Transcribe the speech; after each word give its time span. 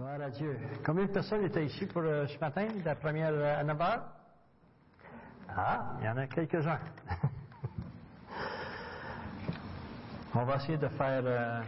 Gloire 0.00 0.20
à 0.22 0.30
Dieu. 0.30 0.58
Combien 0.82 1.04
de 1.04 1.10
personnes 1.10 1.44
étaient 1.44 1.66
ici 1.66 1.84
pour 1.84 2.00
euh, 2.00 2.26
ce 2.26 2.38
matin, 2.38 2.66
la 2.86 2.94
première 2.94 3.34
euh, 3.34 3.60
à 3.60 3.62
9 3.62 3.80
heures? 3.82 4.02
Ah, 5.54 5.90
il 6.00 6.06
y 6.06 6.08
en 6.08 6.16
a 6.16 6.26
quelques-uns. 6.26 6.78
On 10.34 10.44
va 10.44 10.56
essayer 10.56 10.78
de 10.78 10.88
faire 10.88 11.22
euh, 11.22 11.60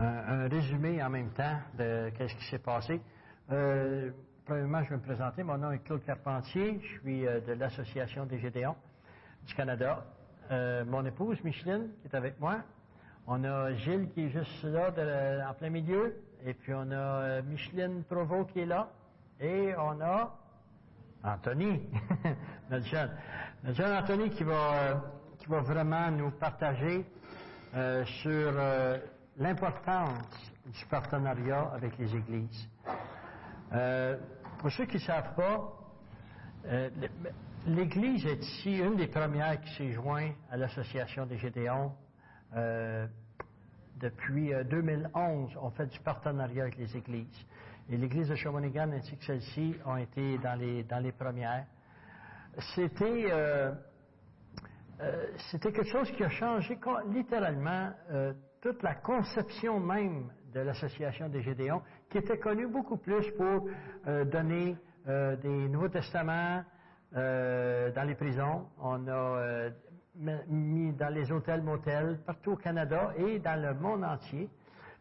un, 0.00 0.48
résumé 0.48 1.02
en 1.02 1.10
même 1.10 1.28
temps 1.32 1.58
de 1.76 2.10
ce 2.18 2.34
qui 2.34 2.46
s'est 2.46 2.60
passé. 2.60 2.98
Euh, 3.50 4.10
premièrement, 4.46 4.82
je 4.82 4.88
vais 4.88 4.96
me 4.96 5.02
présenter. 5.02 5.42
Mon 5.42 5.58
nom 5.58 5.70
est 5.70 5.80
Claude 5.80 6.02
Carpentier. 6.06 6.80
Je 6.80 6.98
suis 7.00 7.24
de 7.24 7.52
l'Association 7.52 8.24
des 8.24 8.38
Gédéons 8.38 8.76
du 9.46 9.54
Canada. 9.54 10.02
Mon 10.86 11.04
épouse, 11.04 11.44
Micheline, 11.44 11.90
qui 12.00 12.08
est 12.08 12.16
avec 12.16 12.40
moi. 12.40 12.60
On 13.26 13.44
a 13.44 13.74
Gilles 13.74 14.08
qui 14.14 14.22
est 14.22 14.30
juste 14.30 14.64
là, 14.64 14.90
en 15.50 15.52
plein 15.52 15.68
milieu. 15.68 16.16
Et 16.44 16.54
puis 16.54 16.74
on 16.74 16.90
a 16.90 16.94
euh, 16.94 17.42
Micheline 17.42 18.02
Provo 18.04 18.44
qui 18.46 18.60
est 18.60 18.66
là. 18.66 18.88
Et 19.40 19.74
on 19.78 20.00
a 20.00 20.36
Anthony, 21.22 21.82
notre 22.70 22.86
jeune. 22.86 23.10
Anthony 23.64 24.30
qui 24.30 24.42
va, 24.42 25.00
euh, 25.48 25.60
vraiment 25.60 26.10
nous 26.10 26.32
partager 26.32 27.06
euh, 27.74 28.04
sur 28.04 28.52
l'importance 29.36 30.50
du 30.66 30.84
partenariat 30.86 31.70
avec 31.74 31.96
les 31.98 32.14
églises. 32.14 32.68
Pour 34.58 34.70
ceux 34.72 34.86
qui 34.86 34.96
ne 34.96 35.02
savent 35.02 35.34
pas, 35.34 35.72
l'Église 37.66 38.26
est 38.26 38.44
ici 38.44 38.78
une 38.78 38.96
des 38.96 39.08
premières 39.08 39.60
qui 39.60 39.74
s'est 39.74 39.92
jointe 39.92 40.34
à 40.50 40.56
l'Association 40.56 41.26
des 41.26 41.38
Gédéons. 41.38 41.92
Euh, 44.02 44.10
depuis 44.10 44.52
euh, 44.52 44.64
2011, 44.64 45.50
on 45.60 45.70
fait 45.70 45.86
du 45.86 45.98
partenariat 46.00 46.64
avec 46.64 46.76
les 46.76 46.96
églises. 46.96 47.46
Et 47.90 47.96
l'Église 47.96 48.28
de 48.28 48.34
Shawinigan 48.34 48.90
ainsi 48.92 49.16
que 49.16 49.24
celle-ci 49.24 49.74
ont 49.84 49.96
été 49.96 50.38
dans 50.38 50.58
les, 51.02 51.12
premières. 51.12 51.66
C'était 52.74 53.26
euh, 53.30 53.72
euh, 55.00 55.26
c'était 55.50 55.72
quelque 55.72 55.90
chose 55.90 56.10
qui 56.12 56.22
a 56.22 56.28
changé 56.28 56.78
littéralement 57.10 57.90
euh, 58.10 58.32
toute 58.60 58.82
la 58.82 58.94
conception 58.94 59.80
même 59.80 60.30
de 60.54 60.60
l'association 60.60 61.28
des 61.28 61.42
Gédéons, 61.42 61.82
qui 62.08 62.18
était 62.18 62.38
connue 62.38 62.68
beaucoup 62.68 62.98
plus 62.98 63.30
pour 63.32 63.66
euh, 64.06 64.24
donner 64.26 64.76
euh, 65.08 65.34
des 65.36 65.68
Nouveaux 65.68 65.88
Testaments 65.88 66.62
euh, 67.16 67.90
dans 67.92 68.04
les 68.04 68.14
prisons. 68.14 68.66
On 68.78 69.08
a 69.08 69.10
euh, 69.10 69.70
mis 70.14 70.92
dans 70.92 71.08
les 71.08 71.30
hôtels, 71.32 71.62
motels, 71.62 72.18
partout 72.26 72.52
au 72.52 72.56
Canada 72.56 73.12
et 73.16 73.38
dans 73.38 73.60
le 73.60 73.74
monde 73.74 74.04
entier. 74.04 74.48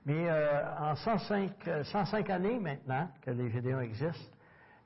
Mais 0.06 0.30
euh, 0.30 0.62
en 0.80 0.96
105, 0.96 1.68
euh, 1.68 1.84
105 1.84 2.30
années 2.30 2.60
maintenant 2.60 3.10
que 3.22 3.32
les 3.32 3.50
Gédéons 3.52 3.82
existent, 3.82 4.36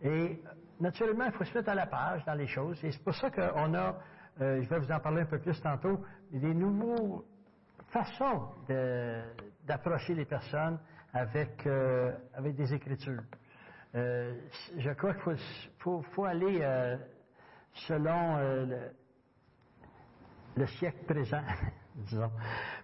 et 0.04 0.42
naturellement, 0.80 1.26
il 1.26 1.32
faut 1.32 1.46
se 1.46 1.58
mettre 1.58 1.70
à 1.70 1.76
la 1.76 1.86
page 1.86 2.26
dans 2.26 2.34
les 2.34 2.48
choses. 2.48 2.84
Et 2.84 2.92
c'est 2.92 3.04
pour 3.04 3.16
ça 3.16 3.32
qu'on 3.32 3.74
a, 3.74 3.96
euh, 4.42 4.62
je 4.62 4.68
vais 4.68 4.80
vous 4.80 4.92
en 4.92 5.00
parler 5.00 5.22
un 5.22 5.26
peu 5.26 5.40
plus 5.40 5.60
tantôt, 5.62 6.02
des 6.32 6.54
nouveaux 6.54 7.24
façons 7.88 8.50
d'approcher 9.66 10.16
les 10.16 10.26
personnes 10.26 10.78
avec, 11.14 11.66
avec 12.34 12.56
des 12.56 12.74
écritures. 12.74 13.24
Je 13.94 14.94
crois 14.98 15.14
qu'il 15.14 15.38
faut, 15.80 16.02
faut, 16.02 16.26
aller 16.26 16.60
selon 17.72 18.76
le 20.56 20.68
siècle 20.68 21.04
présent, 21.06 21.42
disons, 21.96 22.32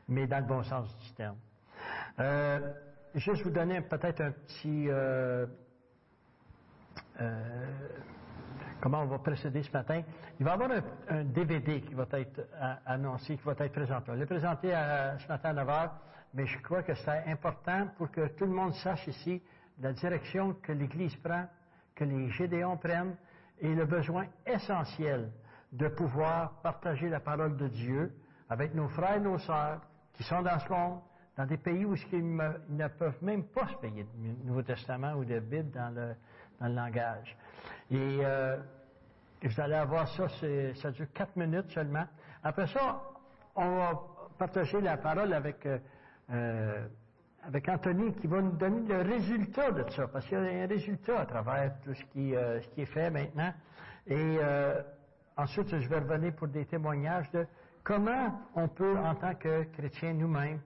mais 0.08 0.28
dans 0.28 0.40
le 0.40 0.46
bon 0.46 0.64
sens 0.64 0.96
du 1.00 1.12
terme. 1.14 1.38
Euh, 2.20 2.74
juste 3.16 3.44
vous 3.44 3.50
donner 3.50 3.82
peut-être 3.82 4.22
un 4.22 4.32
petit... 4.32 4.88
euh, 4.90 5.46
euh, 7.20 7.66
comment 8.82 9.02
on 9.02 9.06
va 9.06 9.20
procéder 9.20 9.64
ce 9.64 9.72
matin. 9.72 10.02
Il 10.40 10.46
va 10.46 10.52
y 10.52 10.54
avoir 10.54 10.72
un, 11.10 11.24
DVD 11.24 11.82
qui 11.82 11.94
va 11.94 12.08
être 12.14 12.48
annoncé, 12.86 13.38
qui 13.38 13.44
va 13.44 13.54
être 13.54 13.72
présenté. 13.72 14.12
On 14.12 14.16
l'a 14.16 14.26
présenté 14.26 14.70
ce 14.70 15.28
matin 15.28 15.50
à 15.50 15.54
9 15.54 15.68
h, 15.68 15.90
mais 16.34 16.46
je 16.46 16.60
crois 16.60 16.84
que 16.84 16.96
c'est 16.96 17.24
important 17.28 17.88
pour 17.98 18.10
que 18.12 18.28
tout 18.30 18.46
le 18.46 18.52
monde 18.52 18.74
sache 18.74 19.08
ici 19.08 19.42
la 19.80 19.94
direction 19.94 20.56
que 20.62 20.72
l'Église 20.72 21.16
prend, 21.18 21.46
que 21.96 22.04
les 22.04 22.30
Gédéons 22.32 22.78
prennent, 22.78 23.16
et 23.60 23.74
le 23.74 23.86
besoin 23.86 24.26
essentiel 24.46 25.30
de 25.72 25.88
pouvoir 25.88 26.52
partager 26.62 27.10
la 27.10 27.20
parole 27.20 27.56
de 27.58 27.68
Dieu 27.68 28.14
avec 28.50 28.74
nos 28.76 28.90
frères 28.90 29.16
et 29.16 29.20
nos 29.20 29.38
sœurs 29.40 29.82
qui 30.14 30.24
sont 30.24 30.42
dans 30.42 30.60
ce 30.60 30.70
monde, 30.70 31.00
dans 31.38 31.46
des 31.46 31.58
pays 31.58 31.86
où 31.86 31.96
ils, 31.96 32.36
ne 32.70 32.88
peuvent 32.88 33.24
même 33.24 33.46
pas 33.46 33.68
se 33.68 33.76
payer 33.76 34.04
de 34.04 34.48
Nouveau 34.48 34.62
Testament 34.62 35.14
ou 35.14 35.24
de 35.24 35.40
Bible 35.40 35.72
dans 35.72 35.94
le, 35.96 36.14
dans 36.60 36.68
le 36.68 36.76
langage. 36.76 37.38
Et 37.90 38.20
euh, 38.22 38.58
vous 39.44 39.62
allez 39.62 39.76
avoir 39.76 40.08
ça, 40.10 40.28
ça 40.76 40.92
dure 40.92 41.08
quatre 41.14 41.36
minutes 41.36 41.72
seulement. 41.72 42.06
Après 42.44 42.68
ça, 42.68 43.02
on 43.56 43.78
va 43.78 44.02
partager 44.38 44.82
la 44.82 44.98
parole 44.98 45.34
avec, 45.34 45.66
euh, 45.66 45.78
euh, 46.32 46.86
avec 47.48 47.68
Anthony 47.70 48.14
qui 48.16 48.28
va 48.28 48.42
nous 48.42 48.52
donner 48.52 48.88
le 48.88 49.02
résultat 49.02 49.72
de 49.72 49.90
ça, 49.92 50.08
parce 50.08 50.26
qu'il 50.26 50.38
y 50.38 50.42
a 50.42 50.64
un 50.64 50.68
résultat 50.68 51.22
à 51.22 51.26
travers 51.26 51.74
tout 51.84 51.94
ce 51.94 52.04
qui, 52.06 52.36
euh, 52.36 52.62
ce 52.62 52.68
qui 52.70 52.82
est 52.82 52.86
fait 52.86 53.10
maintenant. 53.10 53.54
Et 54.08 54.40
ensuite, 55.42 55.80
je 55.80 55.90
vais 55.90 56.00
revenir 56.00 56.34
pour 56.36 56.48
des 56.48 56.66
témoignages 56.66 57.30
de 57.32 57.48
comment 57.84 58.40
on 58.56 58.68
peut, 58.68 58.98
en 58.98 59.16
tant 59.16 59.34
que 59.36 59.64
chrétiens 59.64 60.14
nous-mêmes, 60.14 60.60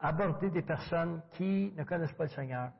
aborder 0.00 0.50
des 0.50 0.62
personnes 0.62 1.20
qui 1.32 1.72
ne 1.76 1.84
connaissent 1.84 2.12
pas 2.12 2.24
le 2.24 2.30
Seigneur, 2.30 2.70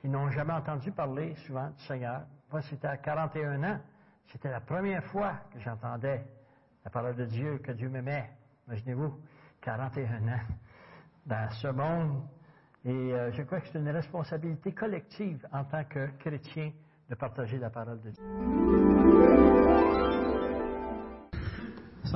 qui 0.00 0.08
n'ont 0.08 0.30
jamais 0.30 0.52
entendu 0.52 0.92
parler 0.92 1.34
souvent 1.46 1.68
du 1.70 1.82
Seigneur. 1.84 2.22
Moi, 2.50 2.62
c'était 2.62 2.88
à 2.88 2.96
41 2.96 3.62
ans. 3.64 3.80
C'était 4.28 4.50
la 4.50 4.60
première 4.60 5.04
fois 5.04 5.34
que 5.52 5.60
j'entendais 5.60 6.24
la 6.84 6.90
parole 6.90 7.16
de 7.16 7.24
Dieu, 7.26 7.58
que 7.58 7.72
Dieu 7.72 7.88
m'aimait. 7.88 8.30
Imaginez-vous, 8.66 9.20
41 9.60 10.28
ans 10.28 10.40
dans 11.26 11.50
ce 11.50 11.68
monde. 11.68 12.22
Et 12.84 12.90
euh, 12.90 13.32
je 13.32 13.42
crois 13.42 13.60
que 13.60 13.68
c'est 13.68 13.78
une 13.78 13.88
responsabilité 13.88 14.72
collective 14.72 15.46
en 15.52 15.64
tant 15.64 15.84
que 15.84 16.06
chrétien 16.18 16.72
de 17.08 17.14
partager 17.14 17.58
la 17.58 17.70
parole 17.70 18.00
de 18.00 18.10
Dieu. 18.10 18.95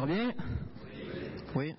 Bien? 0.06 0.32
Oui. 1.54 1.74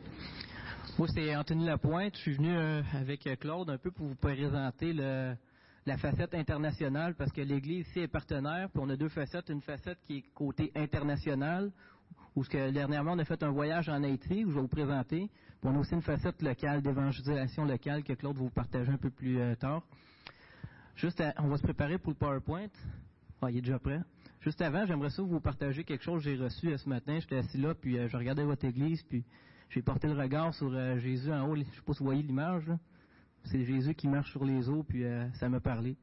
Moi, 0.98 1.08
c'est 1.14 1.36
Anthony 1.36 1.66
Lapointe. 1.66 2.16
Je 2.16 2.22
suis 2.22 2.34
venu 2.34 2.50
euh, 2.56 2.82
avec 2.94 3.26
euh, 3.28 3.36
Claude 3.36 3.70
un 3.70 3.78
peu 3.78 3.92
pour 3.92 4.08
vous 4.08 4.16
présenter 4.16 4.94
la 4.94 5.98
facette 5.98 6.34
internationale 6.36 7.16
parce 7.16 7.32
que 7.32 7.42
l'Église 7.42 7.88
ici 7.88 8.02
est 8.02 8.08
partenaire. 8.08 8.70
Puis 8.70 8.82
on 8.84 8.90
a 8.90 8.96
deux 8.96 9.10
facettes. 9.10 9.50
Une 9.50 9.62
facette 9.62 10.00
qui 10.06 10.18
est 10.18 10.24
côté 10.34 10.72
international, 10.76 11.72
où 12.36 12.44
ce 12.44 12.50
que, 12.50 12.72
dernièrement 12.72 13.14
on 13.14 13.20
a 13.20 13.26
fait 13.26 13.42
un 13.44 13.52
voyage 13.52 13.90
en 13.90 14.04
Haïti, 14.04 14.46
où 14.46 14.50
je 14.50 14.56
vais 14.56 14.62
vous 14.62 14.68
présenter. 14.68 15.30
Puis 15.62 15.70
on 15.70 15.76
a 15.76 15.80
aussi 15.80 15.94
une 15.94 16.02
facette 16.02 16.42
locale, 16.42 16.82
d'évangélisation 16.82 17.66
locale, 17.66 18.04
que 18.04 18.14
Claude 18.14 18.36
va 18.36 18.44
vous 18.44 18.50
partager 18.50 18.92
un 18.92 18.98
peu 18.98 19.10
plus 19.10 19.40
euh, 19.40 19.56
tard. 19.56 19.82
Juste, 20.96 21.22
à- 21.22 21.34
on 21.40 21.48
va 21.48 21.58
se 21.58 21.64
préparer 21.64 21.98
pour 21.98 22.12
le 22.12 22.18
PowerPoint. 22.18 22.68
Ah, 23.42 23.50
il 23.50 23.58
est 23.58 23.62
déjà 23.62 23.80
prêt. 23.80 24.00
Juste 24.42 24.60
avant, 24.62 24.88
j'aimerais 24.88 25.12
ça 25.12 25.22
vous 25.22 25.40
partager 25.40 25.84
quelque 25.84 26.04
chose 26.04 26.24
que 26.24 26.32
j'ai 26.32 26.44
reçu 26.44 26.70
euh, 26.70 26.78
ce 26.78 26.90
matin. 26.90 27.20
J'étais 27.20 27.38
assis 27.38 27.60
là, 27.60 27.76
puis 27.76 28.00
euh, 28.00 28.08
je 28.08 28.18
regardais 28.18 28.44
votre 28.44 28.66
église, 28.66 29.04
puis 29.04 29.24
j'ai 29.70 29.84
porté 29.84 30.08
le 30.08 30.20
regard 30.20 30.52
sur 30.56 30.74
euh, 30.74 30.98
Jésus 30.98 31.32
en 31.32 31.48
haut. 31.48 31.56
Je 31.56 31.62
sais 31.62 31.82
pas 31.86 31.94
si 31.94 32.00
vous 32.00 32.06
voyez 32.06 32.24
l'image. 32.24 32.66
C'est 33.44 33.64
Jésus 33.64 33.94
qui 33.94 34.08
marche 34.08 34.32
sur 34.32 34.44
les 34.44 34.68
eaux, 34.68 34.84
puis 34.84 35.04
ça 35.34 35.50
m'a 35.50 35.60
parlé. 35.60 35.98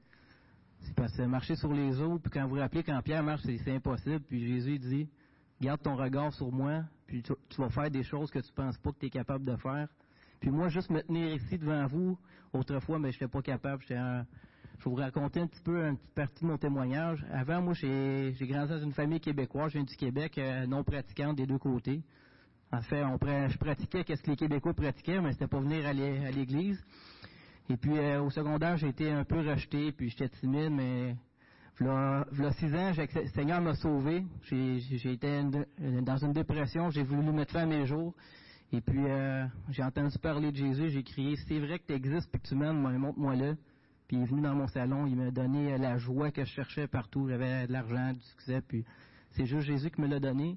C'est 0.80 0.94
parce 0.94 1.16
que 1.16 1.22
marcher 1.22 1.54
sur 1.54 1.72
les 1.72 2.00
eaux, 2.00 2.18
puis 2.18 2.32
quand 2.32 2.42
vous 2.44 2.56
vous 2.56 2.60
rappelez, 2.60 2.82
quand 2.82 3.00
Pierre 3.00 3.22
marche, 3.22 3.42
c'est, 3.42 3.70
impossible. 3.72 4.24
Puis 4.26 4.44
Jésus 4.44 4.78
dit, 4.80 5.08
garde 5.60 5.80
ton 5.80 5.94
regard 5.94 6.32
sur 6.32 6.50
moi, 6.50 6.82
puis 7.06 7.22
tu, 7.22 7.60
vas 7.60 7.68
faire 7.68 7.92
des 7.92 8.02
choses 8.02 8.28
que 8.32 8.40
tu 8.40 8.52
penses 8.52 8.76
pas 8.78 8.90
que 8.90 8.98
tu 8.98 9.06
es 9.06 9.10
capable 9.10 9.44
de 9.44 9.54
faire. 9.54 9.86
Puis 10.40 10.50
moi, 10.50 10.68
juste 10.68 10.90
me 10.90 11.00
tenir 11.00 11.32
ici 11.32 11.58
devant 11.58 11.86
vous, 11.86 12.18
autrefois, 12.52 12.98
mais 12.98 13.12
je 13.12 13.16
n'étais 13.18 13.28
pas 13.28 13.42
capable. 13.42 13.82
J'étais 13.82 14.00
un- 14.00 14.26
je 14.78 14.84
vais 14.84 14.90
vous 14.90 14.96
raconter 14.96 15.40
un 15.40 15.46
petit 15.46 15.62
peu 15.62 15.84
une 15.86 15.96
petite 15.96 16.14
partie 16.14 16.44
de 16.44 16.48
mon 16.50 16.56
témoignage. 16.56 17.24
Avant, 17.32 17.60
moi, 17.62 17.74
j'ai 17.74 18.32
grandi 18.42 18.70
dans 18.70 18.80
une 18.80 18.92
famille 18.92 19.20
québécoise. 19.20 19.72
Je 19.72 19.78
viens 19.78 19.84
du 19.84 19.96
Québec, 19.96 20.38
euh, 20.38 20.66
non 20.66 20.84
pratiquante 20.84 21.36
des 21.36 21.46
deux 21.46 21.58
côtés. 21.58 22.02
En 22.70 22.80
fait, 22.82 23.02
je 23.02 23.58
pratiquais 23.58 24.04
qu'est-ce 24.04 24.22
que 24.22 24.30
les 24.30 24.36
Québécois 24.36 24.74
pratiquaient, 24.74 25.20
mais 25.20 25.32
c'était 25.32 25.48
pas 25.48 25.58
venir 25.60 25.86
à 25.86 25.92
l'é- 25.92 26.24
à 26.26 26.30
l'église. 26.30 26.78
Et 27.70 27.76
puis, 27.76 27.96
euh, 27.98 28.22
au 28.22 28.30
secondaire, 28.30 28.76
j'ai 28.76 28.88
été 28.88 29.10
un 29.10 29.24
peu 29.24 29.38
rejeté, 29.40 29.90
puis 29.92 30.10
j'étais 30.10 30.28
timide, 30.28 30.72
mais 30.72 31.16
V'là, 31.80 32.26
v'là 32.32 32.52
six 32.52 32.74
ans, 32.74 32.90
le 32.96 33.28
Seigneur 33.28 33.60
m'a 33.60 33.74
sauvé. 33.74 34.24
J'ai, 34.42 35.12
été 35.12 35.42
dans 36.02 36.16
une 36.16 36.32
dépression, 36.32 36.90
j'ai 36.90 37.04
voulu 37.04 37.30
mettre 37.30 37.52
fin 37.52 37.62
à 37.62 37.66
mes 37.66 37.86
jours. 37.86 38.14
Et 38.72 38.80
puis, 38.80 39.04
euh, 39.06 39.46
j'ai 39.70 39.82
entendu 39.82 40.18
parler 40.18 40.50
de 40.50 40.56
Jésus, 40.56 40.90
j'ai 40.90 41.02
crié, 41.04 41.36
c'est 41.46 41.58
vrai 41.58 41.78
que 41.78 41.86
tu 41.86 41.92
existes, 41.94 42.28
puis 42.30 42.40
que 42.40 42.48
tu 42.48 42.54
m'aimes, 42.56 42.82
mais 42.82 42.98
montre-moi 42.98 43.36
là. 43.36 43.54
Puis 44.08 44.16
il 44.16 44.22
est 44.22 44.26
venu 44.26 44.40
dans 44.40 44.54
mon 44.54 44.66
salon, 44.66 45.06
il 45.06 45.16
m'a 45.16 45.30
donné 45.30 45.74
euh, 45.74 45.76
la 45.76 45.98
joie 45.98 46.30
que 46.30 46.42
je 46.42 46.50
cherchais 46.50 46.86
partout. 46.86 47.28
J'avais 47.28 47.66
de 47.66 47.72
l'argent, 47.72 48.14
du 48.14 48.20
succès, 48.20 48.62
puis 48.66 48.82
c'est 49.32 49.44
juste 49.44 49.66
Jésus 49.66 49.90
qui 49.90 50.00
me 50.00 50.06
l'a 50.06 50.18
donné. 50.18 50.56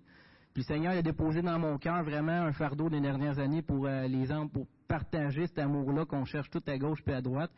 Puis 0.54 0.64
le 0.64 0.74
Seigneur 0.74 0.94
a 0.94 1.02
déposé 1.02 1.42
dans 1.42 1.60
mon 1.60 1.78
cœur 1.78 2.02
vraiment 2.04 2.32
un 2.32 2.54
fardeau 2.54 2.90
des 2.90 3.02
dernières 3.02 3.40
années 3.40 3.62
pour 3.62 3.86
euh, 3.86 4.08
les 4.08 4.32
hommes, 4.32 4.50
pour 4.50 4.68
partager 4.88 5.48
cet 5.48 5.60
amour-là 5.60 6.06
qu'on 6.06 6.24
cherche 6.24 6.50
tout 6.50 6.64
à 6.66 6.78
gauche 6.78 7.02
puis 7.04 7.14
à 7.14 7.22
droite. 7.22 7.52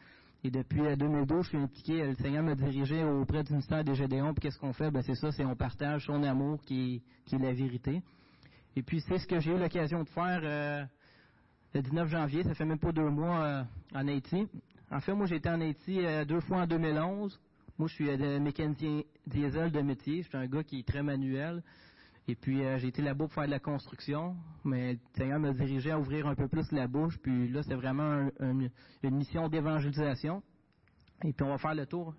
Et 0.43 0.49
depuis 0.49 0.81
2012, 0.97 1.43
je 1.43 1.49
suis 1.49 1.57
impliqué, 1.57 2.03
le 2.03 2.15
Seigneur 2.15 2.43
m'a 2.43 2.55
dirigé 2.55 3.03
auprès 3.03 3.43
du 3.43 3.53
ministère 3.53 3.83
des 3.83 3.95
Gédéons. 3.95 4.33
Puis 4.33 4.41
qu'est-ce 4.41 4.59
qu'on 4.59 4.73
fait? 4.73 4.91
Ben, 4.91 5.01
c'est 5.03 5.15
ça, 5.15 5.31
c'est 5.31 5.45
on 5.45 5.55
partage 5.55 6.05
son 6.05 6.21
amour 6.23 6.59
qui, 6.65 7.01
est 7.31 7.37
la 7.37 7.53
vérité. 7.53 8.01
Et 8.75 8.81
puis 8.81 8.99
c'est 9.07 9.19
ce 9.19 9.27
que 9.27 9.39
j'ai 9.39 9.51
eu 9.51 9.59
l'occasion 9.59 10.03
de 10.03 10.09
faire 10.09 10.41
euh, 10.43 10.83
le 11.73 11.81
19 11.81 12.09
janvier, 12.09 12.43
ça 12.43 12.53
fait 12.55 12.65
même 12.65 12.79
pas 12.79 12.91
deux 12.91 13.09
mois 13.09 13.43
euh, 13.43 13.63
en 13.93 14.07
Haïti. 14.07 14.47
En 14.93 14.99
fait, 14.99 15.13
moi 15.13 15.25
été 15.29 15.49
en 15.49 15.59
Haïti 15.59 16.05
euh, 16.05 16.23
deux 16.23 16.39
fois 16.41 16.59
en 16.59 16.67
2011. 16.67 17.39
Moi 17.79 17.87
je 17.87 17.93
suis 17.95 18.17
mécanicien 18.39 19.01
diesel 19.25 19.71
de 19.71 19.81
métier, 19.81 20.21
je 20.21 20.27
suis 20.27 20.37
un 20.37 20.45
gars 20.45 20.63
qui 20.63 20.79
est 20.79 20.87
très 20.87 21.01
manuel. 21.01 21.63
Et 22.27 22.35
puis 22.35 22.61
j'ai 22.77 22.87
été 22.87 23.01
là-bas 23.01 23.25
pour 23.25 23.33
faire 23.33 23.45
de 23.45 23.51
la 23.51 23.59
construction, 23.59 24.35
mais 24.63 24.93
le 24.93 24.99
Seigneur 25.17 25.39
m'a 25.39 25.51
dirigé 25.51 25.91
à 25.91 25.99
ouvrir 25.99 26.27
un 26.27 26.35
peu 26.35 26.47
plus 26.47 26.71
la 26.71 26.87
bouche. 26.87 27.17
Puis 27.21 27.49
là, 27.49 27.63
c'est 27.63 27.73
vraiment 27.73 28.29
une 28.39 28.69
mission 29.17 29.49
d'évangélisation. 29.49 30.41
Et 31.23 31.33
puis 31.33 31.45
on 31.45 31.49
va 31.49 31.57
faire 31.57 31.75
le 31.75 31.85
tour. 31.85 32.13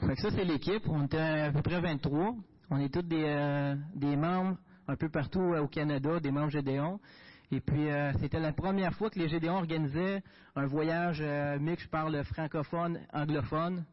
Fait 0.00 0.14
que 0.14 0.20
ça, 0.20 0.30
c'est 0.30 0.44
l'équipe. 0.44 0.82
On 0.88 1.04
était 1.04 1.18
à 1.18 1.52
peu 1.52 1.62
près 1.62 1.80
23. 1.80 2.34
On 2.70 2.78
est 2.78 2.92
tous 2.92 3.02
des, 3.02 3.24
euh, 3.24 3.74
des 3.94 4.16
membres 4.16 4.56
un 4.86 4.96
peu 4.96 5.08
partout 5.08 5.40
euh, 5.40 5.60
au 5.60 5.68
Canada, 5.68 6.20
des 6.20 6.30
membres 6.30 6.50
Gédéon. 6.50 7.00
Et 7.50 7.60
puis, 7.60 7.88
euh, 7.88 8.12
c'était 8.20 8.40
la 8.40 8.52
première 8.52 8.92
fois 8.94 9.10
que 9.10 9.18
les 9.18 9.28
Gédéons 9.28 9.56
organisaient 9.56 10.22
un 10.54 10.66
voyage 10.66 11.22
mix 11.60 11.86
par 11.86 12.10
le 12.10 12.22
francophone, 12.22 13.00
anglophone. 13.12 13.84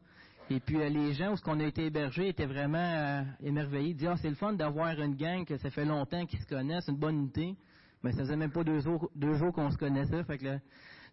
Et 0.50 0.60
puis, 0.60 0.76
les 0.76 1.14
gens 1.14 1.32
où 1.32 1.36
on 1.46 1.60
a 1.60 1.64
été 1.64 1.86
hébergés 1.86 2.28
étaient 2.28 2.46
vraiment 2.46 3.24
émerveillés. 3.42 3.90
Ils 3.90 3.96
disaient, 3.96 4.10
ah, 4.12 4.16
c'est 4.16 4.28
le 4.28 4.36
fun 4.36 4.52
d'avoir 4.52 5.00
une 5.00 5.16
gang 5.16 5.44
que 5.44 5.56
ça 5.56 5.70
fait 5.70 5.84
longtemps 5.84 6.24
qu'ils 6.26 6.40
se 6.40 6.46
connaissent, 6.46 6.86
une 6.88 6.98
bonne 6.98 7.16
unité. 7.16 7.56
Mais 8.02 8.12
ça 8.12 8.18
faisait 8.18 8.36
même 8.36 8.52
pas 8.52 8.62
deux 8.62 8.78
jours, 8.80 9.52
qu'on 9.52 9.70
se 9.70 9.78
connaissait. 9.78 10.22
Fait 10.24 10.38
que 10.38 10.58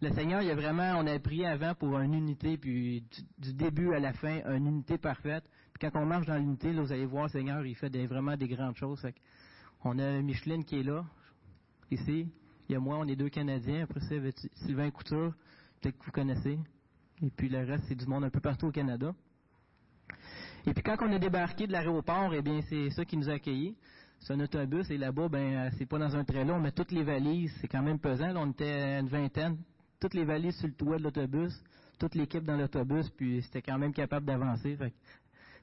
le, 0.02 0.10
Seigneur, 0.12 0.42
il 0.42 0.50
a 0.50 0.54
vraiment, 0.54 0.98
on 0.98 1.06
a 1.06 1.18
prié 1.18 1.46
avant 1.46 1.74
pour 1.74 1.98
une 1.98 2.14
unité, 2.14 2.58
puis 2.58 3.04
du 3.38 3.54
début 3.54 3.94
à 3.94 3.98
la 3.98 4.12
fin, 4.12 4.40
une 4.54 4.66
unité 4.66 4.98
parfaite 4.98 5.44
quand 5.80 5.90
on 6.00 6.06
marche 6.06 6.26
dans 6.26 6.36
l'unité, 6.36 6.72
vous 6.72 6.92
allez 6.92 7.06
voir, 7.06 7.24
le 7.24 7.30
Seigneur, 7.30 7.64
il 7.66 7.74
fait 7.74 7.90
vraiment 8.06 8.36
des 8.36 8.48
grandes 8.48 8.76
choses. 8.76 9.06
On 9.84 9.98
a 9.98 10.22
Micheline 10.22 10.64
qui 10.64 10.80
est 10.80 10.82
là, 10.82 11.04
ici. 11.94 12.28
Il 12.68 12.72
y 12.72 12.76
a 12.76 12.80
moi, 12.80 12.96
on 12.98 13.06
est 13.06 13.16
deux 13.16 13.28
Canadiens. 13.28 13.84
Après 13.84 14.00
ça, 14.00 14.14
Sylvain 14.66 14.90
Couture, 14.90 15.34
peut-être 15.80 15.98
que 15.98 16.04
vous 16.04 16.12
connaissez. 16.12 16.58
Et 17.22 17.30
puis 17.30 17.48
le 17.48 17.64
reste, 17.64 17.84
c'est 17.88 17.94
du 17.94 18.06
monde 18.06 18.24
un 18.24 18.30
peu 18.30 18.40
partout 18.40 18.66
au 18.66 18.72
Canada. 18.72 19.14
Et 20.66 20.72
puis 20.72 20.82
quand 20.82 20.96
on 21.00 21.12
est 21.12 21.18
débarqué 21.18 21.66
de 21.66 21.72
l'aéroport, 21.72 22.32
eh 22.34 22.42
bien, 22.42 22.60
c'est 22.68 22.90
ça 22.90 23.04
qui 23.04 23.16
nous 23.16 23.28
a 23.28 23.34
accueillis. 23.34 23.76
C'est 24.20 24.32
un 24.32 24.40
autobus 24.40 24.90
et 24.90 24.96
là-bas, 24.96 25.28
ben, 25.28 25.70
c'est 25.76 25.86
pas 25.86 25.98
dans 25.98 26.16
un 26.16 26.24
très 26.24 26.44
long, 26.44 26.58
mais 26.58 26.72
toutes 26.72 26.92
les 26.92 27.02
valises, 27.02 27.52
c'est 27.60 27.68
quand 27.68 27.82
même 27.82 27.98
pesant. 27.98 28.34
On 28.36 28.50
était 28.50 28.98
une 28.98 29.08
vingtaine. 29.08 29.58
Toutes 30.00 30.14
les 30.14 30.24
valises 30.24 30.56
sur 30.56 30.66
le 30.66 30.74
toit 30.74 30.96
de 30.96 31.02
l'autobus, 31.02 31.52
toute 31.98 32.14
l'équipe 32.14 32.44
dans 32.44 32.56
l'autobus, 32.56 33.10
puis 33.10 33.42
c'était 33.42 33.62
quand 33.62 33.78
même 33.78 33.92
capable 33.92 34.26
d'avancer. 34.26 34.78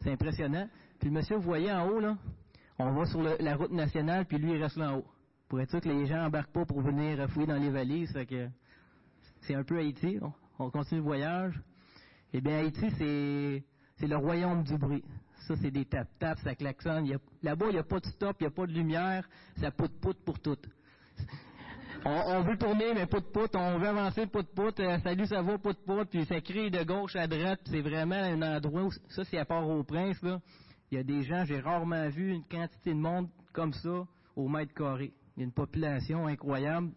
C'est 0.02 0.12
impressionnant. 0.12 0.68
Puis 1.00 1.10
le 1.10 1.16
monsieur, 1.16 1.38
vous 1.38 1.44
voyez 1.44 1.72
en 1.72 1.88
haut, 1.88 2.00
là, 2.00 2.18
on 2.78 2.92
va 2.92 3.06
sur 3.06 3.22
la 3.22 3.56
route 3.56 3.72
nationale, 3.72 4.26
puis 4.26 4.38
lui, 4.38 4.52
il 4.52 4.62
reste 4.62 4.78
là 4.78 4.94
en 4.94 4.98
haut. 4.98 5.06
Pour 5.52 5.60
être 5.60 5.70
sûr 5.70 5.82
que 5.82 5.90
les 5.90 6.06
gens 6.06 6.28
embarquent 6.28 6.54
pas 6.54 6.66
pour 6.66 6.80
venir 6.80 7.30
fouiller 7.30 7.48
dans 7.48 7.62
les 7.62 7.70
valises. 7.70 8.14
que 8.26 8.48
c'est 9.42 9.54
un 9.54 9.66
peu 9.66 9.80
Haïti. 9.80 10.18
On, 10.58 10.70
continue 10.70 11.02
le 11.02 11.06
voyage. 11.06 11.62
Eh 12.32 12.40
bien, 12.40 12.60
Haïti, 12.60 12.90
c'est, 13.98 14.08
le 14.08 14.16
royaume 14.16 14.64
du 14.64 14.78
bruit. 14.78 15.04
Ça, 15.46 15.58
c'est 15.58 15.70
des 15.70 15.84
tap-tap, 15.84 16.40
ça 16.40 16.56
klaxonne. 16.56 17.06
Là-bas, 17.44 17.66
il 17.68 17.74
n'y 17.74 17.80
a 17.80 17.84
pas 17.84 18.00
de 18.00 18.06
stop, 18.06 18.38
il 18.40 18.44
n'y 18.44 18.48
a 18.48 18.52
pas 18.52 18.66
de 18.66 18.72
lumière. 18.72 19.28
Ça 19.58 19.72
pout-pout 19.72 20.14
pour 20.24 20.40
tout. 20.40 20.56
On, 22.06 22.44
veut 22.44 22.58
tourner, 22.58 22.94
mais 22.94 23.06
pout-pout. 23.06 23.54
On 23.54 23.78
veut 23.78 23.90
avancer, 23.90 24.28
pout-pout. 24.28 24.80
Euh, 24.80 25.00
salut, 25.00 25.26
ça 25.26 25.42
va, 25.42 25.58
pout-pout. 25.58 26.06
Puis 26.06 26.24
ça 26.28 26.40
crie 26.40 26.72
de 26.72 26.82
gauche 26.86 27.18
à 27.18 27.28
droite. 27.28 27.60
C'est 27.66 27.82
vraiment 27.82 28.16
un 28.16 28.42
endroit 28.42 28.84
où, 28.84 28.92
ça, 29.10 29.26
c'est 29.26 29.38
à 29.38 29.44
part 29.44 29.68
au 29.68 29.84
prince. 29.84 30.18
Il 30.92 30.96
y 30.96 30.98
a 30.98 31.04
des 31.04 31.24
gens, 31.24 31.44
j'ai 31.44 31.60
rarement 31.60 32.08
vu 32.08 32.32
une 32.32 32.46
quantité 32.46 32.92
de 32.92 33.00
monde 33.00 33.28
comme 33.52 33.74
ça 33.74 34.08
au 34.38 34.48
mètre 34.48 34.74
carré. 34.74 35.12
Il 35.42 35.46
y 35.46 35.46
a 35.46 35.48
une 35.48 35.54
population 35.54 36.28
incroyable. 36.28 36.92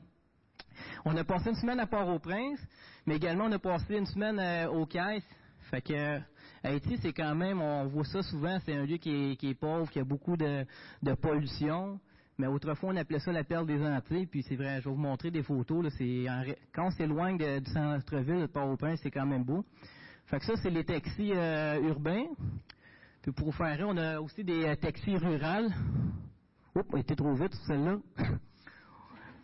On 1.06 1.16
a 1.16 1.24
passé 1.24 1.48
une 1.48 1.54
semaine 1.54 1.80
à 1.80 1.86
Port-au-Prince, 1.86 2.60
mais 3.06 3.16
également 3.16 3.46
on 3.46 3.52
a 3.52 3.58
passé 3.58 3.96
une 3.96 4.04
semaine 4.04 4.38
euh, 4.38 4.68
au 4.68 4.84
Caisse. 4.84 5.24
Fait 5.70 5.80
que 5.80 6.20
Haïti, 6.62 6.98
c'est 7.00 7.14
quand 7.14 7.34
même, 7.34 7.62
on 7.62 7.86
voit 7.86 8.04
ça 8.04 8.20
souvent, 8.22 8.58
c'est 8.66 8.74
un 8.74 8.84
lieu 8.84 8.98
qui 8.98 9.38
est, 9.40 9.54
pauvre, 9.54 9.88
qui 9.88 9.98
a 9.98 10.04
beaucoup 10.04 10.36
de 10.36 10.66
pollution. 11.22 11.98
Mais 12.36 12.46
autrefois, 12.46 12.90
on 12.90 12.96
appelait 12.96 13.18
ça 13.18 13.32
la 13.32 13.44
perle 13.44 13.66
des 13.66 13.82
Antilles, 13.82 14.26
puis 14.26 14.42
c'est 14.42 14.56
vrai, 14.56 14.82
je 14.82 14.90
vais 14.90 14.94
vous 14.94 15.00
montrer 15.00 15.30
des 15.30 15.42
photos. 15.42 15.82
Là, 15.82 15.88
c'est 15.96 16.26
quand 16.74 16.88
on 16.88 16.90
s'éloigne 16.90 17.38
du 17.38 17.70
centre-ville 17.72 18.42
de 18.42 18.46
Port-au-Prince, 18.46 19.00
c'est 19.02 19.10
quand 19.10 19.24
même 19.24 19.44
beau. 19.44 19.64
Fait 20.26 20.38
que 20.38 20.44
ça, 20.44 20.52
c'est 20.62 20.68
les 20.68 20.84
taxis 20.84 21.32
euh, 21.32 21.80
urbains. 21.80 22.26
Puis 23.22 23.32
pour 23.32 23.54
faire 23.54 23.78
on 23.88 23.96
a 23.96 24.20
aussi 24.20 24.44
des 24.44 24.66
euh, 24.66 24.76
taxis 24.76 25.16
rurales. 25.16 25.72
Oups, 26.74 26.88
on 26.92 26.96
était 26.96 27.16
trop 27.16 27.34
vite 27.34 27.54
celle-là. 27.66 27.98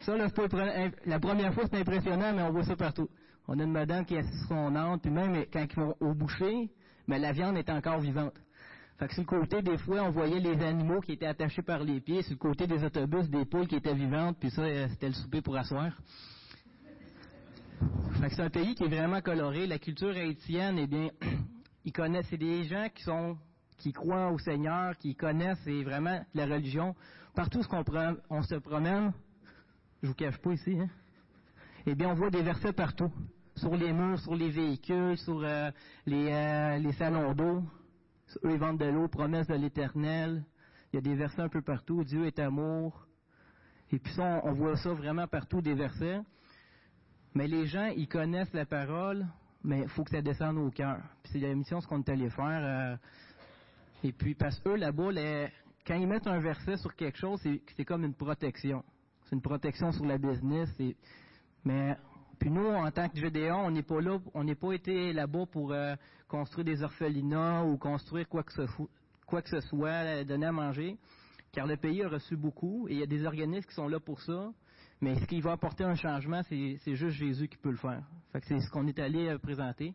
ça, 0.01 0.17
là, 0.17 0.29
la 1.07 1.21
première 1.21 1.55
fois, 1.55 1.65
c'est 1.71 1.79
impressionnant, 1.79 2.33
mais 2.35 2.43
on 2.43 2.51
voit 2.51 2.65
ça 2.65 2.77
partout. 2.77 3.09
On 3.47 3.59
a 3.59 3.65
une 3.65 3.73
madame 3.73 4.05
qui 4.05 4.15
sur 4.15 4.49
son 4.49 4.75
âne, 4.77 5.01
puis 5.01 5.11
même 5.11 5.45
quand 5.53 5.65
ils 5.69 5.77
vont 5.77 5.95
au 6.01 6.15
boucher, 6.15 6.71
mais 7.07 7.19
la 7.19 7.33
viande 7.33 7.57
est 7.57 7.71
encore 7.71 8.01
vivante. 8.01 8.35
Fait 8.99 9.09
que 9.09 9.15
sur 9.15 9.23
le 9.23 9.29
côté, 9.29 9.63
des 9.63 9.79
fois, 9.79 10.03
on 10.03 10.11
voyait 10.11 10.41
les 10.41 10.63
animaux 10.63 11.01
qui 11.01 11.13
étaient 11.13 11.27
attachés 11.27 11.63
par 11.63 11.83
les 11.83 12.01
pieds. 12.01 12.23
Sur 12.23 12.33
le 12.33 12.39
côté 12.39 12.67
des 12.67 12.85
autobus, 12.85 13.31
des 13.31 13.47
poules 13.47 13.67
qui 13.67 13.77
étaient 13.77 13.95
vivantes. 13.95 14.37
Puis 14.39 14.51
ça, 14.51 14.63
euh, 14.63 14.89
c'était 14.91 15.09
le 15.09 15.15
souper 15.15 15.41
pour 15.41 15.57
asseoir. 15.57 15.91
Fait 18.21 18.29
que 18.29 18.35
c'est 18.35 18.43
un 18.43 18.51
pays 18.51 18.75
qui 18.75 18.85
est 18.85 18.89
vraiment 18.89 19.23
coloré. 19.23 19.67
La 19.67 19.79
culture 19.79 20.11
haïtienne, 20.11 20.79
eh 20.79 20.87
bien, 20.87 21.09
ils 21.87 21.93
connaissent. 21.93 22.27
C'est 22.29 22.37
des 22.37 22.65
gens 22.65 22.89
qui 22.95 23.03
sont 23.03 23.39
qui 23.79 23.95
croient 23.95 24.31
au 24.31 24.39
Seigneur, 24.39 24.97
qui 24.99 25.17
connaissent 25.17 25.67
et 25.67 25.83
vraiment 25.83 26.23
la 26.35 26.45
religion. 26.45 26.95
Partout 27.35 27.61
où 27.61 27.77
on, 28.31 28.43
se 28.43 28.57
promène, 28.57 29.13
je 30.03 30.09
vous 30.09 30.15
cache 30.15 30.39
pas 30.39 30.53
ici, 30.53 30.79
hein, 30.79 30.89
eh 31.87 31.95
bien, 31.95 32.11
on 32.11 32.15
voit 32.15 32.31
des 32.31 32.43
versets 32.43 32.73
partout. 32.73 33.13
Sur 33.57 33.77
les 33.77 33.93
murs, 33.93 34.19
sur 34.19 34.35
les 34.35 34.51
véhicules, 34.51 35.17
sur 35.19 35.43
euh, 35.43 35.71
les, 36.07 36.31
euh, 36.31 36.79
les 36.79 36.93
salons 36.93 37.33
d'eau. 37.35 37.63
Eux, 38.45 38.53
ils 38.53 38.59
vendent 38.59 38.79
de 38.79 38.87
l'eau, 38.87 39.09
promesse 39.09 39.47
de 39.47 39.55
l'éternel. 39.55 40.45
Il 40.93 40.97
y 40.97 40.99
a 40.99 41.03
des 41.03 41.15
versets 41.15 41.43
un 41.43 41.49
peu 41.49 41.63
partout. 41.63 42.05
Dieu 42.05 42.27
est 42.27 42.39
amour. 42.39 43.07
Et 43.93 43.99
puis 43.99 44.13
ça, 44.15 44.41
on, 44.45 44.53
voit 44.53 44.77
ça 44.77 44.93
vraiment 44.93 45.27
partout, 45.27 45.61
des 45.61 45.75
versets. 45.75 46.21
Mais 47.35 47.47
les 47.47 47.67
gens, 47.67 47.87
ils 47.97 48.09
connaissent 48.09 48.53
la 48.53 48.67
parole, 48.67 49.27
mais 49.65 49.81
il 49.81 49.89
faut 49.89 50.05
que 50.05 50.11
ça 50.11 50.23
descende 50.23 50.59
au 50.59 50.71
cœur. 50.71 50.99
Puis 51.23 51.33
c'est 51.33 51.39
la 51.41 51.55
mission, 51.55 51.81
ce 51.81 51.87
qu'on 51.87 52.01
est 52.01 52.09
allé 52.09 52.31
faire. 52.31 52.61
Euh, 52.63 52.97
et 54.03 54.13
puis, 54.13 54.35
parce 54.35 54.59
que 54.61 54.71
eux, 54.71 54.77
là-bas, 54.77 55.11
quand 55.87 55.95
ils 55.95 56.07
mettent 56.07 56.27
un 56.27 56.41
verset 56.41 56.77
sur 56.77 56.95
quelque 56.95 57.19
chose, 57.19 57.41
c'est 57.43 57.85
comme 57.85 58.05
une 58.05 58.15
protection. 58.15 58.85
C'est 59.25 59.37
une 59.37 59.43
protection 59.43 59.93
sur 59.93 60.05
la 60.05 60.19
business. 60.19 60.69
mais 61.65 61.97
puis 62.41 62.51
nous, 62.51 62.67
en 62.67 62.91
tant 62.91 63.07
que 63.11 63.19
Gédéon, 63.19 63.67
on 63.67 63.71
n'est 63.71 63.83
pas 63.83 64.01
là, 64.01 64.19
on 64.33 64.45
n'est 64.45 64.55
pas 64.55 64.73
été 64.73 65.13
là-bas 65.13 65.45
pour 65.53 65.73
euh, 65.73 65.95
construire 66.27 66.65
des 66.65 66.83
orphelinats 66.83 67.65
ou 67.65 67.77
construire 67.77 68.27
quoi 68.27 68.43
que, 68.43 68.53
ce, 68.55 69.61
soit, 69.61 69.89
euh, 69.89 70.25
donner 70.25 70.47
à 70.47 70.53
manger, 70.53 70.97
car 71.53 71.67
le 71.67 71.77
pays 71.77 72.03
a 72.03 72.09
reçu 72.09 72.37
beaucoup 72.37 72.89
et 72.89 72.95
il 72.95 72.99
y 72.99 73.03
a 73.03 73.07
des 73.07 73.27
organismes 73.27 73.69
qui 73.69 73.75
sont 73.75 73.89
là 73.89 74.01
pour 74.01 74.23
ça. 74.23 74.51
Mais 75.03 75.21
ce 75.21 75.27
qui 75.27 75.43
va 75.43 75.53
apporter 75.53 75.85
un 75.85 75.95
changement, 75.95 76.41
c'est 76.49 76.95
juste 76.95 77.17
Jésus 77.17 77.47
qui 77.47 77.59
peut 77.59 77.71
le 77.71 77.77
faire. 77.77 78.03
Fait 78.33 78.41
que 78.41 78.47
c'est 78.47 78.61
ce 78.61 78.71
qu'on 78.71 78.87
est 78.87 78.99
allé 78.99 79.29
euh, 79.29 79.39
présenter. 79.39 79.95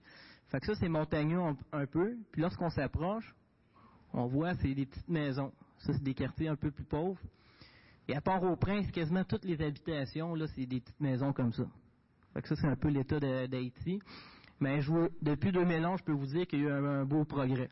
Fait 0.50 0.60
que 0.60 0.68
ça, 0.68 0.76
c'est 0.76 0.90
montagneux 0.90 1.42
un, 1.72 1.86
peu. 1.88 2.16
Puis 2.32 2.44
lorsqu'on 2.44 2.70
s'approche, 2.70 3.36
on 4.14 4.28
voit, 4.28 4.54
c'est 4.56 4.74
des 4.76 4.86
petites 4.86 5.10
maisons. 5.10 5.52
Ça, 5.86 5.94
c'est 5.94 6.04
des 6.04 6.14
quartiers 6.14 6.48
un 6.48 6.56
peu 6.56 6.72
plus 6.72 6.86
pauvres. 6.86 7.20
Et 8.08 8.16
à 8.16 8.22
part 8.22 8.44
au 8.44 8.56
Prince, 8.56 8.92
quasiment 8.92 9.24
toutes 9.24 9.46
les 9.46 9.62
habitations, 9.62 10.36
là, 10.36 10.46
c'est 10.56 10.66
des 10.66 10.80
petites 10.80 11.00
maisons 11.00 11.34
comme 11.34 11.54
ça 11.54 11.66
ça, 12.44 12.56
c'est 12.56 12.68
un 12.68 12.76
peu 12.76 12.90
l'état 12.90 13.20
d'Haïti. 13.20 14.02
Mais 14.60 14.80
depuis 15.22 15.52
2011, 15.52 16.00
je 16.00 16.04
peux 16.04 16.14
vous 16.14 16.26
dire 16.26 16.48
qu'il 16.48 16.62
y 16.62 16.66
a 16.66 16.70
eu 16.70 16.72
un, 16.72 17.06
beau 17.06 17.24
progrès. 17.26 17.70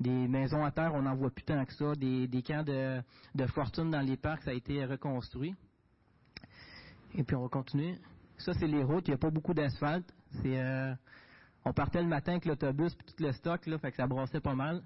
Des 0.00 0.28
maisons 0.28 0.64
à 0.64 0.70
terre, 0.70 0.92
on 0.94 1.02
n'en 1.02 1.14
voit 1.14 1.30
plus 1.30 1.44
tant 1.44 1.64
que 1.64 1.72
ça. 1.72 1.94
Des, 1.94 2.42
camps 2.42 2.62
de, 2.62 3.46
fortune 3.46 3.90
dans 3.90 4.00
les 4.00 4.16
parcs, 4.16 4.42
ça 4.42 4.50
a 4.50 4.54
été 4.54 4.84
reconstruit. 4.84 5.54
Et 7.14 7.22
puis 7.22 7.36
on 7.36 7.42
va 7.42 7.48
continuer. 7.48 7.98
Ça, 8.38 8.52
c'est 8.52 8.66
les 8.66 8.82
routes. 8.82 9.08
Il 9.08 9.12
n'y 9.12 9.14
a 9.14 9.18
pas 9.18 9.30
beaucoup 9.30 9.54
d'asphalte. 9.54 10.12
Euh, 10.44 10.94
on 11.64 11.72
partait 11.72 12.02
le 12.02 12.08
matin 12.08 12.32
avec 12.32 12.44
l'autobus 12.44 12.94
puis 12.94 13.06
tout 13.06 13.22
le 13.22 13.32
stock, 13.32 13.64
là, 13.66 13.78
ça 13.96 14.06
brassait 14.06 14.40
pas 14.40 14.54
mal. 14.54 14.82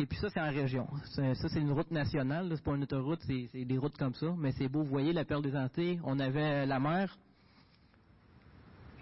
Et 0.00 0.06
puis 0.06 0.16
ça, 0.16 0.30
c'est 0.30 0.40
en 0.40 0.48
région. 0.48 0.88
Ça, 1.12 1.34
c'est 1.34 1.60
une 1.60 1.72
route 1.72 1.90
nationale. 1.90 2.50
C'est 2.56 2.64
pas 2.64 2.74
une 2.74 2.84
autoroute, 2.84 3.20
c'est 3.26 3.64
des 3.64 3.76
routes 3.76 3.98
comme 3.98 4.14
ça. 4.14 4.34
Mais 4.38 4.50
c'est 4.52 4.66
beau. 4.66 4.82
Vous 4.82 4.88
voyez 4.88 5.12
la 5.12 5.26
perle 5.26 5.42
des 5.42 5.54
Antilles. 5.54 6.00
On 6.04 6.18
avait 6.18 6.64
la 6.64 6.80
mer. 6.80 7.18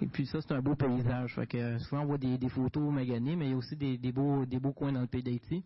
Et 0.02 0.06
puis 0.06 0.26
ça, 0.26 0.40
c'est 0.40 0.52
un 0.52 0.60
beau 0.60 0.74
paysage. 0.74 1.36
Fait 1.36 1.46
que 1.46 1.78
souvent, 1.78 2.02
on 2.02 2.06
voit 2.06 2.18
des, 2.18 2.48
photos 2.48 2.92
maganées, 2.92 3.36
mais 3.36 3.46
il 3.46 3.50
y 3.52 3.54
a 3.54 3.56
aussi 3.56 3.76
des, 3.76 4.12
beaux, 4.12 4.44
des 4.44 4.58
beaux 4.58 4.72
coins 4.72 4.92
dans 4.92 5.00
le 5.00 5.06
pays 5.06 5.22
d'Haïti. 5.22 5.62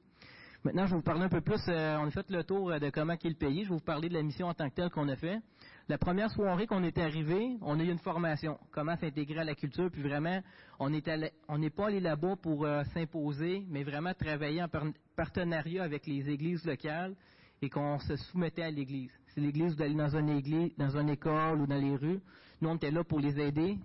Maintenant, 0.64 0.84
je 0.84 0.90
vais 0.90 0.96
vous 0.96 1.02
parler 1.02 1.22
un 1.22 1.28
peu 1.28 1.40
plus, 1.40 1.60
euh, 1.68 1.96
on 1.98 2.06
a 2.06 2.10
fait 2.10 2.30
le 2.30 2.44
tour 2.44 2.70
de 2.70 2.90
comment 2.90 3.14
est 3.14 3.24
le 3.24 3.34
pays, 3.34 3.64
je 3.64 3.68
vais 3.70 3.74
vous 3.74 3.80
parler 3.80 4.08
de 4.08 4.14
la 4.14 4.22
mission 4.22 4.46
en 4.46 4.54
tant 4.54 4.70
que 4.70 4.74
telle 4.76 4.90
qu'on 4.90 5.08
a 5.08 5.16
fait. 5.16 5.40
La 5.88 5.98
première 5.98 6.30
soirée 6.30 6.66
qu'on 6.66 6.84
est 6.84 6.96
arrivé, 6.98 7.56
on 7.60 7.78
a 7.80 7.82
eu 7.82 7.90
une 7.90 7.98
formation, 7.98 8.58
comment 8.70 8.96
s'intégrer 8.96 9.40
à 9.40 9.44
la 9.44 9.54
culture, 9.54 9.90
puis 9.90 10.02
vraiment, 10.02 10.40
on 10.78 10.88
n'est 10.90 11.70
pas 11.70 11.86
allé 11.86 12.00
là-bas 12.00 12.36
pour 12.36 12.64
euh, 12.64 12.84
s'imposer, 12.94 13.64
mais 13.68 13.82
vraiment 13.82 14.14
travailler 14.14 14.62
en 14.62 14.68
partenariat 15.16 15.82
avec 15.82 16.06
les 16.06 16.30
églises 16.30 16.64
locales 16.64 17.16
et 17.60 17.68
qu'on 17.68 17.98
se 17.98 18.16
soumettait 18.16 18.62
à 18.62 18.70
l'église. 18.70 19.10
C'est 19.28 19.40
l'église 19.40 19.74
d'aller 19.76 19.94
dans 19.94 20.16
une 20.16 20.28
église, 20.28 20.76
dans 20.76 20.96
une 20.96 21.08
école 21.08 21.60
ou 21.60 21.66
dans 21.66 21.80
les 21.80 21.96
rues. 21.96 22.20
Nous, 22.60 22.68
on 22.68 22.76
était 22.76 22.90
là 22.92 23.02
pour 23.02 23.18
les 23.18 23.38
aider. 23.40 23.76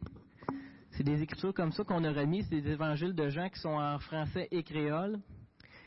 C'est 0.92 1.04
des 1.04 1.22
écritures 1.22 1.54
comme 1.54 1.72
ça 1.72 1.84
qu'on 1.84 2.04
a 2.04 2.12
remis, 2.12 2.44
c'est 2.44 2.62
des 2.62 2.72
évangiles 2.72 3.14
de 3.16 3.30
gens 3.30 3.50
qui 3.50 3.60
sont 3.60 3.70
en 3.70 3.98
français 4.00 4.48
et 4.52 4.62
créole. 4.64 5.20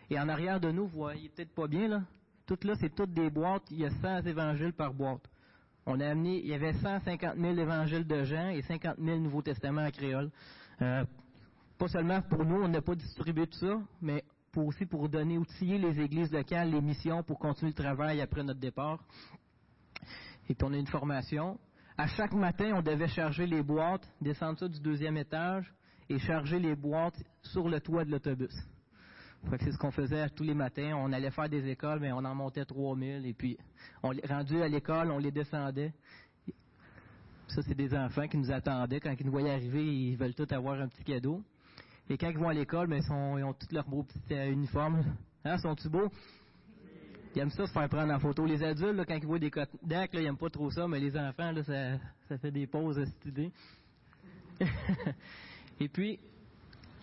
Et 0.08 0.18
en 0.18 0.28
arrière 0.28 0.58
de 0.58 0.72
nous, 0.72 0.88
vous 0.88 0.98
voyez 0.98 1.28
peut-être 1.28 1.54
pas 1.54 1.68
bien, 1.68 1.86
là. 1.86 2.02
Tout 2.46 2.58
là, 2.64 2.74
c'est 2.80 2.92
toutes 2.92 3.12
des 3.12 3.30
boîtes. 3.30 3.62
Il 3.70 3.78
y 3.78 3.86
a 3.86 3.90
100 3.90 4.26
évangiles 4.26 4.72
par 4.72 4.92
boîte. 4.92 5.29
On 5.92 5.98
a 5.98 6.06
amené, 6.06 6.38
il 6.38 6.46
y 6.46 6.54
avait 6.54 6.72
150 6.72 7.36
000 7.36 7.58
évangiles 7.58 8.06
de 8.06 8.22
gens 8.22 8.48
et 8.50 8.62
50 8.62 8.94
000 8.96 9.18
Nouveaux 9.18 9.42
Testaments 9.42 9.84
en 9.84 9.90
créole. 9.90 10.30
Euh, 10.80 11.04
pas 11.76 11.88
seulement 11.88 12.22
pour 12.22 12.44
nous, 12.44 12.62
on 12.62 12.68
n'a 12.68 12.80
pas 12.80 12.94
distribué 12.94 13.48
tout 13.48 13.58
ça, 13.58 13.80
mais 14.00 14.22
pour 14.52 14.68
aussi 14.68 14.86
pour 14.86 15.08
donner, 15.08 15.36
outiller 15.36 15.78
les 15.78 16.00
églises 16.00 16.30
locales, 16.30 16.70
les 16.70 16.80
missions 16.80 17.24
pour 17.24 17.40
continuer 17.40 17.72
le 17.76 17.82
travail 17.82 18.20
après 18.20 18.44
notre 18.44 18.60
départ. 18.60 19.02
Et 20.48 20.54
puis 20.54 20.64
on 20.64 20.72
a 20.72 20.76
une 20.76 20.86
formation. 20.86 21.58
À 21.98 22.06
chaque 22.06 22.34
matin, 22.34 22.72
on 22.76 22.82
devait 22.82 23.08
charger 23.08 23.48
les 23.48 23.62
boîtes, 23.64 24.08
descendre 24.20 24.60
ça 24.60 24.68
du 24.68 24.78
deuxième 24.78 25.16
étage 25.16 25.74
et 26.08 26.20
charger 26.20 26.60
les 26.60 26.76
boîtes 26.76 27.20
sur 27.42 27.68
le 27.68 27.80
toit 27.80 28.04
de 28.04 28.12
l'autobus. 28.12 28.54
C'est 29.58 29.72
ce 29.72 29.78
qu'on 29.78 29.90
faisait 29.90 30.28
tous 30.30 30.44
les 30.44 30.54
matins. 30.54 30.94
On 30.96 31.12
allait 31.12 31.30
faire 31.30 31.48
des 31.48 31.66
écoles, 31.68 31.98
mais 32.00 32.12
on 32.12 32.18
en 32.18 32.34
montait 32.34 32.64
3000 32.64 33.26
et 33.26 33.32
puis 33.32 33.56
on 34.02 34.12
rendu 34.28 34.62
à 34.62 34.68
l'école, 34.68 35.10
on 35.10 35.18
les 35.18 35.30
descendait. 35.30 35.92
Ça, 37.48 37.62
c'est 37.62 37.74
des 37.74 37.94
enfants 37.94 38.28
qui 38.28 38.36
nous 38.36 38.52
attendaient. 38.52 39.00
Quand 39.00 39.14
ils 39.18 39.26
nous 39.26 39.32
voyaient 39.32 39.50
arriver, 39.50 39.84
ils 39.84 40.16
veulent 40.16 40.34
tous 40.34 40.52
avoir 40.54 40.80
un 40.80 40.88
petit 40.88 41.02
cadeau. 41.02 41.42
Et 42.08 42.16
quand 42.16 42.28
ils 42.28 42.38
vont 42.38 42.48
à 42.48 42.54
l'école, 42.54 42.86
ben, 42.86 43.02
ils, 43.02 43.12
ont 43.44 43.52
tous 43.54 43.72
leurs 43.72 43.88
beaux 43.88 44.04
petits 44.04 44.34
euh, 44.34 44.52
uniformes. 44.52 45.02
Hein, 45.44 45.58
sont-ils 45.58 45.90
beaux? 45.90 46.10
Ils 47.34 47.40
aiment 47.40 47.50
ça 47.50 47.66
se 47.66 47.72
faire 47.72 47.88
prendre 47.88 48.12
en 48.12 48.18
photo. 48.18 48.44
Les 48.44 48.62
adultes, 48.62 49.04
quand 49.06 49.14
ils 49.14 49.26
voient 49.26 49.38
des 49.38 49.50
Kodak, 49.50 50.10
ils 50.14 50.22
n'aiment 50.22 50.36
pas 50.36 50.50
trop 50.50 50.70
ça, 50.70 50.88
mais 50.88 50.98
les 50.98 51.16
enfants, 51.16 51.52
là, 51.52 51.62
ça, 52.28 52.38
fait 52.38 52.50
des 52.50 52.66
pauses 52.66 52.98
à 52.98 53.06
cette. 53.06 53.38
Et 55.80 55.88
puis, 55.88 56.18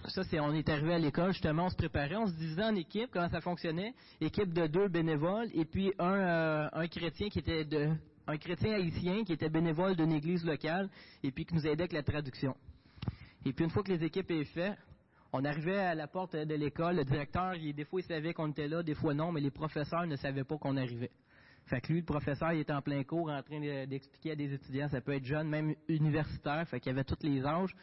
ça, 0.09 0.23
c'est, 0.23 0.39
on 0.39 0.53
est 0.53 0.67
arrivé 0.69 0.93
à 0.93 0.99
l'école, 0.99 1.31
justement, 1.33 1.65
on 1.65 1.69
se 1.69 1.75
préparait, 1.75 2.15
on 2.15 2.27
se 2.27 2.33
divisait 2.33 2.63
en 2.63 2.75
équipes, 2.75 3.09
comment 3.11 3.29
ça 3.29 3.41
fonctionnait. 3.41 3.93
Équipe 4.21 4.53
de 4.53 4.67
deux 4.67 4.87
bénévoles, 4.87 5.49
et 5.53 5.65
puis 5.65 5.93
un, 5.99 6.13
euh, 6.13 6.69
un 6.71 6.87
chrétien 6.87 7.29
qui 7.29 7.39
était 7.39 7.65
de, 7.65 7.89
un 8.27 8.37
chrétien 8.37 8.73
haïtien 8.73 9.23
qui 9.23 9.33
était 9.33 9.49
bénévole 9.49 9.95
d'une 9.95 10.11
église 10.11 10.45
locale, 10.45 10.89
et 11.23 11.31
puis 11.31 11.45
qui 11.45 11.55
nous 11.55 11.65
aidait 11.65 11.83
avec 11.83 11.93
la 11.93 12.03
traduction. 12.03 12.55
Et 13.45 13.53
puis, 13.53 13.65
une 13.65 13.71
fois 13.71 13.83
que 13.83 13.91
les 13.91 14.03
équipes 14.03 14.29
étaient 14.31 14.45
faites, 14.45 14.77
on 15.33 15.43
arrivait 15.45 15.79
à 15.79 15.95
la 15.95 16.07
porte 16.07 16.35
de 16.35 16.55
l'école, 16.55 16.95
le 16.95 17.05
directeur, 17.05 17.53
des 17.53 17.85
fois 17.85 17.99
il 17.99 18.03
savait 18.03 18.33
qu'on 18.33 18.49
était 18.49 18.67
là, 18.67 18.81
des 18.81 18.95
fois 18.95 19.13
non, 19.13 19.31
mais 19.31 19.41
les 19.41 19.51
professeurs 19.51 20.07
ne 20.07 20.15
savaient 20.15 20.43
pas 20.43 20.57
qu'on 20.57 20.77
arrivait. 20.77 21.11
Fait 21.65 21.81
que 21.81 21.91
lui, 21.91 21.99
le 21.99 22.05
professeur, 22.05 22.53
il 22.53 22.61
était 22.61 22.73
en 22.73 22.81
plein 22.81 23.03
cours 23.03 23.29
en 23.29 23.43
train 23.43 23.59
d'expliquer 23.85 24.31
à 24.31 24.35
des 24.35 24.53
étudiants, 24.53 24.87
ça 24.87 25.01
peut 25.01 25.13
être 25.13 25.25
jeune, 25.25 25.49
même 25.49 25.75
universitaire, 25.89 26.65
fait 26.69 26.79
qu'il 26.79 26.91
y 26.91 26.95
avait 26.95 27.03
tous 27.03 27.17
les 27.23 27.45
âges. 27.45 27.75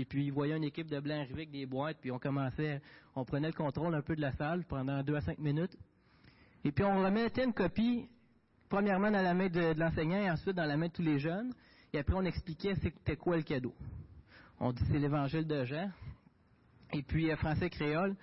Et 0.00 0.06
puis, 0.06 0.24
il 0.24 0.32
voyait 0.32 0.56
une 0.56 0.64
équipe 0.64 0.88
de 0.88 0.98
blancs 0.98 1.18
arriver 1.18 1.42
avec 1.42 1.50
des 1.50 1.66
boîtes, 1.66 1.98
puis 2.00 2.10
on 2.10 2.18
commençait, 2.18 2.80
on 3.14 3.26
prenait 3.26 3.48
le 3.48 3.52
contrôle 3.52 3.94
un 3.94 4.00
peu 4.00 4.16
de 4.16 4.22
la 4.22 4.32
salle 4.32 4.64
pendant 4.66 5.02
deux 5.02 5.14
à 5.14 5.20
cinq 5.20 5.38
minutes. 5.38 5.76
Et 6.64 6.72
puis, 6.72 6.84
on 6.84 7.04
remettait 7.04 7.44
une 7.44 7.52
copie, 7.52 8.08
premièrement 8.70 9.10
dans 9.10 9.20
la 9.20 9.34
main 9.34 9.48
de, 9.48 9.74
de 9.74 9.78
l'enseignant 9.78 10.16
et 10.16 10.30
ensuite 10.30 10.56
dans 10.56 10.64
la 10.64 10.78
main 10.78 10.86
de 10.86 10.92
tous 10.92 11.02
les 11.02 11.18
jeunes. 11.18 11.52
Et 11.92 11.98
après, 11.98 12.14
on 12.16 12.24
expliquait 12.24 12.76
c'était 12.76 13.16
quoi 13.16 13.36
le 13.36 13.42
cadeau. 13.42 13.74
On 14.58 14.72
dit 14.72 14.82
c'est 14.90 14.98
l'évangile 14.98 15.46
de 15.46 15.64
Jean 15.66 15.90
et 16.94 17.02
puis 17.02 17.30
euh, 17.30 17.36
français 17.36 17.68
créole. 17.68 18.16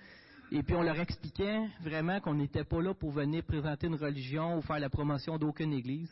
Et 0.50 0.62
puis 0.62 0.74
on 0.74 0.82
leur 0.82 0.98
expliquait 0.98 1.60
vraiment 1.82 2.20
qu'on 2.20 2.34
n'était 2.34 2.64
pas 2.64 2.80
là 2.80 2.94
pour 2.94 3.12
venir 3.12 3.44
présenter 3.44 3.86
une 3.86 3.96
religion 3.96 4.56
ou 4.56 4.62
faire 4.62 4.80
la 4.80 4.88
promotion 4.88 5.36
d'aucune 5.38 5.72
église. 5.72 6.10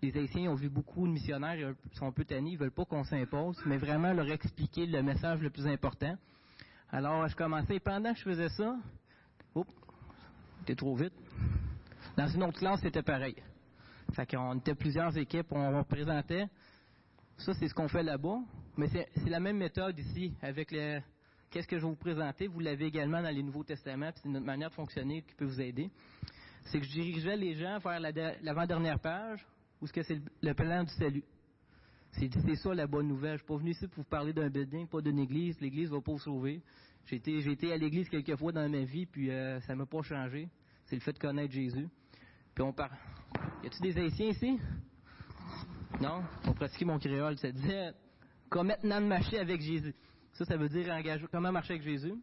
Les 0.00 0.16
Haïtiens 0.16 0.50
ont 0.50 0.54
vu 0.54 0.68
beaucoup 0.68 1.06
de 1.06 1.12
missionnaires, 1.12 1.56
ils 1.56 1.96
sont 1.98 2.06
un 2.06 2.12
peu 2.12 2.24
tannés, 2.24 2.52
ils 2.52 2.58
veulent 2.58 2.70
pas 2.70 2.84
qu'on 2.84 3.04
s'impose, 3.04 3.60
mais 3.66 3.78
vraiment 3.78 4.12
leur 4.12 4.30
expliquer 4.30 4.86
le 4.86 5.02
message 5.02 5.40
le 5.40 5.50
plus 5.50 5.66
important. 5.66 6.16
Alors 6.90 7.26
je 7.26 7.34
commençais, 7.34 7.80
pendant 7.80 8.12
que 8.12 8.18
je 8.18 8.24
faisais 8.24 8.48
ça, 8.50 8.76
oups, 9.54 9.70
c'était 10.60 10.76
trop 10.76 10.94
vite. 10.94 11.14
Dans 12.16 12.28
une 12.28 12.44
autre 12.44 12.58
classe, 12.58 12.80
c'était 12.80 13.02
pareil. 13.02 13.36
Fait 14.14 14.26
qu'on 14.26 14.58
était 14.58 14.74
plusieurs 14.74 15.16
équipes, 15.16 15.48
on 15.50 15.84
présentait. 15.84 16.46
Ça, 17.36 17.52
c'est 17.54 17.68
ce 17.68 17.74
qu'on 17.74 17.88
fait 17.88 18.02
là-bas. 18.02 18.38
Mais 18.76 18.88
c'est 18.88 19.28
la 19.28 19.40
même 19.40 19.58
méthode 19.58 19.98
ici 19.98 20.32
avec 20.40 20.70
les, 20.70 21.00
Qu'est-ce 21.50 21.66
que 21.66 21.78
je 21.78 21.82
vais 21.82 21.88
vous 21.88 21.96
présenter? 21.96 22.46
Vous 22.46 22.60
l'avez 22.60 22.86
également 22.86 23.22
dans 23.22 23.34
les 23.34 23.42
Nouveaux 23.42 23.64
Testaments, 23.64 24.10
c'est 24.16 24.28
notre 24.28 24.44
manière 24.44 24.68
de 24.68 24.74
fonctionner 24.74 25.22
qui 25.22 25.34
peut 25.34 25.46
vous 25.46 25.60
aider. 25.60 25.90
C'est 26.64 26.78
que 26.78 26.84
je 26.84 26.90
dirigeais 26.90 27.36
les 27.36 27.54
gens 27.54 27.78
vers 27.78 27.98
l'avant-dernière 28.42 28.98
page, 28.98 29.46
où 29.80 29.86
ce 29.86 29.92
que 29.92 30.02
c'est 30.02 30.20
le 30.42 30.54
plan 30.54 30.84
du 30.84 30.90
salut? 30.90 31.24
C'est 32.12 32.54
ça 32.56 32.74
la 32.74 32.86
bonne 32.86 33.08
nouvelle. 33.08 33.38
Je 33.38 33.42
ne 33.42 33.46
suis 33.46 33.46
pas 33.46 33.56
venu 33.56 33.70
ici 33.70 33.86
pour 33.86 34.02
vous 34.02 34.08
parler 34.08 34.32
d'un 34.32 34.48
building, 34.48 34.88
pas 34.88 35.00
d'une 35.00 35.18
église. 35.18 35.60
L'église 35.60 35.90
va 35.90 36.00
pas 36.00 36.12
vous 36.12 36.18
sauver. 36.18 36.62
J'ai 37.06 37.16
été, 37.16 37.72
à 37.72 37.76
l'église 37.76 38.08
quelques 38.08 38.36
fois 38.36 38.52
dans 38.52 38.68
ma 38.68 38.82
vie, 38.82 39.06
puis 39.06 39.30
euh, 39.30 39.60
ça 39.62 39.74
ne 39.74 39.78
m'a 39.78 39.86
pas 39.86 40.02
changé. 40.02 40.48
C'est 40.86 40.96
le 40.96 41.00
fait 41.00 41.12
de 41.12 41.18
connaître 41.18 41.52
Jésus. 41.52 41.88
Puis 42.54 42.64
on 42.64 42.72
parle. 42.72 42.96
Y 43.62 43.66
a-t-il 43.66 43.94
des 43.94 44.00
Haïtiens 44.00 44.28
ici? 44.28 44.58
Non? 46.00 46.22
On 46.46 46.52
pratiquait 46.52 46.84
mon 46.84 46.98
créole. 46.98 47.38
Ça 47.38 47.50
disait, 47.50 47.92
comme 48.48 48.68
maintenant 48.68 49.00
marcher 49.00 49.38
avec 49.38 49.60
Jésus. 49.60 49.94
Ça, 50.32 50.44
ça 50.44 50.56
veut 50.56 50.68
dire 50.68 50.86
comment 51.30 51.52
marcher 51.52 51.74
avec 51.74 51.82
Jésus. 51.82 52.14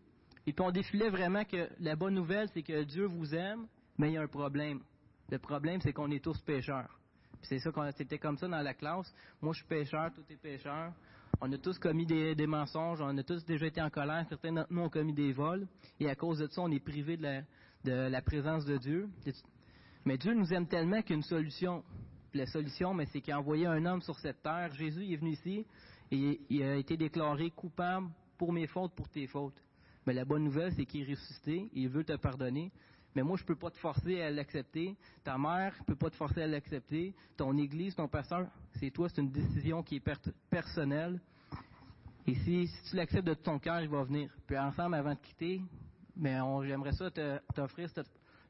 Et 0.47 0.53
puis 0.53 0.63
on 0.63 0.71
défilait 0.71 1.09
vraiment 1.09 1.43
que 1.43 1.69
la 1.79 1.95
bonne 1.95 2.13
nouvelle, 2.13 2.47
c'est 2.53 2.62
que 2.62 2.83
Dieu 2.83 3.05
vous 3.05 3.33
aime, 3.33 3.67
mais 3.97 4.12
il 4.12 4.13
y 4.13 4.17
a 4.17 4.21
un 4.21 4.27
problème. 4.27 4.81
Le 5.29 5.39
problème, 5.39 5.81
c'est 5.81 5.93
qu'on 5.93 6.12
est 6.12 6.24
tous 6.24 6.39
pécheurs. 6.41 7.00
C'est 7.45 7.59
ça 7.59 7.71
qu'on 7.71 7.89
c'était 7.91 8.17
comme 8.17 8.37
ça 8.37 8.47
dans 8.47 8.61
la 8.61 8.73
classe. 8.73 9.13
Moi, 9.41 9.53
je 9.53 9.59
suis 9.59 9.67
pécheur, 9.67 10.11
tout 10.13 10.23
est 10.29 10.37
pécheur. 10.37 10.93
On 11.41 11.51
a 11.51 11.57
tous 11.57 11.77
commis 11.79 12.05
des, 12.05 12.47
mensonges, 12.47 13.01
on 13.01 13.17
a 13.17 13.23
tous 13.23 13.43
déjà 13.45 13.67
été 13.67 13.81
en 13.81 13.89
colère. 13.89 14.25
Certains 14.29 14.53
d'entre 14.53 14.71
nous 14.71 14.83
ont 14.83 14.89
commis 14.89 15.13
des 15.13 15.33
vols. 15.33 15.67
Et 15.99 16.09
à 16.09 16.15
cause 16.15 16.39
de 16.39 16.47
ça, 16.47 16.61
on 16.61 16.71
est 16.71 16.79
privé 16.79 17.17
de 17.17 17.23
la, 17.23 17.41
de 17.83 18.09
la 18.09 18.21
présence 18.21 18.65
de 18.65 18.77
Dieu. 18.77 19.09
Mais 20.05 20.17
Dieu 20.17 20.33
nous 20.33 20.53
aime 20.53 20.67
tellement 20.67 21.01
qu'une 21.01 21.23
solution. 21.23 21.83
la 22.33 22.45
solution, 22.45 22.93
mais 22.93 23.05
c'est 23.07 23.21
qu'il 23.21 23.33
a 23.33 23.39
envoyé 23.39 23.65
un 23.65 23.85
homme 23.85 24.01
sur 24.01 24.17
cette 24.19 24.41
terre. 24.41 24.73
Jésus 24.73 25.11
est 25.11 25.17
venu 25.17 25.31
ici 25.31 25.65
et 26.11 26.39
il 26.49 26.63
a 26.63 26.75
été 26.75 26.95
déclaré 26.95 27.49
coupable 27.51 28.07
pour 28.37 28.53
mes 28.53 28.67
fautes, 28.67 28.93
pour 28.95 29.09
tes 29.09 29.27
fautes. 29.27 29.61
Mais 30.05 30.13
la 30.13 30.25
bonne 30.25 30.43
nouvelle, 30.43 30.71
c'est 30.73 30.85
qu'il 30.85 31.01
est 31.01 31.13
ressuscité, 31.13 31.69
il 31.73 31.89
veut 31.89 32.03
te 32.03 32.15
pardonner. 32.15 32.71
Mais 33.15 33.24
moi, 33.24 33.38
je 33.38 33.43
peux 33.45 33.55
pas 33.55 33.72
te 33.72 33.77
forcer 33.77 34.22
à 34.22 34.29
l'accepter. 34.29 34.95
Ta 35.24 35.38
mère 35.38 35.74
peut 35.88 35.95
pas 35.95 36.10
te 36.10 36.15
forcer 36.15 36.41
à 36.41 36.48
l'accepter. 36.48 37.13
Ton 37.38 37.57
église, 37.57 37.95
ton 37.95 38.10
pasteur, 38.10 38.48
c'est 38.74 38.91
toi, 38.91 39.07
c'est 39.07 39.22
une 39.22 39.31
décision 39.31 39.81
qui 39.84 39.95
est 39.95 40.03
personnelle. 40.50 41.19
Et 42.27 42.36
si, 42.36 42.69
tu 42.89 42.95
l'acceptes 42.95 43.27
de 43.27 43.34
ton 43.34 43.57
cœur, 43.57 43.81
il 43.81 43.89
va 43.89 44.03
venir. 44.03 44.29
Puis 44.45 44.57
ensemble, 44.57 44.95
avant 44.95 45.13
de 45.13 45.19
quitter, 45.19 45.62
mais 46.17 46.38
j'aimerais 46.67 46.91
ça 46.91 47.10
t'offrir 47.53 47.89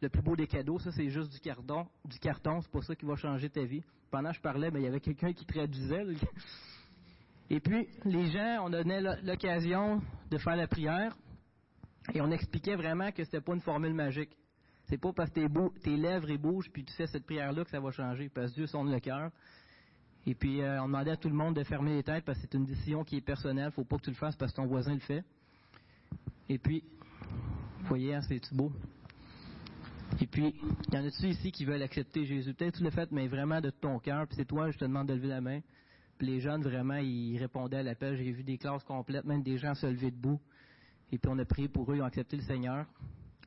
le 0.01 0.09
plus 0.09 0.21
beau 0.21 0.35
des 0.35 0.47
cadeaux. 0.47 0.79
Ça, 0.79 0.91
c'est 0.91 1.09
juste 1.09 1.31
du 1.31 1.39
carton. 1.39 1.85
Du 2.03 2.17
carton, 2.17 2.61
c'est 2.61 2.71
pas 2.71 2.81
ça 2.81 2.95
qui 2.95 3.05
va 3.05 3.15
changer 3.15 3.49
ta 3.49 3.63
vie. 3.63 3.83
Pendant 4.09 4.29
que 4.29 4.37
je 4.37 4.41
parlais, 4.41 4.71
mais 4.71 4.79
il 4.81 4.85
y 4.85 4.87
avait 4.87 4.99
quelqu'un 4.99 5.33
qui 5.33 5.45
traduisait. 5.45 6.05
Et 7.49 7.59
puis, 7.59 7.87
les 8.05 8.31
gens, 8.31 8.65
on 8.65 8.69
donnait 8.71 9.01
l'occasion 9.21 10.01
de 10.31 10.37
faire 10.39 10.55
la 10.55 10.67
prière 10.67 11.15
et 12.13 12.21
on 12.21 12.31
expliquait 12.31 12.75
vraiment 12.75 13.11
que 13.11 13.23
c'était 13.23 13.41
pas 13.41 13.53
une 13.53 13.61
formule 13.61 13.93
magique. 13.93 14.35
C'est 14.87 14.97
pas 14.97 15.13
parce 15.13 15.31
que 15.31 15.79
tes, 15.79 15.97
lèvres 15.97 16.29
et 16.29 16.37
puis 16.37 16.83
tu 16.83 16.93
fais 16.93 17.07
cette 17.07 17.25
prière-là 17.25 17.63
que 17.63 17.71
ça 17.71 17.79
va 17.79 17.91
changer, 17.91 18.29
parce 18.29 18.51
que 18.51 18.55
Dieu 18.55 18.67
sonne 18.67 18.91
le 18.91 18.99
cœur. 18.99 19.31
Et 20.27 20.33
puis, 20.35 20.61
euh, 20.61 20.81
on 20.81 20.87
demandait 20.87 21.11
à 21.11 21.17
tout 21.17 21.29
le 21.29 21.35
monde 21.35 21.55
de 21.55 21.63
fermer 21.63 21.95
les 21.95 22.03
têtes 22.03 22.25
parce 22.25 22.39
que 22.39 22.47
c'est 22.49 22.57
une 22.57 22.65
décision 22.65 23.03
qui 23.03 23.17
est 23.17 23.21
personnelle. 23.21 23.71
Faut 23.71 23.83
pas 23.83 23.97
que 23.97 24.03
tu 24.03 24.09
le 24.09 24.15
fasses 24.15 24.35
parce 24.35 24.51
que 24.51 24.57
ton 24.57 24.65
voisin 24.65 24.93
le 24.93 24.99
fait. 24.99 25.23
Et 26.49 26.57
puis, 26.57 26.83
vous 27.81 27.87
voyez, 27.87 28.15
hein, 28.15 28.21
c'est 28.21 28.53
beau? 28.53 28.71
Et 30.19 30.27
puis, 30.27 30.55
il 30.87 30.93
y 30.93 30.97
en 30.97 31.05
a-tu 31.05 31.27
ici 31.27 31.51
qui 31.51 31.65
veulent 31.65 31.81
accepter 31.81 32.25
Jésus? 32.25 32.53
Peut-être 32.53 32.77
tu 32.77 32.83
le 32.83 32.89
fais, 32.89 33.07
mais 33.11 33.27
vraiment 33.27 33.61
de 33.61 33.69
ton 33.69 33.99
cœur. 33.99 34.25
Puis 34.27 34.37
c'est 34.37 34.45
toi, 34.45 34.71
je 34.71 34.77
te 34.77 34.85
demande 34.85 35.07
de 35.07 35.13
lever 35.13 35.27
la 35.27 35.41
main. 35.41 35.59
Puis 36.17 36.27
les 36.27 36.39
jeunes, 36.39 36.61
vraiment, 36.63 36.97
ils 36.97 37.37
répondaient 37.37 37.77
à 37.77 37.83
l'appel. 37.83 38.15
J'ai 38.17 38.31
vu 38.31 38.43
des 38.43 38.57
classes 38.57 38.83
complètes, 38.83 39.25
même 39.25 39.43
des 39.43 39.57
gens 39.57 39.75
se 39.75 39.85
lever 39.85 40.11
debout. 40.11 40.39
Et 41.11 41.17
puis 41.17 41.31
on 41.31 41.37
a 41.37 41.45
prié 41.45 41.67
pour 41.67 41.91
eux, 41.91 41.97
ils 41.97 42.01
ont 42.01 42.05
accepté 42.05 42.35
le 42.37 42.43
Seigneur. 42.43 42.85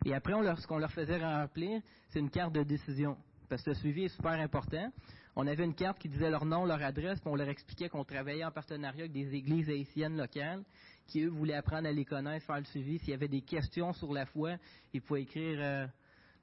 Et 0.04 0.14
après, 0.14 0.32
ce 0.56 0.66
qu'on 0.66 0.78
leur 0.78 0.92
faisait 0.92 1.18
remplir, 1.18 1.80
c'est 2.08 2.20
une 2.20 2.30
carte 2.30 2.52
de 2.54 2.62
décision. 2.62 3.16
Parce 3.48 3.62
que 3.62 3.70
le 3.70 3.76
suivi 3.76 4.04
est 4.04 4.08
super 4.08 4.32
important. 4.32 4.92
On 5.36 5.46
avait 5.46 5.64
une 5.64 5.74
carte 5.74 5.98
qui 5.98 6.08
disait 6.08 6.30
leur 6.30 6.44
nom, 6.44 6.64
leur 6.64 6.82
adresse, 6.82 7.20
puis 7.20 7.30
on 7.30 7.36
leur 7.36 7.48
expliquait 7.48 7.88
qu'on 7.88 8.04
travaillait 8.04 8.44
en 8.44 8.50
partenariat 8.50 9.04
avec 9.04 9.12
des 9.12 9.34
églises 9.34 9.68
haïtiennes 9.68 10.16
locales, 10.16 10.64
qui 11.06 11.22
eux 11.22 11.28
voulaient 11.28 11.54
apprendre 11.54 11.88
à 11.88 11.92
les 11.92 12.04
connaître, 12.04 12.44
faire 12.44 12.58
le 12.58 12.64
suivi. 12.64 12.98
S'il 12.98 13.10
y 13.10 13.14
avait 13.14 13.28
des 13.28 13.42
questions 13.42 13.92
sur 13.92 14.12
la 14.12 14.26
foi, 14.26 14.56
ils 14.92 15.00
pouvaient 15.00 15.22
écrire 15.22 15.58
euh, 15.60 15.86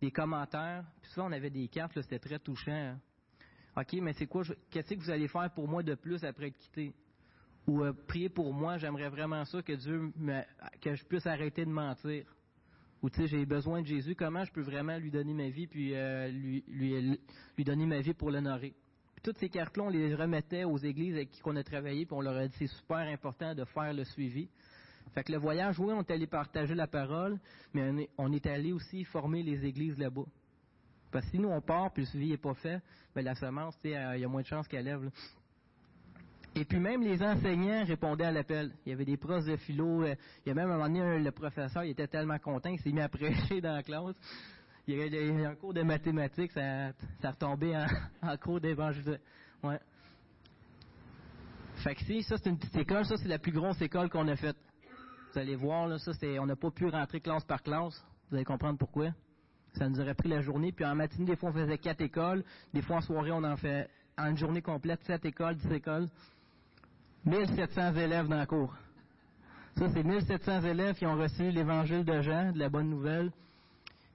des 0.01 0.11
commentaires. 0.11 0.85
Puis 1.01 1.11
souvent, 1.11 1.27
on 1.27 1.33
avait 1.33 1.49
des 1.49 1.67
cartes, 1.67 1.99
c'était 2.01 2.19
très 2.19 2.39
touchant. 2.39 2.97
OK, 3.77 3.93
mais 4.01 4.13
c'est 4.13 4.27
quoi, 4.27 4.43
qu'est-ce 4.71 4.93
que 4.93 4.99
vous 4.99 5.11
allez 5.11 5.27
faire 5.27 5.49
pour 5.53 5.67
moi 5.67 5.83
de 5.83 5.95
plus 5.95 6.23
après 6.23 6.47
être 6.47 6.57
quitté? 6.57 6.93
Ou 7.67 7.83
euh, 7.83 7.93
prier 8.07 8.29
pour 8.29 8.53
moi, 8.53 8.77
j'aimerais 8.77 9.09
vraiment 9.09 9.43
ça, 9.43 9.61
que 9.61 9.73
Dieu, 9.73 10.11
me, 10.15 10.41
que 10.81 10.95
je 10.95 11.03
puisse 11.03 11.27
arrêter 11.27 11.65
de 11.65 11.71
mentir. 11.71 12.25
Ou 13.05 13.09
tu 13.11 13.21
sais, 13.21 13.27
j'ai 13.27 13.45
besoin 13.45 13.83
de 13.83 13.85
Jésus, 13.85 14.15
comment 14.15 14.43
je 14.45 14.51
peux 14.51 14.63
vraiment 14.63 14.97
lui 14.97 15.11
donner 15.11 15.31
ma 15.31 15.49
vie, 15.49 15.67
puis 15.67 15.93
euh, 15.93 16.27
lui, 16.27 16.63
lui, 16.67 17.19
lui 17.55 17.63
donner 17.63 17.85
ma 17.85 17.99
vie 17.99 18.15
pour 18.15 18.31
l'honorer? 18.31 18.73
toutes 19.21 19.37
ces 19.37 19.49
cartes-là, 19.49 19.83
on 19.83 19.89
les 19.89 20.15
remettait 20.15 20.63
aux 20.63 20.77
églises 20.77 21.13
avec 21.13 21.29
qui 21.29 21.41
on 21.45 21.55
a 21.55 21.63
travaillé, 21.63 22.07
puis 22.07 22.15
on 22.15 22.21
leur 22.21 22.35
a 22.35 22.47
dit 22.47 22.55
c'est 22.57 22.67
super 22.67 22.97
important 22.97 23.53
de 23.53 23.63
faire 23.63 23.93
le 23.93 24.05
suivi. 24.05 24.49
Fait 25.13 25.23
que 25.23 25.31
le 25.31 25.37
voyage, 25.37 25.79
oui, 25.79 25.93
on 25.93 26.01
est 26.01 26.11
allé 26.11 26.25
partager 26.25 26.73
la 26.73 26.87
parole, 26.87 27.39
mais 27.75 28.09
on 28.17 28.31
est, 28.31 28.45
allé 28.47 28.71
aussi 28.71 29.03
former 29.03 29.43
les 29.43 29.65
églises 29.65 29.99
là-bas. 29.99 30.25
Parce 31.11 31.25
que 31.25 31.31
si 31.31 31.39
nous, 31.39 31.49
on 31.49 31.61
part, 31.61 31.93
puis 31.93 32.03
le 32.03 32.07
suivi 32.07 32.31
n'est 32.31 32.37
pas 32.37 32.55
fait, 32.55 32.81
ben 33.13 33.23
la 33.23 33.35
semence, 33.35 33.77
il 33.83 33.91
y 33.91 33.95
a 33.95 34.27
moins 34.27 34.41
de 34.41 34.47
chances 34.47 34.67
qu'elle 34.67 34.85
lève. 34.85 35.11
Et 36.55 36.63
puis 36.63 36.79
même 36.79 37.01
les 37.01 37.21
enseignants 37.21 37.83
répondaient 37.85 38.25
à 38.25 38.31
l'appel. 38.31 38.71
Il 38.85 38.91
y 38.91 38.93
avait 38.93 39.05
des 39.05 39.17
profs 39.17 39.45
de 39.45 39.57
philo. 39.57 40.03
Euh, 40.03 40.15
il 40.45 40.49
y 40.49 40.51
a 40.51 40.55
même 40.55 40.69
un 40.69 40.77
moment 40.77 40.87
donné, 40.87 41.19
le 41.19 41.31
professeur, 41.31 41.83
était 41.83 42.07
tellement 42.07 42.39
content, 42.39 42.69
il 42.69 42.79
s'est 42.79 42.91
mis 42.91 43.01
à 43.01 43.09
prêcher 43.09 43.61
dans 43.61 43.73
la 43.73 43.83
classe 43.83 44.15
il 44.87 44.95
y 44.95 45.43
a, 45.43 45.49
un 45.49 45.55
cours 45.55 45.73
de 45.73 45.81
mathématiques, 45.81 46.51
ça, 46.51 46.91
ça 47.21 47.31
retombait 47.31 47.75
en, 47.75 47.87
en 48.21 48.37
cours 48.37 48.61
d'évangile. 48.61 49.19
Ouais. 49.63 49.79
Fait 51.83 51.95
que 51.95 52.03
si, 52.03 52.23
ça 52.23 52.37
c'est 52.37 52.49
une 52.49 52.57
petite 52.57 52.77
école, 52.77 53.05
ça 53.05 53.17
c'est 53.17 53.27
la 53.27 53.39
plus 53.39 53.51
grosse 53.51 53.81
école 53.81 54.09
qu'on 54.09 54.27
a 54.27 54.35
faite. 54.35 54.57
Vous 55.33 55.39
allez 55.39 55.55
voir, 55.55 55.87
là, 55.87 55.97
ça 55.97 56.13
c'est, 56.13 56.39
on 56.39 56.45
n'a 56.45 56.55
pas 56.55 56.71
pu 56.71 56.87
rentrer 56.87 57.19
classe 57.19 57.43
par 57.43 57.61
classe. 57.61 58.03
Vous 58.29 58.35
allez 58.35 58.45
comprendre 58.45 58.77
pourquoi. 58.77 59.09
Ça 59.73 59.89
nous 59.89 59.99
aurait 59.99 60.13
pris 60.13 60.29
la 60.29 60.41
journée. 60.41 60.71
Puis 60.71 60.85
en 60.85 60.95
matinée, 60.95 61.25
des 61.25 61.35
fois 61.35 61.49
on 61.49 61.53
faisait 61.53 61.77
quatre 61.77 62.01
écoles. 62.01 62.43
Des 62.73 62.81
fois 62.81 62.97
en 62.97 63.01
soirée, 63.01 63.31
on 63.31 63.43
en 63.43 63.57
fait 63.57 63.89
en 64.17 64.27
une 64.27 64.37
journée 64.37 64.61
complète, 64.61 65.03
sept 65.03 65.25
écoles, 65.25 65.55
dix 65.55 65.71
écoles. 65.73 66.07
1700 67.25 67.95
élèves 67.95 68.27
dans 68.27 68.39
le 68.39 68.45
cours. 68.45 68.75
Ça, 69.77 69.89
c'est 69.89 70.03
1700 70.03 70.61
élèves 70.61 70.95
qui 70.95 71.05
ont 71.05 71.17
reçu 71.17 71.49
l'évangile 71.49 72.05
de 72.05 72.21
Jean, 72.21 72.51
de 72.51 72.59
la 72.59 72.69
bonne 72.69 72.89
nouvelle. 72.89 73.31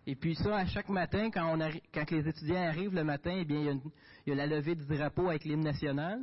Et 0.06 0.14
puis 0.14 0.34
ça, 0.36 0.56
à 0.56 0.66
chaque 0.66 0.88
matin, 0.88 1.28
quand, 1.30 2.10
les 2.10 2.28
étudiants 2.28 2.62
arrivent 2.68 2.94
le 2.94 3.04
matin, 3.04 3.32
eh 3.36 3.44
bien, 3.44 3.80
il 4.26 4.30
y, 4.30 4.32
a 4.32 4.34
la 4.34 4.46
levée 4.46 4.74
du 4.74 4.86
drapeau 4.86 5.28
avec 5.28 5.44
l'hymne 5.44 5.64
national. 5.64 6.20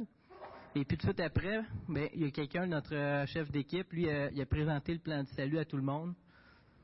Et 0.75 0.85
puis 0.85 0.97
tout 0.97 1.07
de 1.07 1.11
suite 1.13 1.19
après, 1.19 1.61
ben, 1.89 2.07
il 2.13 2.21
y 2.21 2.25
a 2.25 2.31
quelqu'un, 2.31 2.65
notre 2.67 2.95
euh, 2.95 3.25
chef 3.27 3.51
d'équipe, 3.51 3.91
lui, 3.91 4.09
euh, 4.09 4.29
il 4.31 4.41
a 4.41 4.45
présenté 4.45 4.93
le 4.93 4.99
plan 4.99 5.23
de 5.23 5.27
salut 5.29 5.59
à 5.59 5.65
tout 5.65 5.77
le 5.77 5.83
monde, 5.83 6.13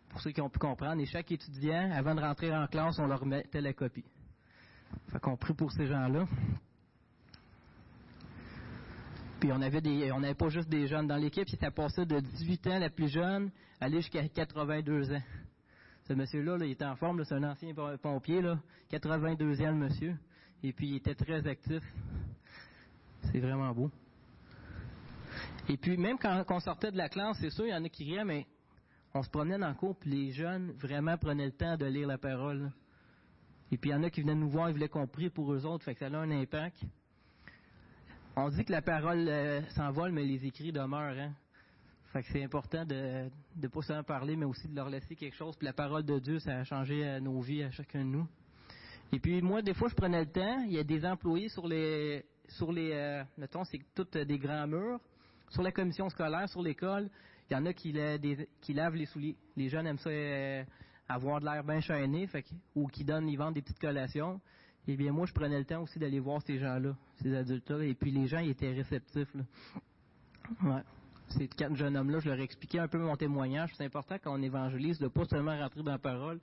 pour 0.09 0.19
ceux 0.21 0.31
qui 0.31 0.41
ont 0.41 0.49
pu 0.49 0.59
comprendre. 0.59 1.01
Et 1.01 1.05
chaque 1.05 1.31
étudiant, 1.31 1.91
avant 1.91 2.13
de 2.13 2.21
rentrer 2.21 2.53
en 2.55 2.67
classe, 2.67 2.99
on 2.99 3.07
leur 3.07 3.21
remettait 3.21 3.61
la 3.61 3.73
copie. 3.73 4.05
Fait 5.11 5.19
qu'on 5.19 5.37
prie 5.37 5.53
pour 5.53 5.71
ces 5.71 5.87
gens-là. 5.87 6.25
Puis 9.43 9.51
on 9.51 9.61
avait 9.61 9.81
des, 9.81 10.09
on 10.13 10.21
n'avait 10.21 10.35
pas 10.35 10.47
juste 10.47 10.69
des 10.69 10.87
jeunes 10.87 11.05
dans 11.05 11.17
l'équipe, 11.17 11.49
c'était 11.49 11.69
passé 11.69 12.05
de 12.05 12.17
18 12.17 12.67
ans 12.67 12.79
la 12.79 12.89
plus 12.89 13.09
jeune, 13.09 13.51
aller 13.81 13.97
jusqu'à 13.97 14.25
82 14.25 15.11
ans. 15.11 15.21
Ce 16.07 16.13
monsieur-là, 16.13 16.55
il 16.61 16.71
était 16.71 16.85
en 16.85 16.95
forme, 16.95 17.25
c'est 17.25 17.35
un 17.35 17.43
ancien 17.43 17.73
pompier, 18.01 18.41
là, 18.41 18.57
82e 18.89 19.73
monsieur. 19.73 20.15
Et 20.63 20.71
puis 20.71 20.91
il 20.91 20.95
était 20.95 21.13
très 21.13 21.45
actif. 21.45 21.83
C'est 23.33 23.41
vraiment 23.41 23.73
beau. 23.73 23.91
Et 25.67 25.75
puis 25.75 25.97
même 25.97 26.17
quand, 26.17 26.45
on 26.47 26.59
sortait 26.61 26.93
de 26.93 26.97
la 26.97 27.09
classe, 27.09 27.35
c'est 27.41 27.49
sûr, 27.49 27.65
il 27.65 27.71
y 27.71 27.75
en 27.75 27.83
a 27.83 27.89
qui 27.89 28.05
riaient, 28.05 28.23
mais 28.23 28.47
on 29.13 29.23
se 29.23 29.29
promenait 29.29 29.59
dans 29.59 29.67
le 29.67 29.75
cours, 29.75 29.97
puis 29.97 30.09
les 30.09 30.31
jeunes 30.31 30.71
vraiment 30.79 31.17
prenaient 31.17 31.47
le 31.47 31.51
temps 31.51 31.75
de 31.75 31.85
lire 31.85 32.07
la 32.07 32.17
parole. 32.17 32.71
Et 33.73 33.77
puis 33.77 33.89
il 33.89 33.93
y 33.93 33.95
en 33.97 34.03
a 34.03 34.09
qui 34.09 34.21
venaient 34.21 34.35
nous 34.35 34.49
voir, 34.49 34.69
ils 34.69 34.73
voulaient 34.73 34.87
qu'on 34.87 35.05
prie 35.05 35.29
pour 35.29 35.51
eux 35.51 35.65
autres, 35.65 35.83
fait 35.83 35.95
que 35.95 35.99
ça 35.99 36.05
a 36.05 36.17
un 36.17 36.31
impact. 36.31 36.81
On 38.35 38.49
dit 38.49 38.65
que 38.65 38.71
la 38.71 38.81
parole 38.81 39.27
euh, 39.29 39.61
s'envole, 39.75 40.11
mais 40.11 40.23
les 40.23 40.43
écrits 40.43 40.71
demeurent. 40.71 41.19
Hein? 41.19 41.33
Fait 42.11 42.23
que 42.23 42.29
c'est 42.31 42.43
important 42.43 42.83
de 42.83 43.29
ne 43.55 43.67
pas 43.67 43.81
seulement 43.83 44.03
parler, 44.03 44.35
mais 44.35 44.45
aussi 44.45 44.67
de 44.67 44.75
leur 44.75 44.89
laisser 44.89 45.15
quelque 45.15 45.35
chose. 45.35 45.55
Puis 45.55 45.65
la 45.65 45.73
parole 45.73 46.03
de 46.03 46.17
Dieu, 46.17 46.39
ça 46.39 46.57
a 46.57 46.63
changé 46.63 47.05
euh, 47.05 47.19
nos 47.19 47.41
vies 47.41 47.61
à 47.61 47.69
chacun 47.69 47.99
de 47.99 48.09
nous. 48.09 48.27
Et 49.11 49.19
puis 49.19 49.39
moi, 49.43 49.61
des 49.61 49.75
fois, 49.75 49.87
je 49.87 49.93
prenais 49.93 50.21
le 50.21 50.31
temps. 50.31 50.63
Il 50.65 50.73
y 50.73 50.79
a 50.79 50.83
des 50.83 51.05
employés 51.05 51.47
sur 51.49 51.67
les, 51.67 52.25
sur 52.47 52.71
les, 52.71 52.91
euh, 52.93 53.23
mettons, 53.37 53.63
c'est 53.65 53.81
toutes 53.93 54.17
des 54.17 54.39
grands 54.39 54.65
murs. 54.65 54.99
Sur 55.49 55.61
la 55.61 55.71
commission 55.71 56.09
scolaire, 56.09 56.49
sur 56.49 56.63
l'école, 56.63 57.11
il 57.51 57.53
y 57.53 57.55
en 57.55 57.67
a 57.67 57.73
qui, 57.73 57.95
qui 58.61 58.73
lavent 58.73 58.95
les 58.95 59.05
souliers. 59.05 59.35
Les 59.55 59.69
jeunes 59.69 59.85
aiment 59.85 59.99
ça 59.99 60.09
avoir 61.07 61.39
de 61.39 61.45
l'air 61.45 61.63
bien 61.63 61.81
chaîné, 61.81 62.25
fait 62.25 62.43
ou 62.73 62.87
qui 62.87 63.03
donnent, 63.03 63.29
ils 63.29 63.37
vendent 63.37 63.53
des 63.53 63.61
petites 63.61 63.79
collations. 63.79 64.41
Eh 64.87 64.97
bien, 64.97 65.11
moi, 65.11 65.25
je 65.25 65.33
prenais 65.33 65.57
le 65.57 65.65
temps 65.65 65.81
aussi 65.81 65.97
d'aller 65.97 66.19
voir 66.19 66.41
ces 66.41 66.57
gens-là, 66.59 66.95
ces 67.21 67.33
adultes-là. 67.33 67.85
Et 67.85 67.93
puis 67.93 68.11
les 68.11 68.27
gens, 68.27 68.39
ils 68.39 68.49
étaient 68.49 68.73
réceptifs. 68.73 69.33
Ces 71.29 71.47
quatre 71.47 71.75
jeunes 71.75 71.95
hommes-là, 71.95 72.19
je 72.19 72.29
leur 72.29 72.37
ai 72.37 72.43
expliqué 72.43 72.79
un 72.79 72.87
peu 72.87 72.97
mon 72.97 73.15
témoignage. 73.15 73.71
C'est 73.75 73.85
important 73.85 74.15
quand 74.21 74.37
on 74.37 74.41
évangélise 74.41 74.99
de 74.99 75.07
pas 75.07 75.25
seulement 75.25 75.57
rentrer 75.57 75.81
dans 75.81 75.91
la 75.91 75.97
parole, 75.97 76.39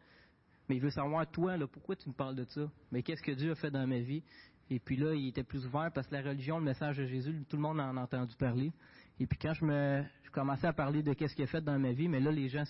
mais 0.69 0.77
il 0.77 0.81
veut 0.81 0.91
savoir, 0.91 1.31
toi, 1.31 1.57
pourquoi 1.71 1.97
tu 1.97 2.09
me 2.09 2.15
parles 2.15 2.37
de 2.37 2.45
ça? 2.45 2.63
Mais 2.91 3.03
qu'est-ce 3.03 3.23
que 3.23 3.33
Dieu 3.33 3.53
a 3.53 3.55
fait 3.55 3.71
dans 3.71 3.87
ma 3.87 3.99
vie? 3.99 4.23
Et 4.71 4.79
puis 4.79 4.97
là, 4.97 5.15
il 5.15 5.29
était 5.29 5.43
plus 5.43 5.67
ouvert 5.67 5.91
parce 5.93 6.07
que 6.07 6.15
la 6.15 6.23
religion, 6.23 6.59
le 6.59 6.65
message 6.65 6.97
de 6.97 7.05
Jésus, 7.05 7.45
tout 7.49 7.57
le 7.57 7.63
monde 7.63 7.81
en 7.81 7.97
a 7.97 8.01
entendu 8.01 8.35
parler. 8.37 8.73
Et 9.19 9.27
puis 9.27 9.37
quand 9.37 9.53
je 9.53 9.65
me, 9.65 10.03
je 10.23 10.31
commençais 10.31 10.69
à 10.69 10.73
parler 10.73 11.03
de 11.03 11.13
qu'est-ce 11.13 11.35
qu'il 11.35 11.45
a 11.45 11.49
fait 11.49 11.61
dans 11.61 11.79
ma 11.79 11.93
vie, 11.93 12.09
mais 12.09 12.21
là, 12.21 12.31
les 12.31 12.49
gens 12.49 12.65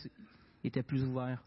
étaient 0.65 0.83
plus 0.83 1.05
ouverts. 1.05 1.43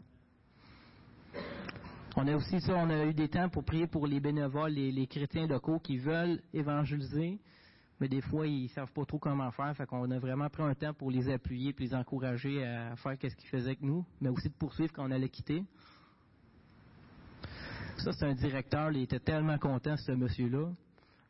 On 2.16 2.28
a 2.28 2.36
aussi 2.36 2.60
ça, 2.60 2.76
on 2.76 2.88
a 2.90 3.06
eu 3.06 3.12
des 3.12 3.28
temps 3.28 3.48
pour 3.48 3.64
prier 3.64 3.88
pour 3.88 4.06
les 4.06 4.20
bénévoles, 4.20 4.70
les, 4.70 5.06
chrétiens 5.08 5.48
locaux 5.48 5.80
qui 5.80 5.98
veulent 5.98 6.40
évangéliser, 6.52 7.40
mais 7.98 8.08
des 8.08 8.20
fois, 8.20 8.46
ils 8.46 8.68
savent 8.68 8.92
pas 8.92 9.04
trop 9.04 9.18
comment 9.18 9.50
faire. 9.50 9.76
Fait 9.76 9.84
qu'on 9.84 10.08
a 10.08 10.18
vraiment 10.20 10.48
pris 10.48 10.62
un 10.62 10.74
temps 10.74 10.94
pour 10.94 11.10
les 11.10 11.28
appuyer 11.28 11.70
et 11.70 11.82
les 11.82 11.92
encourager 11.92 12.64
à 12.64 12.94
faire 12.94 13.16
ce 13.20 13.34
qu'ils 13.34 13.48
faisaient 13.48 13.66
avec 13.66 13.82
nous, 13.82 14.04
mais 14.20 14.28
aussi 14.28 14.48
de 14.48 14.54
poursuivre 14.54 14.92
quand 14.92 15.04
on 15.08 15.10
allait 15.10 15.28
quitter. 15.28 15.64
Ça, 17.98 18.12
c'est 18.12 18.26
un 18.26 18.34
directeur, 18.34 18.92
il 18.92 19.02
était 19.02 19.18
tellement 19.18 19.58
content, 19.58 19.96
ce 19.96 20.12
monsieur-là. 20.12 20.70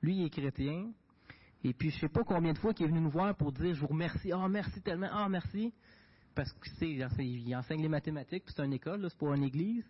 Lui, 0.03 0.17
il 0.17 0.27
est 0.27 0.31
chrétien. 0.31 0.91
Et 1.63 1.73
puis, 1.73 1.91
je 1.93 2.01
sais 2.01 2.09
pas 2.09 2.25
combien 2.25 2.53
de 2.53 2.59
fois 2.59 2.75
qu'il 2.75 2.85
est 2.85 2.91
venu 2.91 3.01
nous 3.01 3.11
voir 3.11 3.35
pour 3.35 3.53
dire, 3.53 3.75
je 3.75 3.81
vous 3.81 3.87
remercie, 3.87 4.33
oh, 4.35 4.49
merci 4.49 4.83
tellement, 4.83 5.09
oh, 5.15 5.29
merci. 5.31 5.73
Parce 6.35 6.53
que, 6.53 6.85
il 6.85 7.57
enseigne 7.57 7.81
les 7.81 7.89
mathématiques, 7.89 8.45
puis 8.45 8.55
c'est 8.55 8.65
une 8.65 8.75
école, 8.75 9.07
c'est 9.09 9.19
pas 9.19 9.35
une 9.35 9.45
église. 9.45 9.85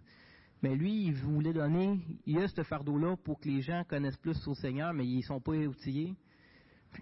Mais 0.64 0.76
lui, 0.76 1.08
il 1.08 1.12
voulait 1.12 1.52
donner, 1.52 2.00
il 2.24 2.38
a 2.38 2.48
ce 2.48 2.62
fardeau-là 2.62 3.16
pour 3.18 3.38
que 3.38 3.46
les 3.46 3.60
gens 3.60 3.84
connaissent 3.86 4.16
plus 4.16 4.32
son 4.32 4.54
Seigneur, 4.54 4.94
mais 4.94 5.04
ils 5.06 5.22
sont 5.22 5.38
pas 5.38 5.52
outillés 5.52 6.14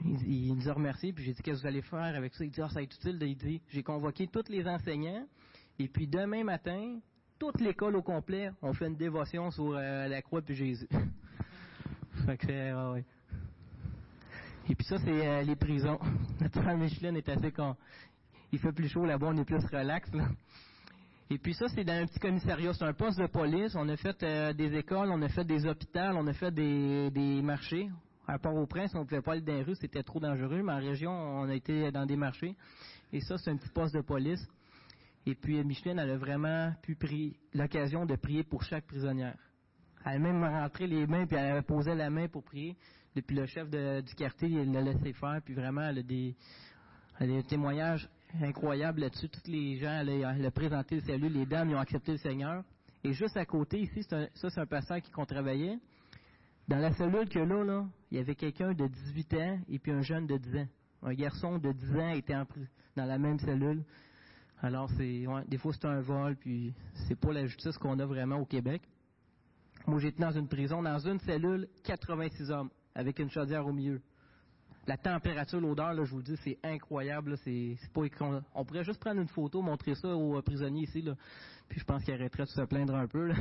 il, 0.04 0.56
nous 0.56 0.68
a 0.68 0.72
remercié, 0.72 1.12
puis 1.12 1.22
j'ai 1.22 1.32
dit, 1.32 1.42
qu'est-ce 1.42 1.58
que 1.58 1.60
vous 1.60 1.68
allez 1.68 1.82
faire 1.82 2.16
avec 2.16 2.34
ça? 2.34 2.44
Il 2.44 2.50
dit, 2.50 2.60
ah, 2.60 2.66
ça 2.68 2.74
va 2.74 2.82
être 2.82 2.96
utile. 2.96 3.18
Il 3.22 3.36
dit, 3.36 3.62
j'ai 3.68 3.84
convoqué 3.84 4.26
tous 4.26 4.48
les 4.48 4.66
enseignants, 4.66 5.28
et 5.78 5.86
puis 5.86 6.08
demain 6.08 6.42
matin, 6.42 6.98
toute 7.38 7.60
l'école 7.60 7.94
au 7.94 8.02
complet, 8.02 8.50
on 8.62 8.72
fait 8.72 8.88
une 8.88 8.96
dévotion 8.96 9.52
sur 9.52 9.76
euh, 9.76 10.08
la 10.08 10.22
croix 10.22 10.40
de 10.40 10.52
Jésus. 10.52 10.88
fait 12.26 12.36
que 12.36 12.92
ouais. 12.94 13.04
Et 14.68 14.74
puis 14.74 14.86
ça, 14.88 14.98
c'est 14.98 15.24
euh, 15.24 15.42
les 15.42 15.54
prisons. 15.54 16.00
Notre 16.40 16.62
Michelin 16.74 17.14
est 17.14 17.28
assez 17.28 17.52
con. 17.52 17.76
Il 18.50 18.58
fait 18.58 18.72
plus 18.72 18.88
chaud 18.88 19.06
là-bas, 19.06 19.28
on 19.28 19.36
est 19.36 19.44
plus 19.44 19.64
relax. 19.66 20.10
Et 21.32 21.38
puis 21.38 21.54
ça, 21.54 21.66
c'est 21.68 21.82
dans 21.82 21.94
un 21.94 22.04
petit 22.04 22.18
commissariat. 22.18 22.74
C'est 22.74 22.84
un 22.84 22.92
poste 22.92 23.18
de 23.18 23.26
police. 23.26 23.74
On 23.74 23.88
a 23.88 23.96
fait 23.96 24.22
euh, 24.22 24.52
des 24.52 24.76
écoles, 24.76 25.08
on 25.10 25.22
a 25.22 25.30
fait 25.30 25.46
des 25.46 25.64
hôpitaux, 25.64 25.98
on 25.98 26.26
a 26.26 26.34
fait 26.34 26.50
des, 26.50 27.10
des 27.10 27.40
marchés. 27.40 27.88
À 28.28 28.38
Port-au-Prince, 28.38 28.94
on 28.94 28.98
ne 28.98 29.04
pouvait 29.04 29.22
pas 29.22 29.32
aller 29.32 29.40
dans 29.40 29.54
les 29.54 29.62
rues, 29.62 29.74
c'était 29.76 30.02
trop 30.02 30.20
dangereux, 30.20 30.62
mais 30.62 30.72
en 30.74 30.78
région, 30.78 31.10
on 31.10 31.48
a 31.48 31.54
été 31.54 31.90
dans 31.90 32.04
des 32.04 32.16
marchés. 32.16 32.54
Et 33.14 33.20
ça, 33.20 33.38
c'est 33.38 33.50
un 33.50 33.56
petit 33.56 33.70
poste 33.70 33.94
de 33.94 34.02
police. 34.02 34.46
Et 35.24 35.34
puis, 35.34 35.64
Micheline, 35.64 35.98
elle 35.98 36.10
a 36.10 36.18
vraiment 36.18 36.70
pu 36.82 36.96
prier, 36.96 37.34
l'occasion 37.54 38.04
de 38.04 38.14
prier 38.14 38.44
pour 38.44 38.62
chaque 38.62 38.84
prisonnière. 38.84 39.38
Elle 40.04 40.16
a 40.16 40.18
même 40.18 40.44
rentré 40.44 40.86
les 40.86 41.06
mains, 41.06 41.26
puis 41.26 41.38
elle 41.38 41.62
posé 41.62 41.94
la 41.94 42.10
main 42.10 42.28
pour 42.28 42.42
prier. 42.44 42.76
Depuis 43.16 43.36
le 43.36 43.46
chef 43.46 43.70
du 43.70 44.14
quartier, 44.16 44.50
il 44.50 44.70
l'a 44.70 44.82
laissé 44.82 45.14
faire, 45.14 45.40
puis 45.42 45.54
vraiment, 45.54 45.80
elle 45.80 46.00
a 46.00 46.02
des 46.02 47.42
témoignages 47.44 48.06
incroyables 48.40 49.00
là-dessus. 49.00 49.28
Tous 49.28 49.50
les 49.50 49.76
gens, 49.78 50.04
elle 50.06 50.46
a, 50.46 50.50
présenté 50.50 50.96
le 50.96 51.02
salut, 51.02 51.28
les 51.28 51.46
dames, 51.46 51.70
ils 51.70 51.76
ont 51.76 51.80
accepté 51.80 52.12
le 52.12 52.18
Seigneur. 52.18 52.62
Et 53.04 53.12
juste 53.12 53.36
à 53.36 53.44
côté, 53.44 53.80
ici, 53.80 54.02
ça, 54.04 54.26
c'est 54.34 54.58
un 54.58 54.66
pasteur 54.66 55.00
qui 55.00 55.10
qu'on 55.10 55.26
travaillait. 55.26 55.78
Dans 56.68 56.78
la 56.78 56.92
cellule 56.92 57.28
que 57.28 57.40
là, 57.40 57.64
là, 57.64 57.86
il 58.10 58.18
y 58.18 58.20
avait 58.20 58.36
quelqu'un 58.36 58.72
de 58.72 58.86
18 58.86 59.34
ans 59.34 59.58
et 59.68 59.78
puis 59.78 59.92
un 59.92 60.02
jeune 60.02 60.26
de 60.26 60.36
10 60.36 60.56
ans. 60.58 60.68
Un 61.02 61.14
garçon 61.14 61.58
de 61.58 61.72
10 61.72 61.96
ans 61.96 62.10
était 62.10 62.36
en, 62.36 62.46
dans 62.96 63.04
la 63.04 63.18
même 63.18 63.38
cellule. 63.40 63.84
Alors, 64.60 64.88
c'est, 64.96 65.24
des 65.48 65.58
fois, 65.58 65.72
c'est 65.72 65.86
un 65.86 66.00
vol, 66.00 66.36
puis 66.36 66.72
c'est 67.08 67.18
pas 67.18 67.32
la 67.32 67.46
justice 67.46 67.76
qu'on 67.78 67.98
a 67.98 68.06
vraiment 68.06 68.36
au 68.36 68.44
Québec. 68.44 68.82
Moi, 69.88 69.98
j'étais 69.98 70.22
dans 70.22 70.30
une 70.30 70.46
prison, 70.46 70.80
dans 70.82 71.00
une 71.00 71.18
cellule, 71.18 71.68
86 71.82 72.52
hommes, 72.52 72.70
avec 72.94 73.18
une 73.18 73.28
chaudière 73.28 73.66
au 73.66 73.72
milieu. 73.72 74.00
La 74.86 74.96
température, 74.96 75.60
l'odeur, 75.60 75.94
je 76.04 76.10
vous 76.10 76.22
dis, 76.22 76.36
c'est 76.42 76.58
incroyable. 76.64 77.36
c'est, 77.44 77.76
pas, 77.92 78.02
on, 78.54 78.64
pourrait 78.64 78.82
juste 78.82 78.98
prendre 78.98 79.20
une 79.20 79.28
photo, 79.28 79.62
montrer 79.62 79.94
ça 79.94 80.08
aux 80.08 80.42
prisonniers 80.42 80.82
ici, 80.82 81.04
puis 81.68 81.78
je 81.78 81.84
pense 81.84 82.02
qu'ils 82.04 82.14
arrêteraient 82.14 82.44
de 82.44 82.48
se 82.48 82.62
plaindre 82.62 82.94
un 82.96 83.06
peu. 83.06 83.32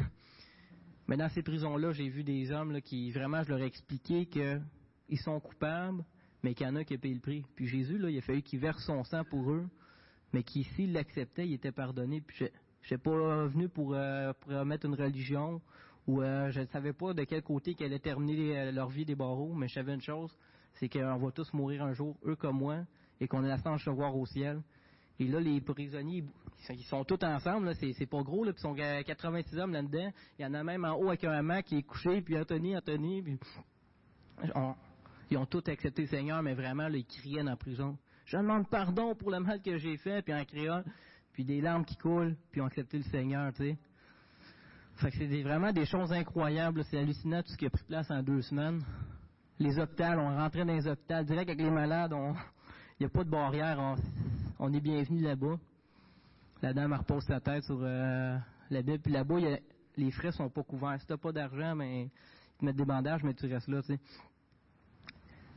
Mais 1.07 1.17
dans 1.17 1.29
ces 1.29 1.41
prisons-là, 1.41 1.93
j'ai 1.93 2.09
vu 2.09 2.23
des 2.23 2.51
hommes 2.51 2.79
qui, 2.81 3.11
vraiment, 3.11 3.41
je 3.43 3.49
leur 3.49 3.59
ai 3.59 3.65
expliqué 3.65 4.27
qu'ils 4.27 5.19
sont 5.19 5.39
coupables, 5.39 6.03
mais 6.43 6.53
qu'il 6.53 6.67
y 6.67 6.69
en 6.69 6.75
a 6.75 6.83
qui 6.83 6.95
ont 6.95 6.99
payé 6.99 7.15
le 7.15 7.19
prix. 7.19 7.43
Puis 7.55 7.67
Jésus, 7.67 7.97
là, 7.97 8.09
il 8.09 8.17
a 8.19 8.21
fallu 8.21 8.43
qu'il 8.43 8.59
verse 8.59 8.83
son 8.85 9.03
sang 9.03 9.23
pour 9.23 9.51
eux, 9.51 9.67
mais 10.33 10.43
qui, 10.43 10.63
s'il 10.75 10.93
l'acceptait, 10.93 11.47
il 11.47 11.53
était 11.53 11.71
pardonné. 11.71 12.21
Puis 12.21 12.37
je 12.37 12.45
n'étais 12.83 12.97
pas 12.97 13.47
venu 13.47 13.67
pour, 13.67 13.95
euh, 13.95 14.31
pour 14.39 14.63
mettre 14.63 14.85
une 14.85 14.95
religion, 14.95 15.59
ou 16.07 16.21
euh, 16.21 16.51
je 16.51 16.61
ne 16.61 16.65
savais 16.67 16.93
pas 16.93 17.13
de 17.13 17.23
quel 17.23 17.41
côté 17.41 17.73
qu'elle 17.73 17.87
allait 17.87 17.99
terminer 17.99 18.59
euh, 18.59 18.71
leur 18.71 18.89
vie 18.89 19.05
des 19.05 19.15
barreaux, 19.15 19.53
mais 19.53 19.67
je 19.67 19.73
savais 19.73 19.93
une 19.93 20.01
chose, 20.01 20.35
c'est 20.73 20.89
qu'on 20.89 21.17
va 21.17 21.31
tous 21.31 21.51
mourir 21.53 21.83
un 21.83 21.93
jour, 21.93 22.17
eux 22.25 22.35
comme 22.35 22.57
moi, 22.57 22.79
et 23.19 23.27
qu'on 23.27 23.43
a 23.43 23.47
la 23.47 23.57
chance 23.57 23.81
de 23.81 23.85
se 23.85 23.89
voir 23.89 24.15
au 24.15 24.25
ciel. 24.25 24.61
Et 25.19 25.27
là, 25.27 25.39
les 25.39 25.61
prisonniers, 25.61 26.23
ils 26.69 26.83
sont 26.83 27.03
tous 27.03 27.23
ensemble, 27.23 27.75
c'est 27.75 28.05
pas 28.07 28.23
gros, 28.23 28.43
là, 28.43 28.51
ils 28.55 28.59
sont 28.59 28.73
86 28.73 29.59
hommes 29.59 29.73
là-dedans. 29.73 30.11
Il 30.39 30.41
y 30.41 30.45
en 30.45 30.53
a 30.53 30.63
même 30.63 30.83
en 30.83 30.95
haut 30.95 31.09
avec 31.09 31.23
un 31.23 31.33
amant 31.33 31.61
qui 31.61 31.77
est 31.77 31.83
couché, 31.83 32.21
puis 32.21 32.37
Anthony, 32.37 32.75
Anthony, 32.75 33.21
puis... 33.21 33.39
ils 35.29 35.37
ont 35.37 35.45
tous 35.45 35.69
accepté 35.69 36.01
le 36.03 36.07
Seigneur, 36.07 36.41
mais 36.41 36.55
vraiment, 36.55 36.87
ils 36.87 37.05
criaient 37.05 37.43
dans 37.43 37.51
la 37.51 37.55
prison. 37.55 37.97
Je 38.25 38.37
demande 38.37 38.67
pardon 38.69 39.13
pour 39.13 39.29
le 39.29 39.39
mal 39.39 39.61
que 39.61 39.77
j'ai 39.77 39.97
fait, 39.97 40.23
puis 40.23 40.33
en 40.33 40.43
criant, 40.43 40.83
puis 41.33 41.45
des 41.45 41.61
larmes 41.61 41.85
qui 41.85 41.97
coulent, 41.97 42.35
puis 42.51 42.61
ont 42.61 42.65
accepté 42.65 42.97
le 42.97 43.03
Seigneur, 43.03 43.53
tu 43.53 43.63
sais. 43.63 43.77
Fait 44.95 45.11
que 45.11 45.17
c'est 45.17 45.43
vraiment 45.43 45.71
des 45.71 45.85
choses 45.85 46.11
incroyables, 46.11 46.83
c'est 46.85 46.97
hallucinant 46.97 47.43
tout 47.43 47.51
ce 47.51 47.57
qui 47.57 47.65
a 47.65 47.69
pris 47.69 47.83
place 47.83 48.09
en 48.09 48.23
deux 48.23 48.41
semaines. 48.41 48.83
Les 49.59 49.79
hôpitaux, 49.79 50.03
on 50.03 50.37
rentrait 50.37 50.65
dans 50.65 50.73
les 50.73 50.87
hôpitaux, 50.87 51.23
direct 51.23 51.49
avec 51.49 51.61
les 51.61 51.69
malades, 51.69 52.13
il 52.13 52.35
n'y 53.01 53.05
a 53.05 53.09
pas 53.09 53.23
de 53.23 53.29
barrière, 53.29 53.95
on 54.59 54.73
est 54.73 54.79
bienvenu 54.79 55.21
là-bas. 55.21 55.57
La 56.61 56.73
dame 56.73 56.93
repose 56.93 57.23
sa 57.23 57.39
tête 57.39 57.63
sur 57.63 57.79
euh, 57.81 58.37
la 58.69 58.81
Bible. 58.83 58.99
Puis 58.99 59.11
là-bas, 59.11 59.35
les 59.97 60.11
frais 60.11 60.31
sont 60.31 60.49
pas 60.49 60.61
couverts. 60.61 60.99
Si 60.99 61.07
tu 61.07 61.13
n'as 61.13 61.17
pas 61.17 61.31
d'argent, 61.31 61.75
mais 61.75 62.03
ben, 62.03 62.09
ils 62.09 62.59
te 62.59 62.65
mettent 62.65 62.75
des 62.75 62.85
bandages, 62.85 63.23
mais 63.23 63.33
tu 63.33 63.47
restes 63.47 63.67
là, 63.67 63.81
tu. 63.81 63.97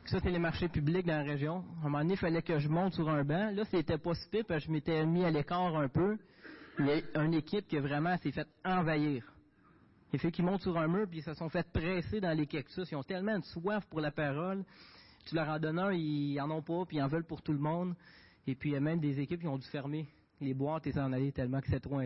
Ça, 0.07 0.19
c'est 0.21 0.31
les 0.31 0.39
marchés 0.39 0.69
publics 0.69 1.07
dans 1.07 1.19
la 1.19 1.23
région. 1.23 1.57
À 1.57 1.81
un 1.81 1.83
moment 1.85 1.99
donné, 1.99 2.15
il 2.15 2.19
fallait 2.19 2.43
que 2.43 2.59
je 2.59 2.69
monte 2.69 2.95
sur 2.95 3.09
un 3.09 3.25
banc. 3.25 3.51
Là, 3.53 3.65
c'était 3.71 3.99
pas 3.99 4.15
si 4.15 4.29
parce 4.43 4.65
que 4.65 4.67
je 4.69 4.71
m'étais 4.71 5.05
mis 5.05 5.25
à 5.25 5.31
l'écart 5.31 5.77
un 5.77 5.89
peu. 5.89 6.19
Il 6.79 6.87
y 6.87 6.91
a 6.91 7.23
une 7.23 7.35
équipe 7.35 7.67
qui 7.69 7.79
vraiment 7.79 8.17
s'est 8.19 8.33
fait 8.33 8.49
envahir. 8.65 9.25
Il 10.15 10.21
fait 10.21 10.31
qu'ils 10.31 10.45
montent 10.45 10.63
sur 10.63 10.79
un 10.79 10.87
mur, 10.87 11.09
puis 11.09 11.19
ils 11.19 11.25
se 11.25 11.35
sont 11.35 11.49
fait 11.49 11.67
presser 11.73 12.21
dans 12.21 12.31
les 12.31 12.47
cactus. 12.47 12.89
Ils 12.89 12.95
ont 12.95 13.03
tellement 13.03 13.37
de 13.37 13.45
soif 13.47 13.85
pour 13.91 14.01
la 14.01 14.13
parole. 14.13 14.65
Tu 15.27 15.35
leur 15.35 15.49
en 15.49 15.59
donnes 15.59 15.81
un, 15.81 15.93
ils 15.93 16.41
en 16.41 16.49
ont 16.53 16.63
pas, 16.63 16.85
puis 16.87 16.99
ils 16.99 17.03
en 17.03 17.09
veulent 17.09 17.25
pour 17.25 17.43
tout 17.43 17.53
le 17.53 17.59
monde. 17.59 17.97
Et 18.47 18.55
puis, 18.55 18.71
il 18.71 18.73
y 18.75 18.77
a 18.77 18.81
même 18.81 19.01
des 19.01 19.19
équipes 19.19 19.41
qui 19.41 19.49
ont 19.49 19.59
dû 19.59 19.67
fermer 19.67 20.07
les 20.41 20.55
boîtes 20.55 20.87
et 20.87 20.93
s'en 20.93 21.13
aller 21.13 21.33
tellement 21.33 21.61
que 21.61 21.67
c'est 21.69 21.81
trop. 21.81 22.01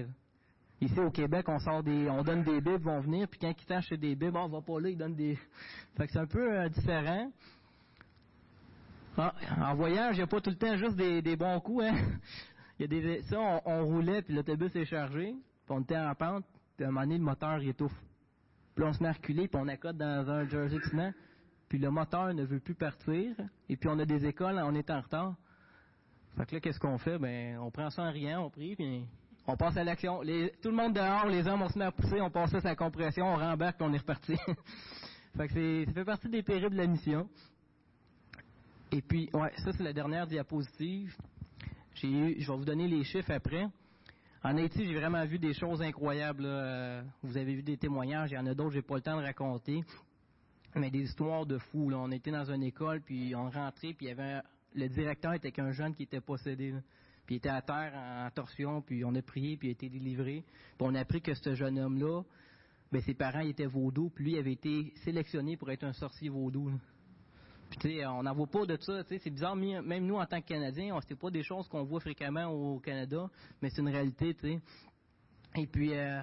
Ici, 0.80 0.98
au 0.98 1.10
Québec, 1.10 1.50
on 1.50 1.58
sort 1.58 1.82
des, 1.82 2.08
on 2.08 2.22
donne 2.22 2.44
des 2.44 2.62
bibles, 2.62 2.80
vont 2.80 3.00
venir, 3.00 3.28
puis 3.28 3.38
quand 3.38 3.52
ils 3.52 3.66
tâchent 3.66 3.90
des 3.90 4.14
bibles, 4.14 4.38
on 4.38 4.48
va 4.48 4.62
pas 4.62 4.80
là, 4.80 4.88
ils 4.88 4.96
donnent 4.96 5.14
des. 5.14 5.36
Fait 5.98 6.06
que 6.06 6.12
c'est 6.14 6.18
un 6.18 6.26
peu 6.26 6.60
euh, 6.60 6.68
différent. 6.70 7.30
Ah, 9.18 9.34
en 9.60 9.74
voyage, 9.74 10.14
il 10.14 10.20
n'y 10.20 10.24
a 10.24 10.26
pas 10.26 10.40
tout 10.40 10.48
le 10.48 10.56
temps 10.56 10.78
juste 10.78 10.96
des, 10.96 11.36
bons 11.36 11.60
coups, 11.60 11.84
hein. 11.84 11.94
Ça, 13.28 13.60
on, 13.66 13.84
roulait, 13.84 14.22
puis 14.22 14.32
l'autobus 14.32 14.74
est 14.76 14.86
chargé, 14.86 15.34
puis 15.34 15.68
on 15.68 15.80
était 15.82 15.98
en 15.98 16.14
pente, 16.14 16.46
puis 16.78 16.84
à 16.84 16.88
un 16.90 16.92
moment 16.92 17.00
donné, 17.04 17.18
le 17.18 17.24
moteur, 17.24 17.60
il 17.60 17.70
étouffe. 17.70 18.00
Puis 18.76 18.84
on 18.84 18.92
se 18.92 19.02
met 19.02 19.08
à 19.08 19.12
reculer, 19.12 19.48
puis 19.48 19.60
on 19.60 19.66
accote 19.66 19.96
dans 19.96 20.30
un 20.30 20.48
jersey 20.48 20.76
de 20.76 21.12
puis 21.68 21.78
le 21.78 21.90
moteur 21.90 22.32
ne 22.32 22.44
veut 22.44 22.60
plus 22.60 22.76
partir, 22.76 23.34
et 23.68 23.76
puis 23.76 23.88
on 23.92 23.98
a 23.98 24.06
des 24.06 24.24
écoles, 24.24 24.62
on 24.64 24.74
est 24.76 24.88
en 24.88 25.00
retard. 25.00 25.34
Fait 26.36 26.46
que 26.46 26.54
là, 26.54 26.60
qu'est-ce 26.60 26.78
qu'on 26.78 26.96
fait? 26.96 27.18
Ben, 27.18 27.58
on 27.58 27.72
prend 27.72 27.90
ça 27.90 28.04
en 28.04 28.12
rien, 28.12 28.40
on 28.40 28.48
prie, 28.48 28.76
puis 28.76 29.04
on 29.48 29.56
passe 29.56 29.76
à 29.76 29.82
l'action. 29.82 30.20
tout 30.20 30.68
le 30.70 30.76
monde 30.76 30.94
dehors, 30.94 31.26
les 31.26 31.48
hommes, 31.48 31.62
on 31.62 31.68
se 31.68 31.76
met 31.76 31.86
à 31.86 31.90
pousser, 31.90 32.20
on 32.20 32.30
passe 32.30 32.54
à 32.54 32.60
sa 32.60 32.76
compression, 32.76 33.26
on 33.26 33.36
rembarque, 33.36 33.76
puis 33.76 33.86
on 33.86 33.92
est 33.92 33.98
reparti. 33.98 34.36
fait 35.36 35.48
que 35.48 35.84
ça 35.84 35.92
fait 35.92 36.04
partie 36.04 36.28
des 36.28 36.44
périls 36.44 36.70
de 36.70 36.76
la 36.76 36.86
mission. 36.86 37.28
Et 38.92 39.02
puis, 39.02 39.28
ouais, 39.34 39.52
ça, 39.56 39.72
c'est 39.72 39.82
la 39.82 39.92
dernière 39.92 40.28
diapositive. 40.28 41.12
Je 41.94 42.06
vais 42.06 42.56
vous 42.56 42.64
donner 42.64 42.86
les 42.86 43.02
chiffres 43.02 43.32
après. 43.32 43.66
En 44.44 44.56
Haïti, 44.56 44.86
j'ai 44.86 44.94
vraiment 44.94 45.24
vu 45.26 45.38
des 45.38 45.52
choses 45.52 45.82
incroyables. 45.82 46.44
Euh, 46.46 47.02
vous 47.22 47.36
avez 47.36 47.56
vu 47.56 47.62
des 47.62 47.76
témoignages, 47.76 48.30
il 48.30 48.34
y 48.34 48.38
en 48.38 48.46
a 48.46 48.54
d'autres, 48.54 48.74
j'ai 48.74 48.82
pas 48.82 48.94
le 48.94 49.02
temps 49.02 49.16
de 49.18 49.24
raconter. 49.24 49.82
Mais 50.76 50.90
des 50.90 51.00
histoires 51.00 51.44
de 51.44 51.58
fous. 51.58 51.90
On 51.92 52.10
était 52.12 52.30
dans 52.30 52.48
une 52.48 52.62
école, 52.62 53.00
puis 53.00 53.34
on 53.34 53.50
rentrait, 53.50 53.94
puis 53.94 54.06
il 54.06 54.08
y 54.08 54.12
avait 54.12 54.40
le 54.74 54.88
directeur 54.88 55.32
était 55.34 55.50
qu'un 55.50 55.72
jeune 55.72 55.94
qui 55.94 56.04
était 56.04 56.20
possédé. 56.20 56.72
Puis 57.26 57.34
il 57.34 57.38
était 57.38 57.48
à 57.48 57.62
terre 57.62 57.92
en 57.94 58.30
torsion, 58.30 58.80
puis 58.80 59.04
on 59.04 59.14
a 59.14 59.22
prié, 59.22 59.56
puis 59.56 59.68
il 59.68 59.70
a 59.70 59.72
été 59.72 59.88
délivré. 59.88 60.44
Puis 60.76 60.86
on 60.88 60.94
a 60.94 61.00
appris 61.00 61.20
que 61.20 61.34
ce 61.34 61.54
jeune 61.54 61.78
homme-là, 61.78 62.22
ben, 62.92 63.02
ses 63.02 63.14
parents 63.14 63.40
étaient 63.40 63.66
vaudous, 63.66 64.10
puis 64.10 64.24
lui 64.24 64.38
avait 64.38 64.52
été 64.52 64.92
sélectionné 65.04 65.56
pour 65.56 65.70
être 65.70 65.84
un 65.84 65.92
sorcier 65.92 66.28
vaudou. 66.28 66.70
Puis 67.70 68.04
on 68.06 68.22
n'en 68.22 68.34
voit 68.34 68.46
pas 68.46 68.66
de 68.66 68.76
ça. 68.80 69.02
C'est 69.04 69.30
bizarre, 69.30 69.56
même 69.56 70.06
nous 70.06 70.16
en 70.16 70.26
tant 70.26 70.40
que 70.40 70.46
Canadiens, 70.46 70.98
c'est 71.06 71.18
pas 71.18 71.30
des 71.30 71.42
choses 71.42 71.68
qu'on 71.68 71.84
voit 71.84 72.00
fréquemment 72.00 72.46
au 72.46 72.78
Canada, 72.80 73.28
mais 73.60 73.70
c'est 73.70 73.80
une 73.80 73.88
réalité. 73.88 74.34
Et 75.54 75.66
puis, 75.66 75.94
euh, 75.94 76.20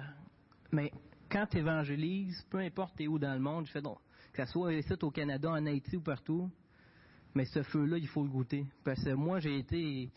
quand 1.30 1.46
tu 1.46 1.58
évangélises, 1.58 2.44
peu 2.50 2.58
importe 2.58 3.00
où 3.00 3.18
dans 3.18 3.34
le 3.34 3.40
monde, 3.40 3.66
que 3.66 4.44
ce 4.44 4.52
soit 4.52 4.74
ici 4.74 4.92
au 5.02 5.10
Canada, 5.10 5.50
en 5.50 5.66
Haïti 5.66 5.96
ou 5.96 6.02
partout, 6.02 6.50
mais 7.34 7.44
ce 7.44 7.62
feu-là, 7.62 7.98
il 7.98 8.08
faut 8.08 8.22
le 8.22 8.30
goûter. 8.30 8.66
Parce 8.84 9.02
que 9.02 9.10
moi, 9.10 9.40
j'ai 9.40 9.58
été, 9.58 10.10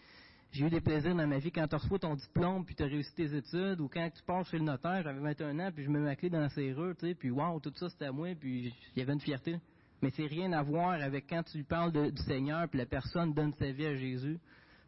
j'ai 0.52 0.66
eu 0.66 0.70
des 0.70 0.82
plaisirs 0.82 1.16
dans 1.16 1.28
ma 1.28 1.40
vie. 1.40 1.52
Quand 1.52 1.68
tu 1.68 1.76
reçois 1.76 2.00
ton 2.00 2.16
diplôme, 2.16 2.66
puis 2.66 2.76
tu 2.76 2.84
as 2.84 2.88
réussi 2.88 3.14
tes 3.14 3.36
études, 3.36 3.82
ou 3.82 3.90
quand 3.90 4.10
tu 4.10 4.24
passes 4.24 4.50
chez 4.50 4.58
le 4.58 4.64
notaire, 4.64 5.04
j'avais 5.04 5.20
21 5.20 5.60
ans, 5.60 5.72
puis 5.74 5.84
je 5.84 5.90
me 5.90 6.00
mets 6.00 6.16
clé 6.16 6.30
dans 6.30 6.40
la 6.40 6.50
serrure, 6.50 6.96
tu 6.98 7.14
puis 7.16 7.30
wow, 7.30 7.60
tout 7.60 7.74
ça 7.76 7.90
c'était 7.90 8.06
à 8.06 8.12
moi, 8.12 8.34
puis 8.36 8.74
il 8.96 9.00
y 9.00 9.02
avait 9.02 9.14
une 9.14 9.20
fierté. 9.20 9.60
Mais 10.02 10.10
c'est 10.12 10.26
rien 10.26 10.54
à 10.54 10.64
voir 10.64 10.92
avec 10.92 11.28
quand 11.30 11.44
tu 11.44 11.64
parles 11.64 11.92
du 12.12 12.24
Seigneur, 12.24 12.68
puis 12.70 12.80
la 12.80 12.86
personne 12.86 13.34
donne 13.34 13.54
sa 13.54 13.72
vie 13.72 13.86
à 13.86 13.96
Jésus. 13.96 14.40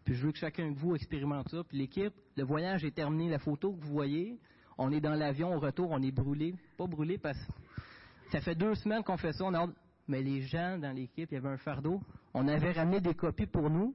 Puis 0.05 0.15
je 0.15 0.25
veux 0.25 0.31
que 0.31 0.37
chacun 0.37 0.71
de 0.71 0.77
vous 0.77 0.95
expérimente 0.95 1.49
ça. 1.49 1.63
Puis 1.63 1.77
l'équipe, 1.77 2.13
le 2.35 2.43
voyage 2.43 2.83
est 2.85 2.95
terminé. 2.95 3.29
La 3.29 3.39
photo 3.39 3.73
que 3.73 3.81
vous 3.81 3.91
voyez, 3.91 4.39
on 4.77 4.91
est 4.91 5.01
dans 5.01 5.13
l'avion 5.13 5.53
au 5.53 5.59
retour, 5.59 5.89
on 5.91 6.01
est 6.01 6.11
brûlé. 6.11 6.55
Pas 6.77 6.87
brûlé 6.87 7.17
parce 7.17 7.37
que 7.37 7.51
ça 8.31 8.41
fait 8.41 8.55
deux 8.55 8.73
semaines 8.75 9.03
qu'on 9.03 9.17
fait 9.17 9.33
ça. 9.33 9.45
Mais 10.07 10.21
les 10.21 10.41
gens 10.41 10.77
dans 10.77 10.91
l'équipe, 10.91 11.29
il 11.31 11.35
y 11.35 11.37
avait 11.37 11.49
un 11.49 11.57
fardeau. 11.57 12.01
On 12.33 12.47
avait 12.47 12.71
ramené 12.71 12.99
des 12.99 13.13
copies 13.13 13.45
pour 13.45 13.69
nous, 13.69 13.93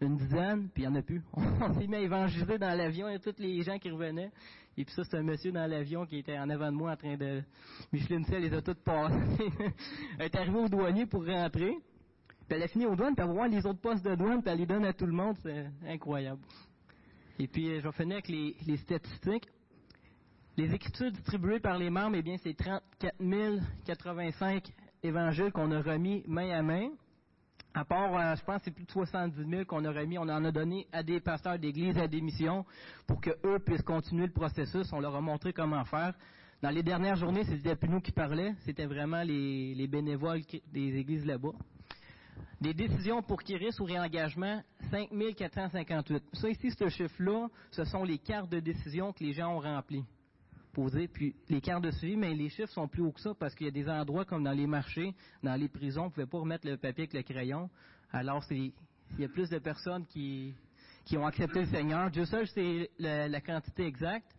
une 0.00 0.16
dizaine, 0.16 0.68
puis 0.72 0.84
il 0.84 0.88
n'y 0.88 0.96
en 0.96 0.98
a 0.98 1.02
plus. 1.02 1.22
On 1.34 1.74
s'est 1.74 1.86
mis 1.86 1.96
à 1.96 2.00
évangéliser 2.00 2.58
dans 2.58 2.76
l'avion 2.76 3.08
et 3.08 3.18
tous 3.18 3.38
les 3.38 3.62
gens 3.62 3.78
qui 3.78 3.90
revenaient. 3.90 4.30
Et 4.76 4.84
puis 4.84 4.94
ça, 4.94 5.02
c'est 5.04 5.16
un 5.16 5.22
monsieur 5.22 5.52
dans 5.52 5.66
l'avion 5.66 6.06
qui 6.06 6.18
était 6.18 6.38
en 6.38 6.48
avant 6.48 6.70
de 6.70 6.76
moi 6.76 6.92
en 6.92 6.96
train 6.96 7.16
de... 7.16 7.42
Micheline 7.92 8.24
Cell 8.24 8.42
les 8.42 8.54
a 8.54 8.62
toutes 8.62 8.82
passées. 8.82 9.50
elle 10.18 10.26
est 10.26 10.36
arrivée 10.36 10.58
au 10.58 10.68
douanier 10.68 11.06
pour 11.06 11.26
rentrer. 11.26 11.76
Puis 12.48 12.56
elle 12.56 12.62
a 12.62 12.68
fini 12.68 12.86
aux 12.86 12.96
douanes, 12.96 13.14
puis 13.14 13.24
elle 13.24 13.32
voir 13.32 13.48
les 13.48 13.64
autres 13.66 13.80
postes 13.80 14.04
de 14.04 14.14
douane, 14.14 14.42
puis 14.42 14.50
elle 14.50 14.58
les 14.58 14.66
donne 14.66 14.84
à 14.84 14.92
tout 14.92 15.06
le 15.06 15.12
monde. 15.12 15.36
C'est 15.42 15.66
incroyable. 15.86 16.40
Et 17.38 17.46
puis, 17.46 17.68
euh, 17.70 17.80
je 17.80 17.86
vais 17.86 17.92
finir 17.92 18.14
avec 18.14 18.28
les, 18.28 18.56
les 18.66 18.76
statistiques. 18.76 19.48
Les 20.56 20.74
écritures 20.74 21.10
distribuées 21.12 21.60
par 21.60 21.78
les 21.78 21.90
membres, 21.90 22.16
eh 22.16 22.22
bien, 22.22 22.36
c'est 22.42 22.54
34 22.54 23.16
085 23.86 24.64
évangiles 25.02 25.52
qu'on 25.52 25.70
a 25.70 25.80
remis 25.80 26.22
main 26.26 26.50
à 26.50 26.62
main. 26.62 26.90
À 27.72 27.84
part, 27.84 28.16
euh, 28.16 28.34
je 28.34 28.44
pense, 28.44 28.58
que 28.58 28.64
c'est 28.64 28.70
plus 28.72 28.84
de 28.84 28.90
70 28.90 29.48
000 29.48 29.64
qu'on 29.64 29.84
a 29.84 29.92
remis. 29.92 30.18
On 30.18 30.22
en 30.22 30.44
a 30.44 30.50
donné 30.50 30.88
à 30.92 31.02
des 31.02 31.20
pasteurs 31.20 31.58
d'église, 31.58 31.96
à 31.98 32.08
des 32.08 32.20
missions, 32.20 32.64
pour 33.06 33.20
qu'eux 33.20 33.58
puissent 33.64 33.82
continuer 33.82 34.26
le 34.26 34.32
processus. 34.32 34.92
On 34.92 34.98
leur 34.98 35.14
a 35.14 35.20
montré 35.20 35.52
comment 35.52 35.84
faire. 35.84 36.14
Dans 36.62 36.70
les 36.70 36.82
dernières 36.82 37.16
journées, 37.16 37.44
c'était 37.44 37.76
plus 37.76 37.88
nous 37.88 38.00
qui 38.00 38.12
parlaient, 38.12 38.54
c'était 38.66 38.84
vraiment 38.84 39.22
les, 39.22 39.86
bénévoles 39.86 40.42
des 40.72 40.96
églises 40.96 41.24
là-bas. 41.24 41.52
Des 42.60 42.74
décisions 42.74 43.22
pour 43.22 43.42
Kiris 43.42 43.78
ou 43.80 43.84
réengagement, 43.84 44.62
5 44.90 45.08
458. 45.36 46.22
Ça 46.34 46.50
ici, 46.50 46.70
ce 46.70 46.88
chiffre-là, 46.88 47.48
ce 47.70 47.84
sont 47.84 48.04
les 48.04 48.18
cartes 48.18 48.50
de 48.50 48.60
décision 48.60 49.12
que 49.14 49.24
les 49.24 49.32
gens 49.32 49.54
ont 49.54 49.60
remplies 49.60 50.04
poser. 50.70 51.08
Puis 51.08 51.34
les 51.48 51.60
cartes 51.60 51.84
de 51.84 51.90
suivi, 51.90 52.16
mais 52.16 52.34
les 52.34 52.48
chiffres 52.48 52.72
sont 52.72 52.88
plus 52.88 53.02
hauts 53.02 53.12
que 53.12 53.20
ça 53.20 53.34
parce 53.38 53.54
qu'il 53.54 53.66
y 53.66 53.68
a 53.68 53.72
des 53.72 53.88
endroits 53.88 54.24
comme 54.24 54.44
dans 54.44 54.52
les 54.52 54.66
marchés, 54.66 55.14
dans 55.42 55.54
les 55.54 55.68
prisons, 55.68 56.02
on 56.02 56.04
ne 56.06 56.10
pouvait 56.10 56.26
pas 56.26 56.38
remettre 56.38 56.66
le 56.66 56.76
papier 56.76 57.04
avec 57.04 57.14
le 57.14 57.22
crayon. 57.22 57.70
Alors 58.12 58.44
il 58.50 58.72
y 59.18 59.24
a 59.24 59.28
plus 59.28 59.48
de 59.48 59.58
personnes 59.58 60.06
qui, 60.06 60.54
qui 61.04 61.16
ont 61.16 61.26
accepté 61.26 61.60
le 61.60 61.66
Seigneur. 61.66 62.10
Dieu 62.10 62.24
seul 62.24 62.46
c'est 62.48 62.90
la, 62.98 63.40
quantité 63.40 63.84
exacte. 63.84 64.34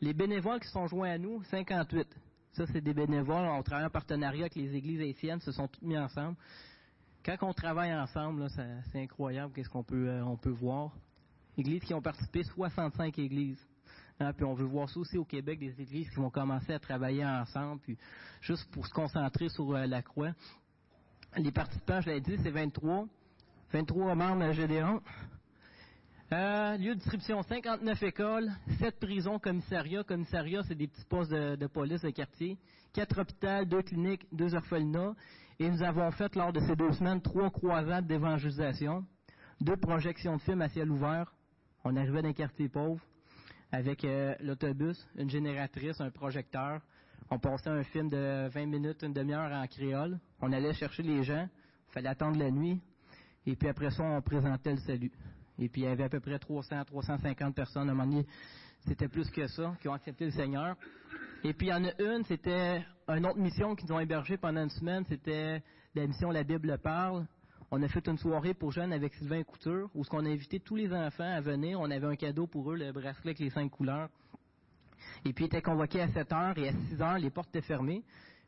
Les 0.00 0.12
bénévoles 0.12 0.60
qui 0.60 0.68
sont 0.68 0.86
joints 0.86 1.10
à 1.10 1.18
nous, 1.18 1.42
58. 1.44 2.06
Ça, 2.52 2.66
c'est 2.66 2.80
des 2.80 2.94
bénévoles. 2.94 3.46
On 3.46 3.62
travaille 3.62 3.86
en 3.86 3.90
partenariat 3.90 4.42
avec 4.42 4.54
les 4.54 4.74
églises 4.74 5.00
haïtiennes, 5.00 5.40
se 5.40 5.50
sont 5.50 5.66
tous 5.66 5.84
mis 5.84 5.98
ensemble. 5.98 6.36
Quand 7.24 7.36
on 7.42 7.52
travaille 7.52 7.94
ensemble, 7.94 8.46
c'est 8.50 9.00
incroyable 9.00 9.52
qu'est-ce 9.54 9.68
qu'on 9.68 9.82
peut, 9.82 10.08
euh, 10.08 10.36
peut 10.36 10.50
voir. 10.50 10.92
Églises 11.56 11.82
qui 11.82 11.94
ont 11.94 12.02
participé, 12.02 12.42
65 12.44 13.18
églises. 13.18 13.66
Hein, 14.20 14.32
puis 14.32 14.44
on 14.44 14.54
veut 14.54 14.66
voir 14.66 14.88
ça 14.88 15.00
aussi 15.00 15.18
au 15.18 15.24
Québec, 15.24 15.58
des 15.58 15.80
églises 15.80 16.08
qui 16.08 16.16
vont 16.16 16.30
commencer 16.30 16.72
à 16.72 16.78
travailler 16.78 17.24
ensemble, 17.24 17.80
puis 17.80 17.98
juste 18.40 18.70
pour 18.70 18.86
se 18.86 18.92
concentrer 18.92 19.48
sur 19.48 19.74
euh, 19.74 19.86
la 19.86 20.02
croix. 20.02 20.32
Les 21.36 21.50
participants, 21.50 22.00
je 22.00 22.10
l'ai 22.10 22.20
dit, 22.20 22.36
c'est 22.42 22.50
23. 22.50 23.06
23 23.72 24.14
membres 24.14 24.36
de 24.36 24.44
la 24.44 24.52
Gédéon. 24.52 25.00
Euh, 26.32 26.76
lieu 26.76 26.94
de 26.94 27.00
distribution, 27.00 27.42
59 27.42 28.02
écoles, 28.04 28.52
7 28.78 29.00
prisons, 29.00 29.40
commissariats. 29.40 30.04
Commissariats, 30.04 30.62
c'est 30.62 30.76
des 30.76 30.86
petits 30.86 31.04
postes 31.06 31.32
de, 31.32 31.66
police 31.66 32.02
de 32.02 32.10
quartier. 32.10 32.56
4 32.92 33.20
hôpitaux, 33.20 33.64
2 33.64 33.82
cliniques, 33.82 34.26
2 34.30 34.54
orphelinats. 34.54 35.14
Et 35.58 35.68
nous 35.68 35.82
avons 35.82 36.10
fait, 36.12 36.36
lors 36.36 36.52
de 36.52 36.60
ces 36.60 36.76
deux 36.76 36.92
semaines, 36.92 37.20
3 37.20 37.50
croisades 37.50 38.06
d'évangélisation, 38.06 39.04
2 39.60 39.76
projections 39.76 40.36
de 40.36 40.42
films 40.42 40.62
à 40.62 40.68
ciel 40.68 40.88
ouvert. 40.90 41.34
On 41.82 41.96
arrivait 41.96 42.22
dans 42.22 42.28
un 42.28 42.32
quartier 42.32 42.68
pauvre 42.68 43.04
avec 43.74 44.04
euh, 44.04 44.34
l'autobus, 44.40 44.96
une 45.16 45.28
génératrice, 45.28 46.00
un 46.00 46.10
projecteur. 46.10 46.80
On 47.28 47.40
passait 47.40 47.70
un 47.70 47.82
film 47.82 48.08
de 48.08 48.48
20 48.48 48.66
minutes, 48.66 49.02
une 49.02 49.12
demi-heure 49.12 49.50
en 49.50 49.66
créole. 49.66 50.18
On 50.40 50.52
allait 50.52 50.72
chercher 50.74 51.02
les 51.02 51.24
gens. 51.24 51.48
Il 51.88 51.92
fallait 51.92 52.08
attendre 52.08 52.38
la 52.38 52.50
nuit. 52.52 52.80
Et 53.46 53.56
puis 53.56 53.68
après 53.68 53.90
ça, 53.90 54.04
on 54.04 54.22
présentait 54.22 54.72
le 54.72 54.78
salut. 54.78 55.10
Et 55.58 55.68
puis 55.68 55.82
il 55.82 55.84
y 55.84 55.88
avait 55.88 56.04
à 56.04 56.08
peu 56.08 56.20
près 56.20 56.38
300, 56.38 56.84
350 56.84 57.54
personnes. 57.54 57.88
À 57.88 57.92
un 57.92 57.94
moment 57.94 58.08
donné, 58.08 58.26
c'était 58.86 59.08
plus 59.08 59.28
que 59.30 59.46
ça, 59.48 59.74
qui 59.80 59.88
ont 59.88 59.94
accepté 59.94 60.26
le 60.26 60.30
Seigneur. 60.30 60.76
Et 61.42 61.52
puis 61.52 61.66
il 61.66 61.70
y 61.70 61.74
en 61.74 61.84
a 61.84 62.00
une, 62.00 62.24
c'était 62.24 62.84
une 63.08 63.26
autre 63.26 63.38
mission 63.38 63.74
qu'ils 63.74 63.92
ont 63.92 63.98
hébergée 63.98 64.36
pendant 64.36 64.62
une 64.62 64.70
semaine. 64.70 65.04
C'était 65.08 65.62
la 65.96 66.06
mission 66.06 66.30
La 66.30 66.44
Bible 66.44 66.78
parle. 66.78 67.26
On 67.70 67.82
a 67.82 67.88
fait 67.88 68.06
une 68.06 68.18
soirée 68.18 68.54
pour 68.54 68.72
jeunes 68.72 68.92
avec 68.92 69.14
Sylvain 69.14 69.42
Couture, 69.42 69.90
où 69.94 70.04
ce 70.04 70.10
qu'on 70.10 70.24
a 70.24 70.28
invité 70.28 70.60
tous 70.60 70.76
les 70.76 70.92
enfants 70.92 71.24
à 71.24 71.40
venir. 71.40 71.80
On 71.80 71.90
avait 71.90 72.06
un 72.06 72.16
cadeau 72.16 72.46
pour 72.46 72.72
eux, 72.72 72.76
le 72.76 72.92
bracelet 72.92 73.30
avec 73.30 73.38
les 73.38 73.50
cinq 73.50 73.70
couleurs. 73.70 74.08
Et 75.24 75.32
puis, 75.32 75.44
ils 75.44 75.46
étaient 75.46 75.62
convoqués 75.62 76.02
à 76.02 76.08
7 76.08 76.32
heures 76.32 76.58
et 76.58 76.68
à 76.68 76.72
6 76.72 77.00
heures, 77.00 77.18
les 77.18 77.30
portes 77.30 77.48
étaient 77.48 77.66
fermées. 77.66 78.02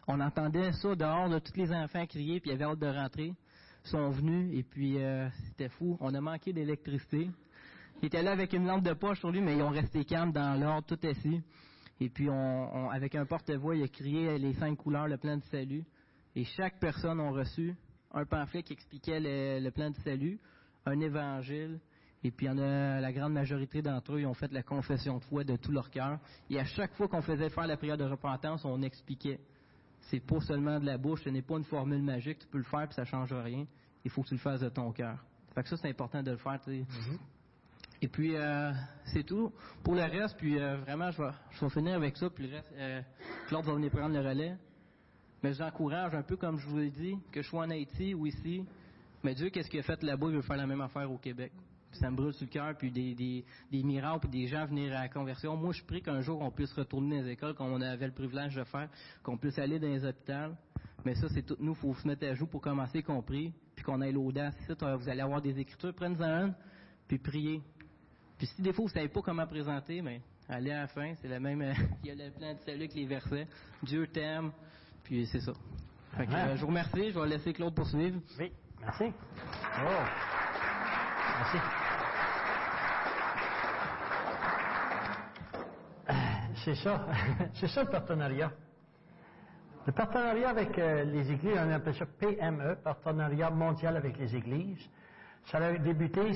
On 0.07 0.21
entendait 0.21 0.73
ça 0.73 0.95
dehors, 0.95 1.29
de 1.29 1.39
tous 1.39 1.57
les 1.57 1.73
enfants 1.73 2.07
crier, 2.07 2.41
puis 2.41 2.51
il 2.51 2.53
y 2.53 2.57
avait 2.57 2.65
hâte 2.65 2.79
de 2.79 2.87
rentrer. 2.87 3.35
Ils 3.85 3.91
sont 3.91 4.11
venus, 4.11 4.57
et 4.57 4.63
puis 4.63 5.03
euh, 5.03 5.29
c'était 5.49 5.69
fou. 5.69 5.97
On 6.01 6.15
a 6.15 6.21
manqué 6.21 6.53
d'électricité. 6.53 7.31
Ils 8.03 8.07
étaient 8.07 8.23
là 8.23 8.33
avec 8.33 8.53
une 8.53 8.67
lampe 8.67 8.85
de 8.85 8.93
poche 8.93 9.19
sur 9.19 9.31
lui, 9.31 9.41
mais 9.41 9.57
ils 9.57 9.63
ont 9.63 9.71
resté 9.71 10.05
calmes 10.05 10.33
dans 10.33 10.61
l'ordre, 10.61 10.87
tout 10.87 11.07
assis. 11.07 11.41
Et 12.01 12.11
puis, 12.11 12.29
on, 12.29 12.91
avec 12.91 13.15
un 13.15 13.25
porte-voix, 13.25 13.75
il 13.75 13.83
a 13.83 13.89
crié 13.89 14.39
les 14.39 14.53
cinq 14.55 14.77
couleurs, 14.77 15.09
le 15.09 15.17
plan 15.17 15.37
de 15.37 15.45
salut. 15.45 15.85
Et 16.35 16.45
chaque 16.45 16.79
personne 16.79 17.19
a 17.21 17.31
reçu 17.31 17.75
un 18.17 18.25
pamphlet 18.25 18.63
qui 18.63 18.73
expliquait 18.73 19.21
le, 19.21 19.71
plan 19.71 19.91
de 19.91 19.97
salut, 19.97 20.39
un 20.87 20.99
évangile, 21.01 21.79
et 22.25 22.31
puis 22.31 22.49
en 22.49 22.59
a, 22.59 23.01
la 23.01 23.13
grande 23.13 23.35
majorité 23.35 23.83
d'entre 23.83 24.15
eux, 24.15 24.21
ils 24.21 24.27
ont 24.27 24.35
fait 24.35 24.51
la 24.53 24.63
confession 24.63 25.19
de 25.19 25.25
foi 25.25 25.45
de 25.45 25.57
tout 25.57 25.71
leur 25.71 25.91
cœur. 25.91 26.19
Et 26.51 26.59
à 26.59 26.65
chaque 26.65 26.95
fois 26.95 27.09
qu'on 27.09 27.23
faisait 27.23 27.51
faire 27.51 27.67
la 27.67 27.77
prière 27.77 27.97
de 27.97 28.05
repentance, 28.05 28.65
on 28.65 28.83
expliquait. 28.83 29.39
C'est 30.01 30.21
pas 30.21 30.41
seulement 30.41 30.81
de 30.81 30.87
la 30.87 30.99
bouche, 30.99 31.23
ce 31.25 31.31
n'est 31.31 31.43
pas 31.43 31.57
une 31.57 31.65
formule 31.65 32.03
magique, 32.03 32.39
tu 32.39 32.47
peux 32.47 32.59
le 32.59 32.65
faire 32.65 32.87
puis 32.87 32.95
ça 32.95 33.05
change 33.05 33.33
rien. 33.33 33.67
Il 34.05 34.11
faut 34.11 34.23
que 34.23 34.29
tu 34.29 34.35
le 34.35 34.41
fasses 34.41 34.61
de 34.61 34.69
ton 34.69 34.93
cœur. 34.93 35.19
Fait 35.55 35.63
que 35.63 35.69
ça, 35.69 35.77
c'est 35.77 35.89
important 35.89 36.23
de 36.23 36.31
le 36.31 36.37
faire, 36.37 36.61
mm-hmm. 36.67 37.19
Et 38.03 38.09
puis, 38.09 38.37
euh, 38.37 38.73
c'est 39.07 39.25
tout. 39.25 39.53
Pour 39.83 39.95
le 39.95 40.03
reste, 40.03 40.37
puis 40.37 40.59
euh, 40.59 40.77
vraiment, 40.79 41.11
je 41.11 41.23
vais, 41.23 41.31
je 41.51 41.65
vais 41.65 41.71
finir 41.71 41.95
avec 41.95 42.17
ça, 42.17 42.29
puis 42.31 42.47
le 42.47 42.57
reste, 42.57 42.73
euh, 42.77 43.01
Claude 43.49 43.65
va 43.65 43.75
venir 43.75 43.91
prendre 43.91 44.15
le 44.15 44.29
relais. 44.29 44.55
Mais 45.47 45.55
j'encourage, 45.55 46.13
un 46.13 46.25
peu 46.25 46.37
comme 46.37 46.59
je 46.59 46.67
vous 46.67 46.79
l'ai 46.79 46.91
dit, 46.91 47.17
que 47.31 47.41
je 47.41 47.47
sois 47.47 47.65
en 47.65 47.71
Haïti 47.71 48.15
ou 48.15 48.27
ici, 48.27 48.65
mais 49.23 49.33
Dieu, 49.33 49.49
qu'est-ce 49.49 49.71
qu'il 49.71 49.79
a 49.79 49.85
fait 49.85 50.03
là-bas, 50.03 50.27
il 50.29 50.35
veut 50.35 50.43
faire 50.43 50.57
la 50.57 50.67
même 50.67 50.81
affaire 50.81 51.09
au 51.09 51.19
Québec. 51.19 51.53
ça 51.93 52.11
me 52.11 52.17
brûle 52.17 52.33
sur 52.33 52.47
le 52.47 52.51
cœur, 52.51 52.77
puis 52.77 52.91
des, 52.91 53.45
miracles, 53.85 54.27
puis 54.27 54.29
des 54.29 54.49
gens 54.49 54.67
venir 54.67 54.91
à 54.97 55.03
la 55.03 55.09
conversion. 55.09 55.57
Moi, 55.57 55.73
je 55.73 55.85
prie 55.85 56.03
qu'un 56.03 56.21
jour, 56.21 56.41
on 56.41 56.51
puisse 56.51 56.73
retourner 56.73 57.21
dans 57.21 57.27
les 57.27 57.31
écoles, 57.35 57.55
comme 57.55 57.69
on 57.69 57.81
avait 57.81 58.09
le 58.09 58.13
privilège 58.13 58.57
de 58.57 58.65
faire, 58.65 58.89
qu'on 59.23 59.39
puisse 59.39 59.57
aller 59.61 59.79
dans 59.79 59.87
les 59.87 60.05
hôpitaux. 60.05 60.57
Mais 61.05 61.15
ça, 61.15 61.29
c'est 61.29 61.43
tout 61.43 61.57
nous, 61.61 61.75
il 61.75 61.79
faut 61.79 61.95
se 61.95 62.09
mettre 62.09 62.27
à 62.27 62.35
jour 62.35 62.49
pour 62.49 62.61
commencer, 62.61 63.05
compris, 63.05 63.53
puis 63.77 63.85
qu'on 63.85 64.03
ait 64.03 64.11
l'audace. 64.11 64.57
Vous 64.69 65.09
allez 65.09 65.21
avoir 65.21 65.41
des 65.41 65.57
écritures, 65.61 65.95
prenez-en 65.95 66.47
une, 66.47 66.55
puis 67.07 67.19
priez. 67.19 67.63
Puis 68.37 68.49
si 68.49 68.63
des 68.63 68.73
fois, 68.73 68.83
vous 68.83 68.91
ne 68.91 68.95
savez 68.95 69.09
pas 69.11 69.23
comment 69.23 69.47
présenter, 69.47 70.03
mais 70.03 70.23
allez 70.49 70.73
à 70.73 70.81
la 70.81 70.87
fin, 70.89 71.15
c'est 71.23 71.29
le 71.29 71.39
même, 71.39 71.63
il 72.03 72.09
y 72.09 72.11
a 72.11 72.15
le 72.17 72.33
plan 72.33 72.53
de 72.53 72.59
salut 72.59 72.79
avec 72.79 72.95
les 72.95 73.07
versets. 73.07 73.47
Dieu 73.85 74.09
t'aime, 74.09 74.51
puis 75.07 75.25
c'est 75.31 75.41
ça. 75.41 75.53
Euh, 76.19 76.57
je 76.57 76.61
vous 76.63 76.67
remercie. 76.67 77.13
Je 77.13 77.19
vais 77.19 77.29
laisser 77.29 77.53
Claude 77.53 77.75
poursuivre. 77.75 78.19
Oui, 78.41 78.53
merci. 78.81 79.05
Oh. 79.07 79.89
Merci. 81.39 81.59
C'est 86.65 86.75
ça. 86.75 87.07
C'est 87.55 87.69
ça 87.69 87.85
le 87.85 87.91
partenariat. 87.91 88.51
Le 89.87 89.93
partenariat 89.93 90.49
avec 90.49 90.77
euh, 90.77 91.05
les 91.05 91.31
églises, 91.31 91.57
on 91.57 91.71
appelle 91.71 91.95
ça 91.95 92.07
PME, 92.07 92.77
Partenariat 92.83 93.51
mondial 93.51 93.97
avec 93.97 94.19
les 94.19 94.35
églises. 94.35 94.91
Ça 95.45 95.59
a 95.59 95.73
débuté 95.75 96.33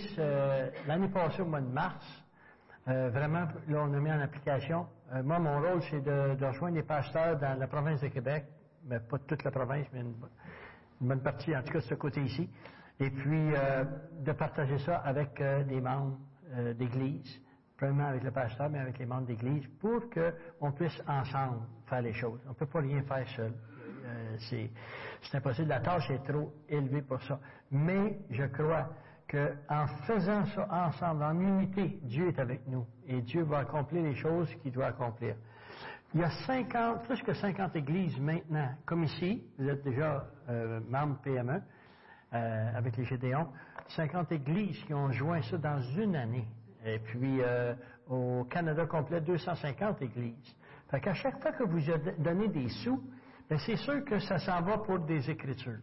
l'année 0.86 1.08
passée 1.08 1.42
au 1.42 1.46
mois 1.46 1.60
de 1.60 1.66
mars. 1.66 2.06
Euh, 2.86 3.10
vraiment, 3.10 3.48
là, 3.66 3.82
on 3.82 3.92
a 3.92 3.98
mis 3.98 4.12
en 4.12 4.20
application. 4.20 4.86
moi, 5.24 5.40
mon 5.40 5.60
rôle, 5.60 5.82
c'est 5.90 6.00
de, 6.00 6.36
de, 6.36 6.46
rejoindre 6.46 6.76
les 6.76 6.84
pasteurs 6.84 7.36
dans 7.36 7.58
la 7.58 7.66
province 7.66 8.00
de 8.00 8.08
Québec 8.08 8.44
mais 8.84 9.00
pas 9.00 9.18
toute 9.18 9.44
la 9.44 9.50
province, 9.50 9.86
mais 9.92 10.00
une, 10.00 10.14
bonne 11.00 11.22
partie, 11.22 11.56
en 11.56 11.62
tout 11.62 11.72
cas, 11.72 11.78
de 11.80 11.84
ce 11.84 11.94
côté 11.94 12.22
ici. 12.22 12.48
Et 12.98 13.10
puis, 13.10 13.54
euh, 13.54 13.84
de 14.20 14.32
partager 14.32 14.78
ça 14.78 14.98
avec 14.98 15.40
euh, 15.40 15.62
les 15.64 15.80
membres 15.80 16.18
euh, 16.52 16.74
d'Église, 16.74 17.40
premièrement 17.76 18.08
avec 18.08 18.22
le 18.22 18.30
pasteur, 18.30 18.68
mais 18.68 18.78
avec 18.78 18.98
les 18.98 19.06
membres 19.06 19.26
d'Église, 19.26 19.66
pour 19.80 20.02
qu'on 20.10 20.72
puisse 20.72 21.02
ensemble 21.06 21.60
faire 21.86 22.02
les 22.02 22.12
choses. 22.12 22.40
On 22.46 22.50
ne 22.50 22.54
peut 22.54 22.66
pas 22.66 22.80
rien 22.80 23.02
faire 23.02 23.26
seul. 23.28 23.52
c'est 24.38 24.70
impossible. 25.34 25.68
La 25.68 25.80
tâche 25.80 26.10
est 26.10 26.22
trop 26.30 26.52
élevée 26.68 27.02
pour 27.02 27.22
ça. 27.22 27.40
Mais 27.70 28.18
je 28.28 28.44
crois 28.44 28.90
qu'en 29.30 29.86
faisant 30.04 30.44
ça 30.46 30.68
ensemble, 30.70 31.22
en 31.22 31.40
unité, 31.40 32.00
Dieu 32.02 32.28
est 32.28 32.38
avec 32.38 32.66
nous. 32.66 32.86
Et 33.06 33.22
Dieu 33.22 33.44
va 33.44 33.60
accomplir 33.60 34.02
les 34.02 34.14
choses 34.14 34.54
qu'il 34.56 34.72
doit 34.72 34.86
accomplir. 34.86 35.36
Il 36.12 36.18
y 36.18 36.24
a 36.24 36.30
50, 36.44 37.04
plus 37.04 37.22
que 37.22 37.32
50 37.32 37.76
églises 37.76 38.18
maintenant, 38.18 38.68
comme 38.84 39.04
ici, 39.04 39.44
vous 39.56 39.68
êtes 39.68 39.84
déjà 39.84 40.26
euh, 40.48 40.80
membre 40.88 41.20
PME 41.22 41.62
euh, 42.34 42.70
avec 42.76 42.96
les 42.96 43.04
Gédéons, 43.04 43.46
50 43.90 44.32
églises 44.32 44.82
qui 44.86 44.92
ont 44.92 45.12
joint 45.12 45.40
ça 45.42 45.56
dans 45.56 45.80
une 45.80 46.16
année. 46.16 46.48
Et 46.84 46.98
puis 46.98 47.40
euh, 47.40 47.74
au 48.08 48.42
Canada 48.50 48.86
complet, 48.86 49.20
250 49.20 50.02
églises. 50.02 50.56
Fait 50.90 51.00
qu'à 51.00 51.14
chaque 51.14 51.40
fois 51.40 51.52
que 51.52 51.62
vous 51.62 51.78
donnez 52.18 52.48
des 52.48 52.68
sous, 52.82 53.00
ben, 53.48 53.60
c'est 53.64 53.76
sûr 53.76 54.04
que 54.04 54.18
ça 54.18 54.38
s'en 54.38 54.62
va 54.62 54.78
pour 54.78 54.98
des 54.98 55.30
écritures. 55.30 55.78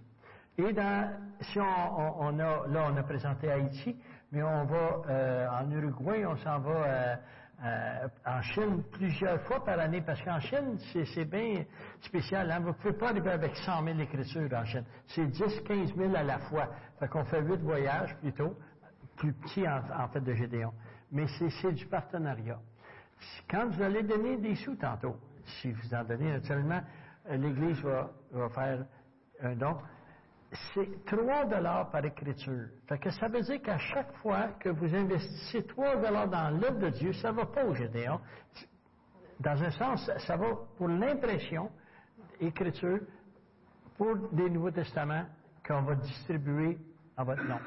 Et 0.58 0.74
dans, 0.74 1.10
si 1.40 1.58
on, 1.58 2.40
a, 2.40 2.68
là, 2.68 2.90
on 2.92 2.98
a 2.98 3.04
présenté 3.04 3.50
Haïti, 3.50 3.96
mais 4.34 4.44
on 4.44 4.66
va 4.66 5.62
en 5.62 5.72
Uruguay, 5.72 6.26
on 6.26 6.36
s'en 6.38 6.60
va 6.60 7.20
euh, 7.64 8.08
en 8.26 8.42
Chine 8.44 8.84
plusieurs 8.92 9.42
fois 9.42 9.64
par 9.64 9.80
année, 9.80 10.02
parce 10.02 10.22
qu'en 10.22 10.40
Chine, 10.40 10.78
c'est 10.94 11.26
bien 11.26 11.64
spécial. 12.02 12.52
Hein? 12.52 12.60
Vous 12.60 12.68
ne 12.68 12.74
pouvez 12.74 12.94
pas 12.94 13.10
arriver 13.10 13.32
avec 13.32 13.56
100 13.56 13.84
000 13.84 14.00
écritures 14.00 14.50
en 14.54 14.64
Chine. 14.64 14.84
C'est 15.08 15.26
10, 15.26 15.62
15 15.62 15.96
000 15.96 16.16
à 16.16 16.24
la 16.24 16.38
fois. 16.40 16.70
Fait 17.00 17.08
qu'on 17.08 17.26
fait 17.26 17.42
huit 17.42 17.60
voyages 17.62 18.16
plutôt, 18.18 18.56
plus 19.16 19.34
petits 19.34 19.68
en, 19.68 20.08
fait 20.10 20.22
de 20.22 20.34
Gédéon. 20.34 20.72
Mais 21.12 21.26
c'est 21.62 21.72
du 21.72 21.88
partenariat. 21.88 22.60
Quand 23.50 23.68
vous 23.70 23.82
allez 23.82 24.04
donner 24.04 24.38
des 24.38 24.56
sous 24.56 24.76
tantôt, 24.76 25.18
si 25.62 25.72
vous 25.72 25.94
en 25.96 26.04
donnez 26.04 26.32
naturellement, 26.32 26.82
euh, 27.30 27.38
l'Église 27.38 27.82
va 27.82 28.50
faire 28.50 28.86
un 29.42 29.56
don 29.56 29.78
c'est 30.52 31.06
3 31.06 31.46
dollars 31.46 31.90
par 31.90 32.06
écriture. 32.06 32.68
Ça 32.88 33.28
veut 33.28 33.42
dire 33.42 33.62
qu'à 33.62 33.78
chaque 33.78 34.14
fois 34.18 34.50
que 34.60 34.70
vous 34.70 34.94
investissez 34.96 35.64
3 35.64 35.98
dollars 35.98 36.28
dans 36.28 36.50
l'œuvre 36.52 36.80
de 36.80 36.90
Dieu, 36.90 37.14
ça 37.14 37.32
ne 37.32 37.38
va 37.38 37.46
pas 37.46 37.66
au 37.66 37.76
Gédéon. 37.76 38.20
Dans 39.40 39.62
un 39.62 39.72
sens, 39.72 40.10
ça 40.26 40.38
va 40.38 40.48
pour 40.78 40.88
l'impression, 40.88 41.70
écriture, 42.40 43.00
pour 43.98 44.16
des 44.32 44.50
Nouveaux 44.50 44.72
Testaments 44.72 45.26
qu'on 45.66 45.82
va 45.82 45.96
distribuer 45.96 46.78
en 47.18 47.24
votre 47.26 47.44
nom. 47.44 47.60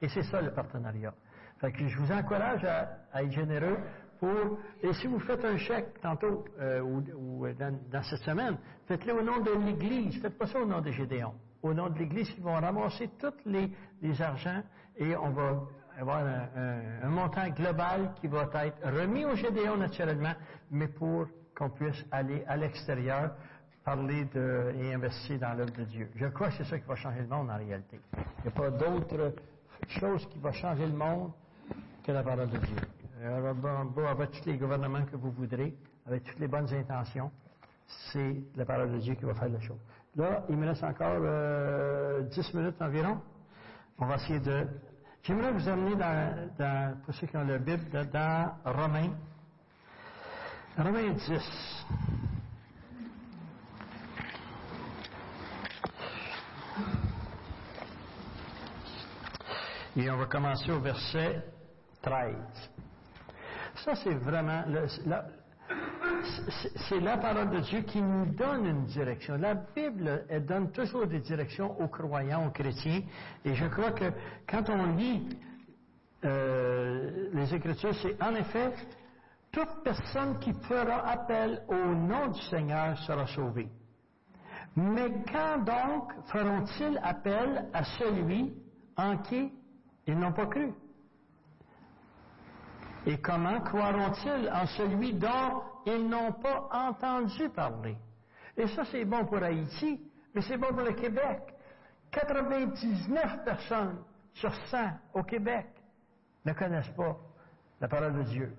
Et 0.00 0.08
c'est 0.08 0.22
ça 0.22 0.40
le 0.40 0.52
partenariat. 0.52 1.12
Je 1.62 1.98
vous 1.98 2.12
encourage 2.12 2.64
à, 2.64 3.22
être 3.22 3.30
généreux 3.30 3.78
pour, 4.18 4.58
et 4.82 4.92
si 4.94 5.06
vous 5.06 5.20
faites 5.20 5.44
un 5.44 5.56
chèque 5.56 6.00
tantôt 6.00 6.44
euh, 6.60 6.80
ou, 6.80 7.46
dans, 7.54 7.76
dans, 7.90 8.02
cette 8.02 8.20
semaine, 8.20 8.56
faites-le 8.86 9.14
au 9.14 9.22
nom 9.22 9.40
de 9.40 9.50
l'Église, 9.64 10.20
faites 10.20 10.38
pas 10.38 10.46
ça 10.46 10.60
au 10.60 10.66
nom 10.66 10.80
de 10.80 10.90
Gédéon 10.90 11.34
au 11.62 11.72
nom 11.72 11.88
de 11.88 11.98
l'Église, 11.98 12.32
ils 12.36 12.42
vont 12.42 12.54
ramasser 12.54 13.10
tous 13.18 13.32
les, 13.46 13.70
argents 14.20 14.62
et 14.96 15.16
on 15.16 15.30
va 15.30 15.62
avoir 15.98 16.22
un, 16.56 17.08
montant 17.08 17.48
global 17.50 18.12
qui 18.20 18.26
va 18.26 18.48
être 18.64 18.84
remis 18.84 19.24
au 19.24 19.34
Gédéon 19.36 19.76
naturellement, 19.76 20.34
mais 20.70 20.88
pour 20.88 21.26
qu'on 21.56 21.70
puisse 21.70 22.04
aller 22.10 22.44
à 22.46 22.56
l'extérieur, 22.56 23.32
parler 23.84 24.24
de, 24.26 24.72
et 24.76 24.94
investir 24.94 25.38
dans 25.38 25.54
l'œuvre 25.54 25.72
de 25.72 25.84
Dieu. 25.84 26.08
Je 26.16 26.26
crois 26.26 26.48
que 26.48 26.54
c'est 26.54 26.64
ça 26.64 26.78
qui 26.78 26.86
va 26.86 26.96
changer 26.96 27.20
le 27.20 27.28
monde 27.28 27.50
en 27.50 27.56
réalité. 27.58 28.00
Il 28.16 28.42
n'y 28.42 28.48
a 28.48 28.50
pas 28.50 28.70
d'autre 28.70 29.34
chose 29.88 30.26
qui 30.28 30.38
va 30.38 30.52
changer 30.52 30.86
le 30.86 30.92
monde 30.92 31.32
que 32.04 32.12
la 32.12 32.22
parole 32.22 32.48
de 32.48 32.58
Dieu. 32.58 32.76
Alors, 33.24 34.08
avec 34.08 34.30
tous 34.32 34.46
les 34.46 34.56
gouvernements 34.56 35.04
que 35.04 35.16
vous 35.16 35.30
voudrez, 35.30 35.74
avec 36.06 36.24
toutes 36.24 36.38
les 36.40 36.48
bonnes 36.48 36.72
intentions, 36.72 37.30
c'est 38.12 38.36
la 38.56 38.64
parole 38.64 38.92
de 38.92 38.98
Dieu 38.98 39.14
qui 39.14 39.24
va 39.24 39.34
faire 39.34 39.48
la 39.48 39.60
chose. 39.60 39.78
Là, 40.14 40.44
il 40.50 40.56
me 40.56 40.68
reste 40.68 40.84
encore 40.84 41.20
euh, 41.22 42.22
10 42.22 42.54
minutes 42.54 42.82
environ. 42.82 43.20
On 43.98 44.06
va 44.06 44.16
essayer 44.16 44.40
de... 44.40 44.66
J'aimerais 45.22 45.52
vous 45.52 45.68
amener 45.68 45.94
dans, 45.96 47.00
pour 47.02 47.14
ceux 47.14 47.26
qui 47.26 47.36
ont 47.36 47.44
la 47.44 47.58
Bible, 47.58 48.10
dans 48.12 48.52
Romains. 48.64 49.12
Romains 50.76 51.12
10. 51.12 51.86
Et 59.96 60.10
on 60.10 60.16
va 60.16 60.26
commencer 60.26 60.70
au 60.72 60.80
verset 60.80 61.42
13. 62.02 62.34
Ça, 63.84 63.94
c'est 63.94 64.14
vraiment, 64.14 64.64
c'est 66.88 67.00
la 67.00 67.16
parole 67.16 67.50
de 67.50 67.60
Dieu 67.60 67.80
qui 67.82 68.00
nous 68.00 68.26
donne 68.26 68.66
une 68.66 68.84
direction. 68.84 69.36
La 69.36 69.54
Bible, 69.54 70.24
elle 70.28 70.46
donne 70.46 70.70
toujours 70.72 71.06
des 71.06 71.20
directions 71.20 71.80
aux 71.80 71.88
croyants, 71.88 72.46
aux 72.46 72.50
chrétiens. 72.50 73.02
Et 73.44 73.54
je 73.54 73.66
crois 73.66 73.92
que 73.92 74.12
quand 74.48 74.68
on 74.70 74.96
lit 74.96 75.28
euh, 76.24 77.30
les 77.32 77.54
Écritures, 77.54 77.94
c'est 78.00 78.22
en 78.22 78.34
effet, 78.34 78.72
toute 79.50 79.82
personne 79.84 80.38
qui 80.38 80.52
fera 80.52 81.08
appel 81.08 81.62
au 81.68 81.94
nom 81.94 82.28
du 82.28 82.40
Seigneur 82.42 82.96
sera 82.98 83.26
sauvée. 83.26 83.68
Mais 84.76 85.12
quand 85.30 85.58
donc 85.58 86.12
feront-ils 86.26 86.98
appel 87.02 87.66
à 87.72 87.84
celui 87.84 88.54
en 88.96 89.18
qui 89.18 89.52
ils 90.06 90.18
n'ont 90.18 90.32
pas 90.32 90.46
cru? 90.46 90.72
Et 93.06 93.18
comment 93.18 93.60
croiront-ils 93.60 94.48
en 94.52 94.66
celui 94.66 95.14
dont 95.14 95.62
ils 95.86 96.08
n'ont 96.08 96.32
pas 96.32 96.68
entendu 96.72 97.48
parler? 97.48 97.96
Et 98.56 98.68
ça, 98.68 98.84
c'est 98.84 99.04
bon 99.04 99.24
pour 99.24 99.42
Haïti, 99.42 100.00
mais 100.34 100.42
c'est 100.42 100.56
bon 100.56 100.68
pour 100.68 100.82
le 100.82 100.92
Québec. 100.92 101.54
99 102.12 103.44
personnes 103.44 103.98
sur 104.34 104.54
100 104.54 104.78
au 105.14 105.22
Québec 105.22 105.66
ne 106.44 106.52
connaissent 106.52 106.94
pas 106.96 107.16
la 107.80 107.88
parole 107.88 108.14
de 108.18 108.22
Dieu. 108.24 108.56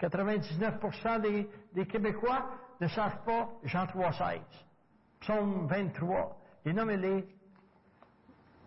99% 0.00 1.48
des, 1.74 1.86
Québécois 1.86 2.48
ne 2.80 2.88
savent 2.88 3.22
pas 3.24 3.48
Jean 3.64 3.84
3,16. 3.84 4.40
Psaume 5.20 5.66
23. 5.66 6.38
Et 6.64 6.72
nommez-les 6.72 7.28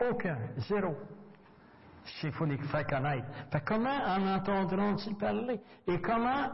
aucun, 0.10 0.38
zéro 0.58 0.96
il 2.24 2.32
faut 2.32 2.46
les 2.46 2.58
faire 2.58 2.86
connaître. 2.88 3.26
comment 3.66 3.90
en 3.90 4.36
entendront-ils 4.36 5.16
parler? 5.16 5.60
Et 5.88 6.00
comment 6.02 6.52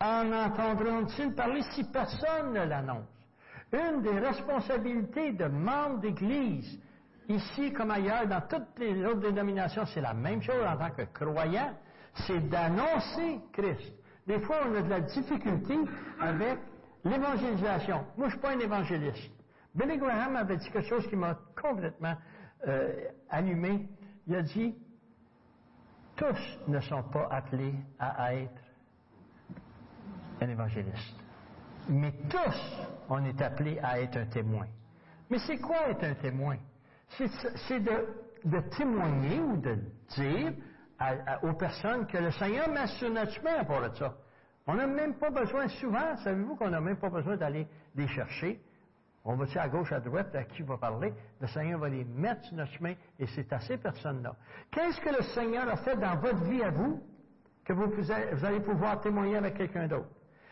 en 0.00 0.32
entendront-ils 0.32 1.34
parler 1.34 1.62
si 1.74 1.84
personne 1.84 2.52
ne 2.52 2.64
l'annonce? 2.64 3.06
Une 3.72 4.02
des 4.02 4.18
responsabilités 4.18 5.32
de 5.32 5.46
membres 5.46 6.00
d'Église, 6.00 6.78
ici 7.28 7.72
comme 7.72 7.90
ailleurs, 7.90 8.26
dans 8.26 8.42
toutes 8.42 8.78
les 8.78 9.04
autres 9.04 9.20
dénominations, 9.20 9.86
c'est 9.86 10.00
la 10.00 10.12
même 10.12 10.42
chose 10.42 10.64
en 10.66 10.76
tant 10.76 10.90
que 10.90 11.02
croyant, 11.12 11.72
c'est 12.26 12.48
d'annoncer 12.48 13.40
Christ. 13.52 13.94
Des 14.26 14.40
fois, 14.40 14.58
on 14.68 14.74
a 14.74 14.82
de 14.82 14.90
la 14.90 15.00
difficulté 15.00 15.74
avec 16.20 16.58
l'évangélisation. 17.04 18.04
Moi, 18.16 18.16
je 18.18 18.22
ne 18.24 18.30
suis 18.30 18.38
pas 18.40 18.50
un 18.50 18.58
évangéliste. 18.60 19.32
Billy 19.74 19.96
Graham 19.96 20.36
avait 20.36 20.58
dit 20.58 20.70
quelque 20.70 20.88
chose 20.88 21.06
qui 21.08 21.16
m'a 21.16 21.38
complètement 21.60 22.14
euh, 22.68 23.06
allumé. 23.30 23.88
Il 24.26 24.36
a 24.36 24.42
dit, 24.42 24.76
tous 26.22 26.58
ne 26.68 26.80
sont 26.80 27.02
pas 27.04 27.28
appelés 27.30 27.74
à 27.98 28.34
être 28.34 28.62
un 30.40 30.48
évangéliste. 30.48 31.16
Mais 31.88 32.12
tous, 32.30 32.78
on 33.08 33.24
est 33.24 33.40
appelés 33.42 33.78
à 33.82 34.00
être 34.00 34.16
un 34.16 34.26
témoin. 34.26 34.66
Mais 35.28 35.38
c'est 35.38 35.58
quoi 35.58 35.88
être 35.88 36.04
un 36.04 36.14
témoin? 36.14 36.56
C'est 37.08 37.80
de, 37.80 38.60
témoigner 38.76 39.40
ou 39.40 39.56
de 39.56 39.78
dire 40.16 40.52
aux 41.42 41.54
personnes 41.54 42.06
que 42.06 42.18
le 42.18 42.30
Seigneur 42.30 42.68
met 42.68 42.86
sur 42.86 43.10
notre 43.10 43.32
chemin 43.32 43.64
pour 43.64 43.80
ça. 43.96 44.14
On 44.66 44.74
n'a 44.74 44.86
même 44.86 45.14
pas 45.14 45.30
besoin, 45.30 45.66
souvent, 45.68 46.16
savez-vous 46.22 46.54
qu'on 46.54 46.70
n'a 46.70 46.80
même 46.80 46.98
pas 46.98 47.10
besoin 47.10 47.36
d'aller 47.36 47.66
les 47.96 48.06
chercher? 48.06 48.62
On 49.24 49.36
va 49.36 49.46
dire 49.46 49.62
à 49.62 49.68
gauche, 49.68 49.92
à 49.92 50.00
droite, 50.00 50.34
à 50.34 50.44
qui 50.44 50.62
va 50.62 50.76
parler? 50.76 51.12
Le 51.40 51.46
Seigneur 51.46 51.78
va 51.78 51.88
les 51.88 52.04
mettre 52.04 52.44
sur 52.44 52.56
notre 52.56 52.72
chemin 52.72 52.94
et 53.18 53.26
c'est 53.26 53.52
à 53.52 53.60
ces 53.60 53.76
personnes-là. 53.76 54.34
Qu'est-ce 54.70 55.00
que 55.00 55.10
le 55.10 55.22
Seigneur 55.22 55.68
a 55.68 55.76
fait 55.76 55.96
dans 55.96 56.16
votre 56.16 56.42
vie 56.44 56.62
à 56.62 56.70
vous 56.70 57.00
que 57.64 57.72
vous, 57.72 57.88
vous 57.88 58.44
allez 58.44 58.60
pouvoir 58.60 59.00
témoigner 59.00 59.36
avec 59.36 59.56
quelqu'un 59.56 59.86
d'autre? 59.86 60.08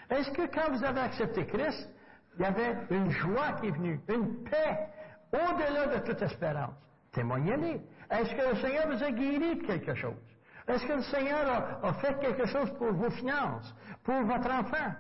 Est-ce 0.08 0.30
que 0.30 0.46
quand 0.54 0.72
vous 0.72 0.84
avez 0.84 1.00
accepté 1.00 1.46
Christ, 1.46 1.88
il 2.36 2.42
y 2.42 2.44
avait 2.44 2.76
une 2.90 3.10
joie 3.10 3.52
qui 3.60 3.68
est 3.68 3.72
venue, 3.72 4.00
une 4.08 4.44
paix 4.44 4.88
au-delà 5.32 5.98
de 5.98 6.06
toute 6.06 6.22
espérance? 6.22 6.74
Témoignez-les. 7.12 7.80
Est-ce 8.10 8.34
que 8.34 8.50
le 8.50 8.56
Seigneur 8.60 8.86
vous 8.88 9.02
a 9.02 9.10
guéri 9.10 9.56
de 9.56 9.66
quelque 9.66 9.94
chose? 9.94 10.14
Est-ce 10.68 10.86
que 10.86 10.92
le 10.92 11.02
Seigneur 11.02 11.80
a 11.82 11.92
fait 11.94 12.20
quelque 12.20 12.46
chose 12.46 12.70
pour 12.78 12.92
vos 12.92 13.10
finances, 13.10 13.74
pour 14.04 14.22
votre 14.22 14.48
enfant? 14.48 14.94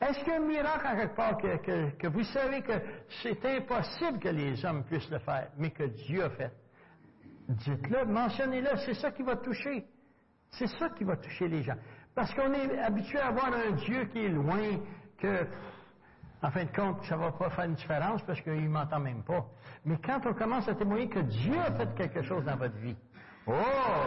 Est-ce 0.00 0.18
qu'il 0.20 0.28
y 0.28 0.32
a 0.32 0.36
un 0.36 0.46
miracle 0.46 0.86
quelque 0.96 1.14
part 1.14 1.36
que, 1.36 2.06
vous 2.06 2.24
savez 2.24 2.62
que 2.62 2.72
c'est 3.22 3.44
impossible 3.44 4.18
que 4.18 4.30
les 4.30 4.64
hommes 4.64 4.82
puissent 4.84 5.10
le 5.10 5.18
faire, 5.18 5.48
mais 5.58 5.70
que 5.70 5.84
Dieu 5.84 6.24
a 6.24 6.30
fait? 6.30 6.52
Dites-le, 7.48 8.06
mentionnez-le, 8.06 8.78
c'est 8.86 8.94
ça 8.94 9.10
qui 9.10 9.22
va 9.22 9.36
toucher. 9.36 9.84
C'est 10.52 10.68
ça 10.78 10.88
qui 10.90 11.04
va 11.04 11.16
toucher 11.16 11.48
les 11.48 11.62
gens. 11.62 11.76
Parce 12.14 12.32
qu'on 12.34 12.52
est 12.52 12.78
habitué 12.78 13.18
à 13.18 13.30
voir 13.30 13.52
un 13.52 13.72
Dieu 13.72 14.04
qui 14.06 14.24
est 14.24 14.28
loin, 14.28 14.78
que, 15.18 15.46
en 16.42 16.50
fin 16.50 16.64
de 16.64 16.72
compte, 16.74 17.04
ça 17.04 17.16
ne 17.16 17.20
va 17.20 17.32
pas 17.32 17.50
faire 17.50 17.66
une 17.66 17.74
différence 17.74 18.22
parce 18.22 18.40
qu'il 18.40 18.54
ne 18.54 18.68
m'entend 18.68 19.00
même 19.00 19.22
pas. 19.22 19.44
Mais 19.84 19.98
quand 20.02 20.20
on 20.24 20.32
commence 20.32 20.66
à 20.66 20.74
témoigner 20.74 21.08
que 21.08 21.20
Dieu 21.20 21.58
a 21.58 21.72
fait 21.72 21.94
quelque 21.94 22.22
chose 22.22 22.44
dans 22.44 22.56
votre 22.56 22.76
vie, 22.76 22.96
oh, 23.46 23.52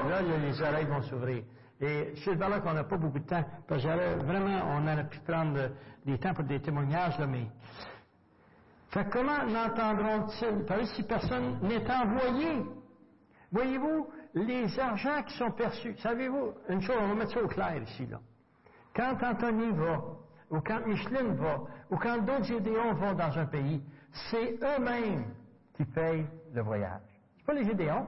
là, 0.10 0.22
les 0.22 0.62
oreilles 0.62 0.86
vont 0.86 1.02
s'ouvrir. 1.04 1.44
Et 1.84 2.14
c'est 2.24 2.36
là 2.36 2.62
qu'on 2.62 2.72
n'a 2.72 2.86
pas 2.86 2.96
beaucoup 2.96 3.20
de 3.20 3.26
temps, 3.26 3.44
parce 3.68 3.84
que 3.84 4.24
vraiment, 4.24 4.62
on 4.70 4.88
aurait 4.88 5.10
pu 5.10 5.20
prendre 5.20 5.72
des 6.06 6.18
temps 6.18 6.34
pour 6.34 6.46
des 6.46 6.62
témoignages, 6.62 7.20
là, 7.20 7.28
mais. 7.28 7.46
Fait 8.90 9.06
comment 9.12 9.46
n'entendront-ils? 9.46 10.64
Parler 10.66 10.86
si 10.86 11.04
personne 11.04 11.60
n'est 11.62 11.84
envoyé? 11.92 12.64
Voyez-vous, 13.52 14.08
les 14.34 14.80
argents 14.80 15.24
qui 15.24 15.38
sont 15.38 15.52
perçus, 15.52 15.96
savez-vous, 15.98 16.54
une 16.70 16.82
chose, 16.82 16.96
on 17.02 17.08
va 17.10 17.16
mettre 17.16 17.34
ça 17.34 17.44
au 17.44 17.48
clair 17.50 17.76
ici, 17.84 18.06
là. 18.06 18.20
Quand 18.96 19.22
Anthony 19.22 19.72
va, 19.72 20.04
ou 20.52 20.62
quand 20.62 20.86
Micheline 20.86 21.36
va, 21.36 21.64
ou 21.92 21.98
quand 21.98 22.20
d'autres 22.20 22.46
Gédéons 22.46 22.94
vont 22.94 23.14
dans 23.14 23.38
un 23.38 23.46
pays, 23.46 23.84
c'est 24.30 24.58
eux-mêmes 24.62 25.26
qui 25.74 25.84
payent 25.84 26.28
le 26.54 26.62
voyage. 26.62 27.02
C'est 27.38 27.46
pas 27.46 27.54
les 27.54 27.66
Gédéons, 27.66 28.06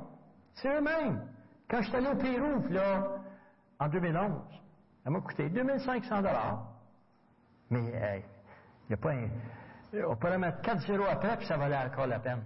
c'est 0.53 0.69
eux-mêmes. 0.69 1.27
Quand 1.69 1.81
je 1.81 1.87
suis 1.87 1.95
allé 1.97 2.07
au 2.07 2.15
Pérou, 2.15 2.63
là, 2.69 3.24
en 3.79 3.87
2011. 3.87 4.31
Ça 5.03 5.09
m'a 5.09 5.21
coûté 5.21 5.49
2500 5.49 6.17
dollars. 6.17 6.67
Mais 7.69 7.81
il 7.81 8.89
n'y 8.89 8.93
a 8.93 8.97
pas 8.97 9.11
un... 9.11 9.27
On 10.07 10.15
pourrait 10.15 10.37
mettre 10.37 10.61
4 10.61 10.87
zéros 10.87 11.05
après, 11.09 11.37
puis 11.37 11.47
ça 11.47 11.57
valait 11.57 11.77
encore 11.77 12.07
la 12.07 12.19
peine. 12.19 12.43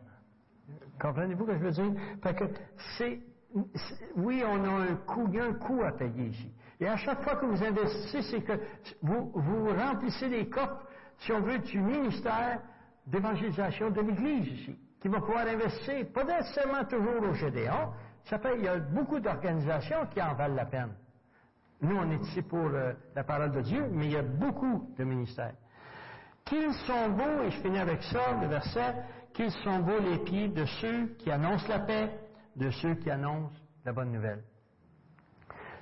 Comprenez-vous 1.00 1.46
ce 1.46 1.52
que 1.52 1.58
je 1.58 1.64
veux 1.64 1.72
dire? 1.72 2.02
Parce 2.22 2.36
que 2.36 2.46
c'est... 2.98 3.20
Oui, 4.16 4.44
on 4.46 4.64
a 4.64 4.92
un 4.92 4.96
coût, 5.08 5.26
il 5.30 5.36
y 5.36 5.40
a 5.40 5.46
un 5.46 5.54
coût 5.54 5.82
à 5.84 5.92
payer 5.92 6.28
ici. 6.28 6.54
Et 6.80 6.88
à 6.88 6.98
chaque 6.98 7.24
fois 7.24 7.36
que 7.36 7.46
vous 7.46 7.64
investissez, 7.64 8.22
c'est 8.22 8.42
que 8.42 8.54
vous, 9.02 9.32
vous 9.34 9.74
remplissez 9.74 10.30
les 10.30 10.48
coffres, 10.48 10.86
si 11.18 11.32
on 11.32 11.42
veut, 11.42 11.58
du 11.60 11.80
ministère 11.80 12.62
d'évangélisation 13.08 13.90
de 13.90 14.02
l'Église 14.02 14.48
ici, 14.48 14.80
qui 15.02 15.08
va 15.08 15.20
pouvoir 15.20 15.48
investir, 15.48 16.06
pas 16.14 16.24
nécessairement 16.24 16.86
toujours 16.86 17.24
au 17.24 17.34
Gédéon, 17.34 17.92
ça 18.26 18.38
fait, 18.38 18.58
il 18.58 18.66
y 18.66 18.68
a 18.68 18.78
beaucoup 18.78 19.20
d'organisations 19.20 20.06
qui 20.12 20.22
en 20.22 20.36
valent 20.36 20.56
la 20.56 20.66
peine. 20.66 20.94
Nous, 21.82 21.96
on 21.96 22.12
est 22.12 22.22
ici 22.28 22.42
pour 22.42 22.68
euh, 22.68 22.94
la 23.16 23.24
parole 23.24 23.52
de 23.52 23.62
Dieu, 23.62 23.88
mais 23.92 24.06
il 24.06 24.12
y 24.12 24.18
a 24.18 24.22
beaucoup 24.22 24.94
de 24.98 25.04
ministères. 25.04 25.54
Qu'ils 26.44 26.74
sont 26.86 27.10
beaux, 27.10 27.44
et 27.44 27.52
je 27.52 27.62
finis 27.62 27.80
avec 27.80 28.04
ça, 28.04 28.34
le 28.42 28.48
verset, 28.48 28.96
qu'ils 29.34 29.52
sont 29.52 29.80
beaux 29.80 30.00
les 30.00 30.18
pieds 30.20 30.50
de 30.50 30.66
ceux 30.66 31.08
qui 31.20 31.32
annoncent 31.32 31.68
la 31.70 31.80
paix, 31.80 32.20
de 32.56 32.70
ceux 32.72 32.96
qui 32.96 33.10
annoncent 33.10 33.56
la 33.86 33.94
bonne 33.94 34.12
nouvelle. 34.12 34.44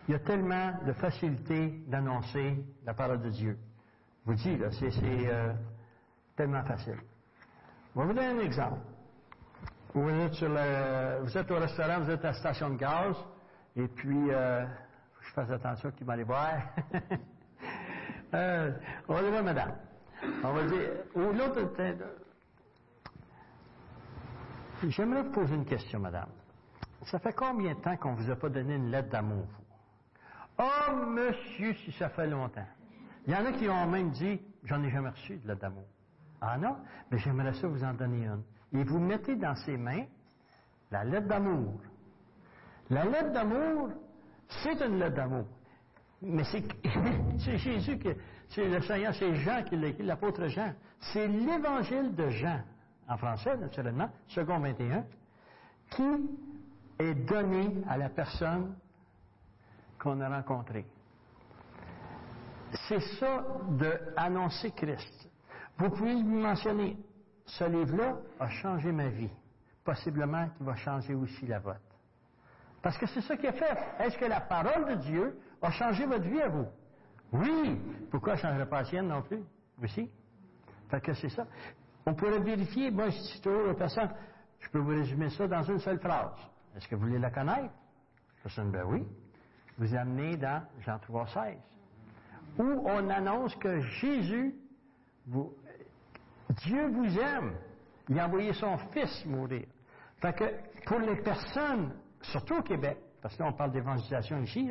Il 0.07 0.11
y 0.11 0.15
a 0.15 0.19
tellement 0.19 0.73
de 0.85 0.93
facilité 0.93 1.83
d'annoncer 1.87 2.63
la 2.85 2.93
parole 2.93 3.21
de 3.21 3.29
Dieu. 3.29 3.57
Je 4.25 4.31
vous 4.31 4.37
dis, 4.37 4.57
là, 4.57 4.69
c'est, 4.71 4.91
euh, 5.03 5.53
tellement 6.35 6.63
facile. 6.63 6.97
Je 7.95 7.99
vais 7.99 8.05
vous 8.05 8.13
donner 8.13 8.27
un 8.27 8.39
exemple. 8.39 8.79
Vous 9.93 10.09
êtes, 10.09 11.51
au 11.51 11.55
restaurant, 11.55 12.01
vous 12.01 12.11
êtes 12.11 12.23
à 12.23 12.27
la 12.27 12.33
station 12.33 12.69
de 12.69 12.75
gaz, 12.75 13.15
et 13.75 13.87
puis 13.87 14.29
euh, 14.29 14.65
je 15.27 15.33
fasse 15.33 15.49
attention 15.51 15.91
qu'il 15.91 16.07
m'allait 16.07 16.23
voir. 16.23 16.53
euh, 18.33 18.71
on 19.07 19.13
va 19.13 19.21
dire, 19.21 19.43
madame. 19.43 19.73
On 20.43 20.53
va 20.53 20.63
dire, 20.63 20.89
l'autre, 21.15 21.69
j'aimerais 24.87 25.23
vous 25.23 25.31
poser 25.31 25.55
une 25.55 25.65
question, 25.65 25.99
madame. 25.99 26.29
Ça 27.05 27.19
fait 27.19 27.33
combien 27.33 27.73
de 27.73 27.79
temps 27.79 27.95
qu'on 27.97 28.13
vous 28.13 28.29
a 28.29 28.35
pas 28.35 28.49
donné 28.49 28.75
une 28.75 28.89
lettre 28.89 29.09
d'amour, 29.09 29.45
vous? 29.45 29.63
Oh, 30.59 31.05
monsieur, 31.05 31.73
si 31.75 31.91
ça 31.91 32.09
fait 32.09 32.27
longtemps. 32.27 32.65
Il 33.27 33.33
y 33.33 33.35
en 33.35 33.45
a 33.45 33.51
qui 33.51 33.69
ont 33.69 33.87
même 33.87 34.09
dit, 34.11 34.41
j'en 34.63 34.81
ai 34.83 34.89
jamais 34.89 35.09
reçu 35.09 35.37
de 35.37 35.47
lettre 35.47 35.61
d'amour. 35.61 35.85
Ah 36.41 36.57
non? 36.57 36.77
Mais 37.11 37.19
j'aimerais 37.19 37.53
ça 37.53 37.67
vous 37.67 37.83
en 37.83 37.93
donner 37.93 38.25
une. 38.25 38.43
Et 38.73 38.83
vous 38.83 38.99
mettez 38.99 39.35
dans 39.35 39.55
ses 39.55 39.77
mains 39.77 40.05
la 40.89 41.03
lettre 41.03 41.27
d'amour. 41.27 41.79
La 42.89 43.05
lettre 43.05 43.31
d'amour, 43.33 43.89
c'est 44.49 44.81
une 44.81 44.99
lettre 44.99 45.15
d'amour. 45.15 45.45
Mais 46.21 46.43
c'est 46.45 46.63
Jésus 47.57 47.97
que 47.99 48.15
c'est 48.49 48.67
le 48.67 48.81
Seigneur, 48.81 49.13
c'est 49.13 49.35
Jean 49.35 49.63
qui 49.63 49.75
l'a 49.75 49.87
écrit, 49.87 50.03
l'apôtre 50.03 50.47
Jean. 50.47 50.73
C'est 50.99 51.27
l'évangile 51.27 52.15
de 52.15 52.29
Jean, 52.29 52.61
en 53.07 53.17
français 53.17 53.55
naturellement, 53.57 54.09
second 54.27 54.59
21, 54.59 55.05
qui 55.91 56.29
est 56.99 57.13
donné 57.13 57.75
à 57.87 57.97
la 57.97 58.09
personne 58.09 58.75
qu'on 59.99 60.19
a 60.21 60.29
rencontrée. 60.29 60.85
C'est 62.87 63.01
ça 63.19 63.43
d'annoncer 63.69 64.71
Christ. 64.71 65.29
Vous 65.77 65.89
pouvez 65.89 66.15
lui 66.15 66.23
mentionner, 66.23 66.97
ce 67.45 67.63
livre-là 67.63 68.17
a 68.39 68.49
changé 68.49 68.91
ma 68.91 69.09
vie. 69.09 69.29
Possiblement 69.83 70.49
qu'il 70.49 70.65
va 70.65 70.75
changer 70.75 71.13
aussi 71.13 71.45
la 71.47 71.59
vôtre. 71.59 71.79
Parce 72.87 72.99
que 72.99 73.07
c'est 73.07 73.19
ça 73.19 73.35
qui 73.35 73.45
est 73.45 73.51
fait. 73.51 73.77
Est-ce 73.99 74.17
que 74.17 74.23
la 74.23 74.39
parole 74.39 74.85
de 74.85 74.95
Dieu 75.01 75.37
a 75.61 75.71
changé 75.71 76.05
votre 76.05 76.23
vie 76.23 76.41
à 76.41 76.47
vous? 76.47 76.67
Oui. 77.33 77.81
Pourquoi 78.09 78.35
ne 78.35 78.37
changerait 78.37 78.65
pas 78.65 78.77
la 78.79 78.85
sienne 78.85 79.09
non 79.09 79.21
plus? 79.23 79.43
Aussi. 79.83 80.09
Fait 80.89 81.01
que 81.01 81.13
c'est 81.15 81.27
ça. 81.27 81.45
On 82.05 82.13
pourrait 82.13 82.39
vérifier, 82.39 82.89
moi, 82.89 83.09
je 83.09 83.17
dis 83.17 83.41
toujours 83.41 83.71
aux 83.71 83.73
personnes, 83.73 84.09
je 84.61 84.69
peux 84.69 84.79
vous 84.79 84.91
résumer 84.91 85.29
ça 85.31 85.49
dans 85.49 85.63
une 85.63 85.79
seule 85.79 85.99
phrase. 85.99 86.31
Est-ce 86.77 86.87
que 86.87 86.95
vous 86.95 87.07
voulez 87.07 87.19
la 87.19 87.29
connaître? 87.29 87.73
Personne, 88.41 88.71
ben 88.71 88.85
oui. 88.85 89.05
Vous 89.77 89.93
amenez 89.93 90.37
dans 90.37 90.63
Jean 90.79 90.97
3, 90.99 91.27
16, 91.27 91.57
où 92.57 92.83
on 92.85 93.09
annonce 93.09 93.53
que 93.57 93.81
Jésus, 93.81 94.55
Dieu 95.25 96.87
vous 96.87 97.19
aime. 97.19 97.53
Il 98.07 98.17
a 98.17 98.27
envoyé 98.27 98.53
son 98.53 98.77
Fils 98.93 99.25
mourir. 99.25 99.65
Fait 100.21 100.31
que 100.31 100.85
pour 100.85 100.99
les 100.99 101.17
personnes, 101.17 101.91
surtout 102.31 102.55
au 102.55 102.61
Québec, 102.61 102.97
parce 103.21 103.35
que 103.35 103.43
là 103.43 103.49
on 103.49 103.53
parle 103.53 103.71
d'évangélisation 103.71 104.41
ici, 104.41 104.69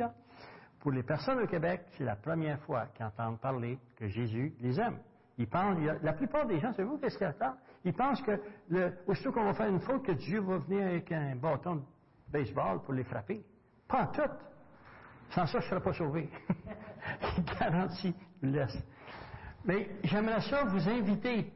pour 0.79 0.91
les 0.91 1.03
personnes 1.03 1.39
au 1.39 1.47
Québec, 1.47 1.81
c'est 1.97 2.03
la 2.03 2.15
première 2.15 2.59
fois 2.61 2.87
qu'ils 2.93 3.05
entendent 3.05 3.39
parler 3.39 3.77
que 3.95 4.07
Jésus 4.07 4.53
les 4.59 4.79
aime. 4.79 4.97
Ils 5.37 5.47
pensent, 5.47 5.77
la 6.01 6.13
plupart 6.13 6.45
des 6.47 6.59
gens, 6.59 6.71
savez-vous 6.71 6.97
qu'est-ce 6.97 7.17
qu'ils 7.17 7.27
attendent? 7.27 7.57
Ils 7.85 7.93
pensent 7.93 8.21
que, 8.21 8.39
le, 8.69 8.93
aussitôt 9.05 9.31
qu'on 9.31 9.43
va 9.43 9.53
faire 9.53 9.69
une 9.69 9.79
faute, 9.79 10.03
que 10.03 10.11
Dieu 10.13 10.39
va 10.41 10.57
venir 10.57 10.85
avec 10.87 11.11
un 11.11 11.35
bâton 11.35 11.75
de 11.75 11.81
baseball 12.29 12.81
pour 12.83 12.93
les 12.93 13.03
frapper. 13.03 13.43
Pas 13.87 14.03
en 14.03 14.07
tout. 14.07 14.21
Sans 15.29 15.45
ça, 15.45 15.59
je 15.59 15.65
ne 15.65 15.69
serais 15.69 15.81
pas 15.81 15.93
sauvé. 15.93 16.29
Il 17.37 17.43
garantit, 17.59 18.15
vous 18.41 18.51
laisse. 18.51 18.77
Mais 19.65 19.89
j'aimerais 20.03 20.41
ça 20.41 20.63
vous 20.63 20.89
inviter, 20.89 21.51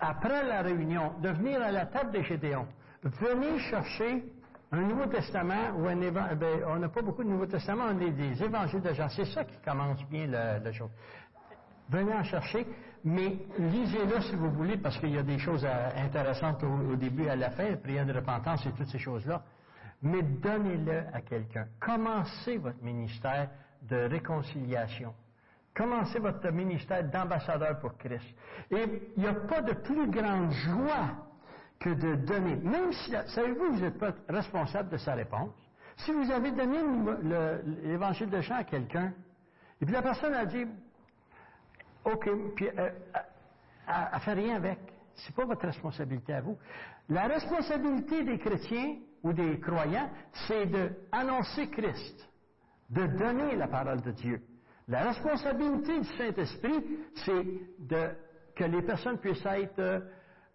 après 0.00 0.44
la 0.44 0.62
réunion, 0.62 1.12
de 1.20 1.28
venir 1.30 1.62
à 1.62 1.70
la 1.70 1.86
table 1.86 2.12
de 2.12 2.22
Gédéon. 2.22 2.66
Venez 3.02 3.58
chercher 3.58 4.24
un 4.72 4.80
Nouveau 4.80 5.06
Testament 5.06 5.70
ou 5.76 5.88
évangile. 5.88 6.36
Ben, 6.38 6.60
on 6.66 6.76
n'a 6.76 6.88
pas 6.88 7.02
beaucoup 7.02 7.22
de 7.22 7.28
Nouveau 7.28 7.46
Testament, 7.46 7.84
on 7.88 7.96
a 7.96 8.10
des 8.10 8.42
évangiles 8.42 8.82
de 8.82 8.92
Jean. 8.92 9.08
C'est 9.08 9.26
ça 9.26 9.44
qui 9.44 9.56
commence 9.64 10.02
bien 10.08 10.26
la, 10.26 10.72
chose. 10.72 10.90
Venez 11.88 12.12
en 12.12 12.24
chercher, 12.24 12.66
mais 13.04 13.38
lisez-le 13.58 14.20
si 14.22 14.34
vous 14.34 14.50
voulez, 14.50 14.76
parce 14.76 14.98
qu'il 14.98 15.10
y 15.10 15.18
a 15.18 15.22
des 15.22 15.38
choses 15.38 15.64
euh, 15.64 15.90
intéressantes 16.04 16.64
au, 16.64 16.96
début 16.96 17.24
et 17.24 17.30
à 17.30 17.36
la 17.36 17.50
fin, 17.50 17.76
prière 17.76 18.04
de 18.04 18.12
repentance 18.12 18.66
et 18.66 18.72
toutes 18.72 18.88
ces 18.88 18.98
choses-là. 18.98 19.42
Mais 20.02 20.22
donnez-le 20.22 21.04
à 21.12 21.20
quelqu'un. 21.20 21.66
Commencez 21.78 22.56
votre 22.58 22.82
ministère 22.82 23.48
de 23.82 24.08
réconciliation. 24.08 25.14
Commencez 25.74 26.18
votre 26.18 26.50
ministère 26.50 27.04
d'ambassadeur 27.04 27.78
pour 27.78 27.96
Christ. 27.96 28.34
Et 28.70 29.10
il 29.16 29.22
n'y 29.22 29.28
a 29.28 29.34
pas 29.34 29.62
de 29.62 29.74
plus 29.74 30.10
grande 30.10 30.50
joie 30.50 31.25
que 31.78 31.90
de 31.90 32.14
donner. 32.14 32.56
Même 32.56 32.92
si, 32.92 33.12
savez-vous, 33.26 33.72
vous 33.72 33.80
n'êtes 33.80 33.98
pas 33.98 34.14
responsable 34.28 34.90
de 34.90 34.96
sa 34.96 35.14
réponse. 35.14 35.54
Si 35.98 36.12
vous 36.12 36.30
avez 36.30 36.50
donné 36.50 36.78
l'évangile 37.84 38.28
de 38.28 38.40
Jean 38.40 38.56
à 38.56 38.64
quelqu'un, 38.64 39.12
et 39.80 39.84
puis 39.84 39.94
la 39.94 40.02
personne 40.02 40.34
a 40.34 40.44
dit, 40.44 40.66
OK, 42.04 42.28
puis 42.54 42.68
euh, 42.78 42.90
ne 44.14 44.18
fait 44.20 44.32
rien 44.32 44.56
avec. 44.56 44.78
Ce 45.14 45.28
n'est 45.28 45.34
pas 45.34 45.44
votre 45.44 45.66
responsabilité 45.66 46.34
à 46.34 46.40
vous. 46.40 46.58
La 47.08 47.26
responsabilité 47.26 48.24
des 48.24 48.38
chrétiens 48.38 48.96
ou 49.22 49.32
des 49.32 49.58
croyants, 49.60 50.10
c'est 50.46 50.66
d'annoncer 50.66 51.68
Christ, 51.70 52.28
de 52.90 53.06
donner 53.06 53.56
la 53.56 53.68
parole 53.68 54.02
de 54.02 54.10
Dieu. 54.10 54.42
La 54.88 55.02
responsabilité 55.04 56.00
du 56.00 56.08
Saint-Esprit, 56.16 56.84
c'est 57.24 57.44
de, 57.78 58.10
que 58.54 58.64
les 58.64 58.82
personnes 58.82 59.18
puissent 59.18 59.44
être 59.44 60.02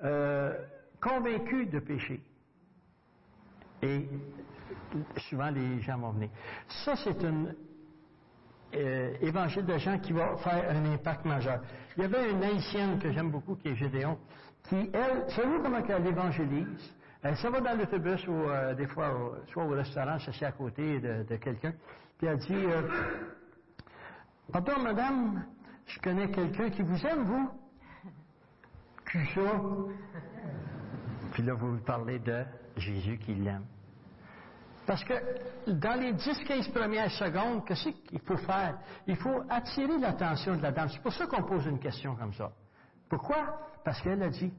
euh, 0.03 0.53
convaincues 1.01 1.65
de 1.65 1.79
péché. 1.79 2.21
Et 3.81 4.07
souvent, 5.29 5.49
les 5.49 5.81
gens 5.81 5.97
vont 5.97 6.11
venir. 6.11 6.29
Ça, 6.85 6.95
c'est 6.95 7.23
un 7.25 7.47
euh, 8.75 9.13
évangile 9.21 9.65
de 9.65 9.77
Jean 9.77 9.97
qui 9.99 10.13
va 10.13 10.37
faire 10.37 10.69
un 10.69 10.93
impact 10.93 11.25
majeur. 11.25 11.61
Il 11.97 12.03
y 12.03 12.05
avait 12.05 12.31
une 12.31 12.43
haïtienne 12.43 12.99
que 12.99 13.11
j'aime 13.11 13.31
beaucoup, 13.31 13.55
qui 13.55 13.69
est 13.69 13.75
Gédéon, 13.75 14.17
qui, 14.69 14.89
elle, 14.93 15.29
savez-vous 15.29 15.61
comment 15.61 15.83
elle 15.85 16.07
évangélise? 16.07 16.93
Elle 17.23 17.35
s'en 17.37 17.51
va 17.51 17.61
dans 17.61 17.77
l'autobus 17.77 18.25
ou 18.27 18.33
euh, 18.33 18.73
des 18.73 18.87
fois, 18.87 19.13
soit 19.51 19.65
au 19.65 19.69
restaurant, 19.69 20.19
s'assied 20.19 20.47
à 20.47 20.51
côté 20.51 20.99
de, 20.99 21.35
quelqu'un, 21.35 21.73
puis 22.17 22.27
elle 22.27 22.37
dit 22.37 22.53
euh, 22.53 22.81
Pardon, 24.51 24.79
madame, 24.81 25.45
je 25.85 25.99
connais 25.99 26.29
quelqu'un 26.31 26.69
qui 26.69 26.81
vous 26.81 27.05
aime, 27.05 27.23
vous 27.23 27.49
Qui 29.11 29.19
Puis 31.31 31.43
là, 31.43 31.53
vous 31.53 31.77
parlez 31.79 32.19
de 32.19 32.43
Jésus 32.77 33.17
qui 33.17 33.33
l'aime. 33.35 33.65
Parce 34.85 35.03
que 35.03 35.13
dans 35.67 35.99
les 35.99 36.13
10-15 36.13 36.71
premières 36.71 37.11
secondes, 37.11 37.65
qu'est-ce 37.65 37.89
qu'il 37.89 38.19
faut 38.19 38.37
faire? 38.37 38.77
Il 39.07 39.15
faut 39.15 39.43
attirer 39.49 39.97
l'attention 39.99 40.57
de 40.57 40.61
la 40.61 40.71
dame. 40.71 40.89
C'est 40.89 41.01
pour 41.01 41.13
ça 41.13 41.27
qu'on 41.27 41.43
pose 41.43 41.65
une 41.65 41.79
question 41.79 42.15
comme 42.15 42.33
ça. 42.33 42.51
Pourquoi? 43.07 43.59
Parce 43.83 44.01
qu'elle 44.01 44.21
a 44.23 44.29
dit, 44.29 44.51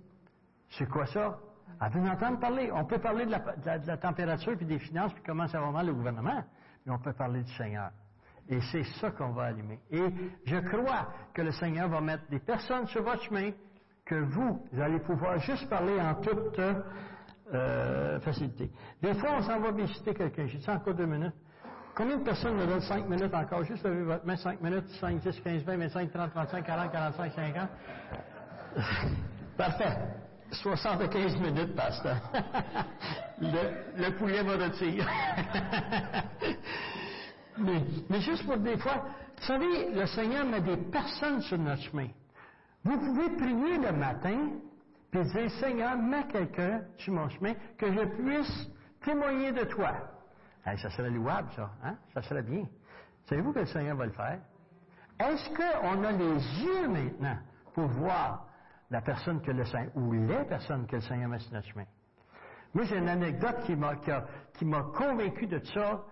c'est 0.70 0.88
quoi 0.88 1.06
ça? 1.06 1.38
Elle 1.80 1.90
veut 1.92 2.08
entendre 2.08 2.38
parler. 2.38 2.70
On 2.72 2.84
peut 2.84 2.98
parler 2.98 3.26
de 3.26 3.32
la, 3.32 3.96
température 3.96 4.56
puis 4.56 4.66
des 4.66 4.78
finances 4.78 5.12
puis 5.12 5.22
comment 5.26 5.48
ça 5.48 5.60
va 5.60 5.70
mal 5.70 5.86
le 5.86 5.94
gouvernement, 5.94 6.44
mais 6.86 6.92
on 6.92 6.98
peut 6.98 7.12
parler 7.12 7.42
du 7.42 7.52
Seigneur. 7.54 7.90
Et 8.48 8.60
c'est 8.70 8.84
ça 9.00 9.10
qu'on 9.10 9.32
va 9.32 9.44
allumer. 9.44 9.80
Et 9.90 10.04
je 10.44 10.56
crois 10.56 11.08
que 11.34 11.42
le 11.42 11.52
Seigneur 11.52 11.88
va 11.88 12.00
mettre 12.00 12.28
des 12.28 12.40
personnes 12.40 12.86
sur 12.86 13.02
votre 13.02 13.22
chemin 13.22 13.50
que 14.05 14.14
vous, 14.16 14.61
allez 14.80 14.98
pouvoir 15.00 15.38
juste 15.40 15.68
parler 15.68 16.00
en 16.00 16.14
toute 16.16 16.59
euh, 17.55 18.20
facilité. 18.20 18.70
Des 19.00 19.14
fois, 19.14 19.30
on 19.38 19.42
s'en 19.42 19.61
va 19.61 19.70
visiter 19.70 20.14
quelqu'un. 20.14 20.46
J'ai 20.46 20.59
dit 20.59 20.70
encore 20.70 20.94
deux 20.94 21.07
minutes. 21.07 21.34
Combien 21.94 22.16
de 22.16 22.24
personnes 22.24 22.57
me 22.57 22.66
donnent 22.66 22.80
cinq 22.80 23.07
minutes 23.09 23.34
encore? 23.34 23.64
Juste 23.64 23.84
lever 23.84 24.03
votre 24.05 24.26
main, 24.26 24.36
cinq 24.36 24.61
minutes, 24.62 24.88
cinq, 25.00 25.20
dix, 25.20 25.38
quinze, 25.40 25.62
vingt, 25.62 25.76
vingt-cinq, 25.76 26.11
trente, 26.11 26.30
trente-cinq, 26.32 26.64
quarante, 26.64 26.90
quarante-cinq, 26.90 27.32
cinquante. 27.32 27.68
Parfait. 29.57 29.98
75 30.50 31.36
minutes, 31.40 31.74
pasteur. 31.74 32.16
le, 33.40 34.03
le 34.03 34.16
poulet 34.16 34.42
va 34.42 34.64
retirer. 34.64 35.03
mais, 37.59 37.82
mais 38.09 38.20
juste 38.20 38.44
pour 38.46 38.59
des 38.59 38.76
fois, 38.78 39.05
vous 39.38 39.44
savez, 39.44 39.90
le 39.94 40.07
Seigneur 40.07 40.44
met 40.46 40.61
des 40.61 40.76
personnes 40.76 41.40
sur 41.42 41.59
notre 41.59 41.82
chemin. 41.82 42.09
Vous 42.85 42.99
pouvez 42.99 43.30
prier 43.37 43.78
le 43.78 43.93
matin, 43.93 44.51
puis 45.11 45.22
dire, 45.22 45.51
Seigneur, 45.53 45.97
mets 45.97 46.26
quelqu'un 46.28 46.83
sur 46.97 47.12
mon 47.12 47.28
chemin 47.28 47.55
que 47.78 47.93
je 47.93 48.05
puisse 48.22 48.70
témoigner 49.05 49.53
de 49.53 49.64
toi. 49.64 49.93
ça 50.64 50.91
serait 50.91 51.11
louable, 51.11 51.49
ça. 51.55 51.70
Hein? 51.85 51.97
Ça 52.14 52.22
serait 52.22 52.43
bien. 52.43 52.64
Savez-vous 53.26 53.53
que 53.53 53.61
le 53.61 53.66
Seigneur 53.66 53.97
va 53.97 54.07
le 54.07 54.12
faire? 54.12 54.41
Est-ce 55.18 55.51
qu'on 55.51 56.03
a 56.03 56.12
les 56.12 56.64
yeux 56.64 56.89
maintenant 56.89 57.39
pour 57.74 57.87
voir 57.87 58.47
la 58.91 59.01
personne 59.01 59.41
que 59.41 59.53
le 59.53 59.64
Seigneur, 59.64 59.97
ou 59.97 60.12
les 60.12 60.45
personnes 60.45 60.87
que 60.87 60.97
le 60.97 61.03
Seigneur 61.03 61.28
met 61.28 61.39
sur 61.39 61.53
notre 61.53 61.68
chemin? 61.68 61.85
Moi, 62.74 62.85
j'ai 62.85 62.97
une 62.97 63.09
anecdote 63.09 63.62
qui 63.64 63.76
m'a, 63.76 63.97
qui, 64.55 64.64
m'a 64.64 64.83
convaincu 64.95 65.47
de 65.47 65.61
ça, 65.74 66.03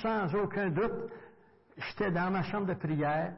sans 0.00 0.34
aucun 0.34 0.70
doute. 0.70 1.10
J'étais 1.76 2.10
dans 2.10 2.30
ma 2.30 2.42
chambre 2.44 2.66
de 2.66 2.74
prière, 2.74 3.34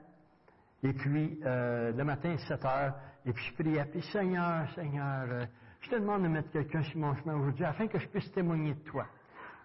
et 0.83 0.93
puis 0.93 1.39
euh, 1.45 1.93
le 1.93 2.05
matin, 2.05 2.37
7 2.37 2.65
heures, 2.65 2.95
et 3.25 3.33
puis 3.33 3.45
je 3.45 3.63
priais, 3.63 3.85
puis 3.85 4.03
Seigneur, 4.03 4.69
Seigneur, 4.75 5.27
euh, 5.29 5.47
je 5.81 5.91
te 5.91 5.97
demande 5.97 6.23
de 6.23 6.29
mettre 6.29 6.51
quelqu'un 6.51 6.83
sur 6.83 6.99
mon 6.99 7.15
chemin 7.17 7.35
aujourd'hui 7.35 7.65
afin 7.65 7.87
que 7.87 7.99
je 7.99 8.09
puisse 8.09 8.31
témoigner 8.33 8.75
de 8.75 8.81
toi. 8.81 9.07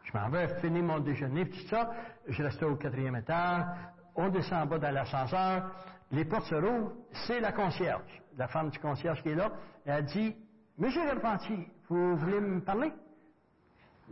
Je 0.03 0.17
m'en 0.17 0.29
vais 0.29 0.47
finir 0.59 0.83
mon 0.83 0.99
déjeuner, 0.99 1.45
puis 1.45 1.61
tout 1.61 1.67
ça. 1.67 1.91
Je 2.27 2.41
restais 2.41 2.65
au 2.65 2.75
quatrième 2.75 3.15
étage. 3.15 3.65
On 4.15 4.29
descend 4.29 4.63
en 4.63 4.65
bas 4.65 4.79
dans 4.79 4.91
l'ascenseur. 4.93 5.69
Les 6.11 6.25
portes 6.25 6.45
se 6.45 6.55
rouvrent. 6.55 6.93
C'est 7.27 7.39
la 7.39 7.51
concierge, 7.51 8.23
la 8.37 8.47
femme 8.47 8.69
du 8.69 8.79
concierge 8.79 9.21
qui 9.21 9.29
est 9.29 9.35
là. 9.35 9.51
elle 9.85 10.05
dit, 10.05 10.35
Monsieur 10.77 11.09
Repenti, 11.09 11.67
vous 11.89 12.15
voulez 12.15 12.39
me 12.39 12.61
parler? 12.61 12.93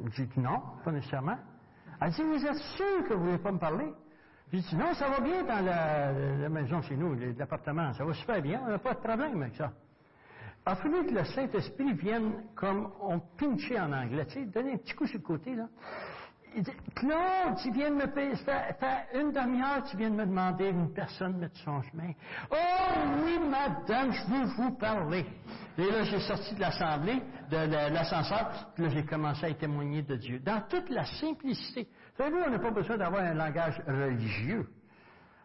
Je 0.03 0.23
dis 0.23 0.39
non, 0.39 0.61
pas 0.83 0.91
nécessairement. 0.91 1.37
Elle 2.01 2.11
dit, 2.11 2.23
vous 2.23 2.45
êtes 2.45 2.57
sûr 2.75 3.07
que 3.07 3.13
vous 3.13 3.19
ne 3.21 3.25
voulez 3.31 3.37
pas 3.37 3.51
me 3.51 3.59
parler? 3.59 3.93
Je 4.55 4.61
dis, 4.61 4.75
non, 4.77 4.93
ça 4.93 5.09
va 5.09 5.19
bien 5.19 5.43
dans 5.43 5.65
la, 5.65 6.47
maison 6.47 6.81
chez 6.81 6.95
nous, 6.95 7.13
l'appartement. 7.37 7.91
Ça 7.93 8.05
va 8.05 8.13
super 8.13 8.41
bien, 8.41 8.61
on 8.65 8.69
n'a 8.69 8.79
pas 8.79 8.93
de 8.93 8.99
problème 8.99 9.41
avec 9.41 9.55
ça. 9.55 9.71
Il 10.67 11.05
que 11.07 11.13
le 11.13 11.25
Saint-Esprit 11.25 11.93
vienne 11.93 12.45
comme 12.55 12.89
on 13.01 13.19
pinchait 13.19 13.79
en 13.79 13.91
anglais, 13.91 14.25
tu 14.27 14.33
sais, 14.33 14.45
donner 14.45 14.73
un 14.73 14.77
petit 14.77 14.93
coup 14.93 15.05
sur 15.05 15.19
le 15.19 15.23
côté, 15.23 15.55
là. 15.55 15.67
il 16.55 16.63
dit, 16.63 16.71
Claude, 16.95 17.57
tu 17.61 17.71
viens 17.71 17.91
de 17.91 17.95
me 17.95 18.07
payer, 18.07 18.33
une 19.13 19.31
demi-heure, 19.33 19.83
tu 19.91 19.97
viens 19.97 20.09
de 20.09 20.15
me 20.15 20.25
demander 20.25 20.69
une 20.69 20.91
personne 20.93 21.37
mettre 21.37 21.57
son 21.57 21.81
chemin. 21.81 22.13
Oh 22.49 22.55
oui, 23.23 23.37
madame, 23.47 24.13
je 24.13 24.23
veux 24.23 24.45
vous 24.55 24.71
parler. 24.71 25.25
Et 25.77 25.91
là, 25.91 26.03
j'ai 26.03 26.21
sorti 26.21 26.55
de 26.55 26.61
l'assemblée, 26.61 27.21
de, 27.51 27.93
l'ascenseur, 27.93 28.71
puis 28.73 28.85
là, 28.85 28.89
j'ai 28.89 29.05
commencé 29.05 29.47
à 29.47 29.53
témoigner 29.53 30.01
de 30.01 30.15
Dieu. 30.15 30.39
Dans 30.39 30.61
toute 30.61 30.89
la 30.89 31.03
simplicité. 31.03 31.89
Vous 32.17 32.23
savez, 32.23 32.37
on 32.47 32.49
n'a 32.49 32.59
pas 32.59 32.71
besoin 32.71 32.97
d'avoir 32.97 33.23
un 33.23 33.33
langage 33.33 33.81
religieux. 33.87 34.67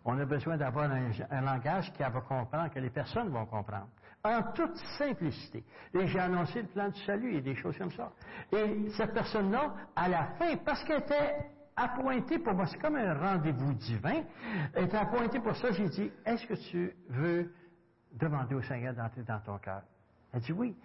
On 0.04 0.18
a 0.18 0.24
besoin 0.24 0.56
d'avoir 0.56 0.90
un, 0.90 1.40
langage 1.40 1.92
qui 1.92 2.02
va 2.02 2.10
comprendre, 2.10 2.70
que 2.70 2.78
les 2.78 2.90
personnes 2.90 3.28
vont 3.28 3.44
comprendre. 3.44 3.88
En 4.22 4.42
toute 4.52 4.76
simplicité. 4.98 5.64
Et 5.94 6.06
j'ai 6.06 6.18
annoncé 6.18 6.62
le 6.62 6.68
plan 6.68 6.88
du 6.88 7.00
salut 7.02 7.34
et 7.34 7.40
des 7.40 7.56
choses 7.56 7.76
comme 7.76 7.90
ça. 7.90 8.12
Et 8.52 8.88
cette 8.90 9.12
personne-là, 9.12 9.74
à 9.96 10.08
la 10.08 10.24
fin, 10.38 10.56
parce 10.58 10.84
qu'elle 10.84 11.00
était 11.00 11.50
appointée 11.74 12.38
pour 12.38 12.54
moi, 12.54 12.66
c'est 12.66 12.78
comme 12.78 12.96
un 12.96 13.14
rendez-vous 13.14 13.72
divin, 13.74 14.22
elle 14.74 14.84
était 14.84 14.96
appointée 14.96 15.40
pour 15.40 15.56
ça, 15.56 15.72
j'ai 15.72 15.88
dit, 15.88 16.10
est-ce 16.24 16.46
que 16.46 16.54
tu 16.54 16.94
veux 17.08 17.52
demander 18.12 18.54
au 18.54 18.62
Seigneur 18.62 18.94
d'entrer 18.94 19.22
dans 19.22 19.40
ton 19.40 19.58
cœur? 19.58 19.82
Elle 20.32 20.40
dit 20.40 20.52
oui. 20.52 20.76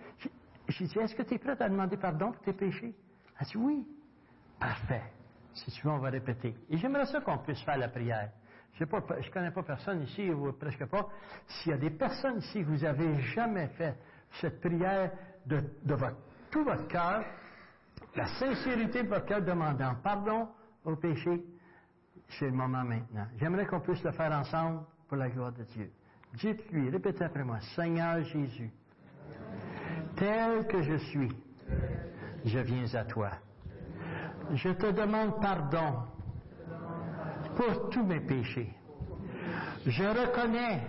J'ai 0.67 0.85
dit, 0.85 0.99
est-ce 0.99 1.13
que 1.13 1.23
tu 1.23 1.35
es 1.35 1.37
prête 1.37 1.61
à 1.61 1.69
demander 1.69 1.97
pardon 1.97 2.31
pour 2.31 2.41
tes 2.41 2.53
péchés? 2.53 2.95
Elle 3.39 3.47
dit 3.47 3.57
oui. 3.57 3.87
Parfait. 4.59 5.03
Si 5.55 5.71
tu 5.71 5.87
veux, 5.87 5.93
on 5.93 5.99
va 5.99 6.09
répéter. 6.09 6.55
Et 6.69 6.77
j'aimerais 6.77 7.05
ça 7.05 7.21
qu'on 7.21 7.37
puisse 7.39 7.61
faire 7.61 7.77
la 7.77 7.87
prière. 7.87 8.29
Je 8.73 8.83
ne 8.83 9.31
connais 9.31 9.51
pas 9.51 9.63
personne 9.63 10.01
ici, 10.03 10.29
ou 10.29 10.51
presque 10.51 10.85
pas. 10.85 11.07
S'il 11.47 11.71
y 11.71 11.75
a 11.75 11.77
des 11.77 11.91
personnes 11.91 12.39
ici, 12.39 12.61
vous 12.61 12.77
n'avez 12.77 13.21
jamais 13.21 13.67
fait 13.69 13.95
cette 14.41 14.59
prière 14.59 15.11
de, 15.45 15.61
tout 16.51 16.63
votre 16.63 16.87
cœur, 16.87 17.23
la 18.15 18.27
sincérité 18.27 19.03
de 19.03 19.07
votre 19.07 19.25
cœur 19.25 19.41
demandant 19.41 19.95
pardon 20.03 20.49
au 20.83 20.95
péché, 20.97 21.41
c'est 22.27 22.45
le 22.45 22.51
moment 22.51 22.83
maintenant. 22.83 23.27
J'aimerais 23.37 23.65
qu'on 23.65 23.79
puisse 23.79 24.03
le 24.03 24.11
faire 24.11 24.31
ensemble 24.31 24.81
pour 25.07 25.17
la 25.17 25.29
gloire 25.29 25.53
de 25.53 25.63
Dieu. 25.63 25.91
Dites-lui, 26.33 26.89
répétez 26.89 27.23
après 27.23 27.43
moi, 27.43 27.59
Seigneur 27.75 28.21
Jésus, 28.23 28.71
tel 30.17 30.67
que 30.67 30.81
je 30.81 30.97
suis, 30.97 31.31
je 32.43 32.59
viens 32.59 32.93
à 32.93 33.05
toi. 33.05 33.31
Je 34.53 34.69
te 34.69 34.91
demande 34.91 35.41
pardon 35.41 36.03
pour 37.55 37.89
tous 37.89 38.05
mes 38.05 38.19
péchés. 38.19 38.73
Je 39.85 40.03
reconnais 40.03 40.81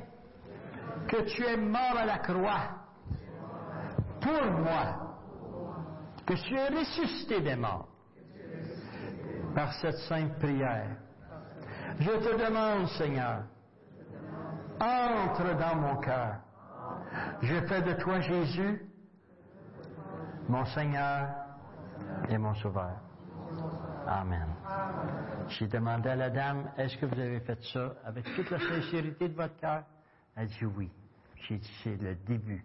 que 1.09 1.23
tu 1.23 1.45
es 1.45 1.57
mort 1.57 1.97
à 1.99 2.07
la 2.07 2.19
croix 2.19 2.63
pour 4.21 4.51
moi, 4.53 5.17
que 6.27 6.35
tu 6.35 6.55
es 6.55 6.69
ressuscité 6.69 7.41
des 7.41 7.57
morts 7.57 7.89
par 9.55 9.73
cette 9.75 9.99
sainte 10.09 10.39
prière. 10.39 10.97
Je 11.99 12.11
te 12.11 12.45
demande, 12.45 12.89
Seigneur, 12.89 13.45
entre 14.81 15.57
dans 15.59 15.77
mon 15.77 15.97
cœur. 15.97 16.37
Je 17.43 17.61
fais 17.67 17.83
de 17.83 17.93
toi, 17.95 18.21
Jésus, 18.21 18.83
mon 20.49 20.65
Seigneur 20.67 21.29
et 22.29 22.37
mon 22.37 22.55
Sauveur. 22.55 23.06
Amen. 24.07 24.47
J'ai 25.49 25.67
demandé 25.67 26.09
à 26.09 26.17
la 26.17 26.31
dame, 26.31 26.71
est-ce 26.77 26.97
que 26.97 27.07
vous 27.07 27.19
avez 27.19 27.41
fait 27.41 27.59
ça 27.73 27.95
avec 28.05 28.25
toute 28.35 28.51
la 28.51 28.59
sincérité 28.59 29.29
de 29.29 29.35
votre 29.35 29.57
cœur? 29.57 29.85
Elle 30.37 30.49
dit 30.49 30.65
oui. 30.65 30.91
J'ai 31.49 31.59
dit, 31.59 31.73
c'est 31.83 31.97
le 32.01 32.15
début. 32.15 32.65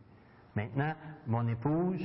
Maintenant, 0.55 0.93
mon 1.27 1.47
épouse 1.47 2.01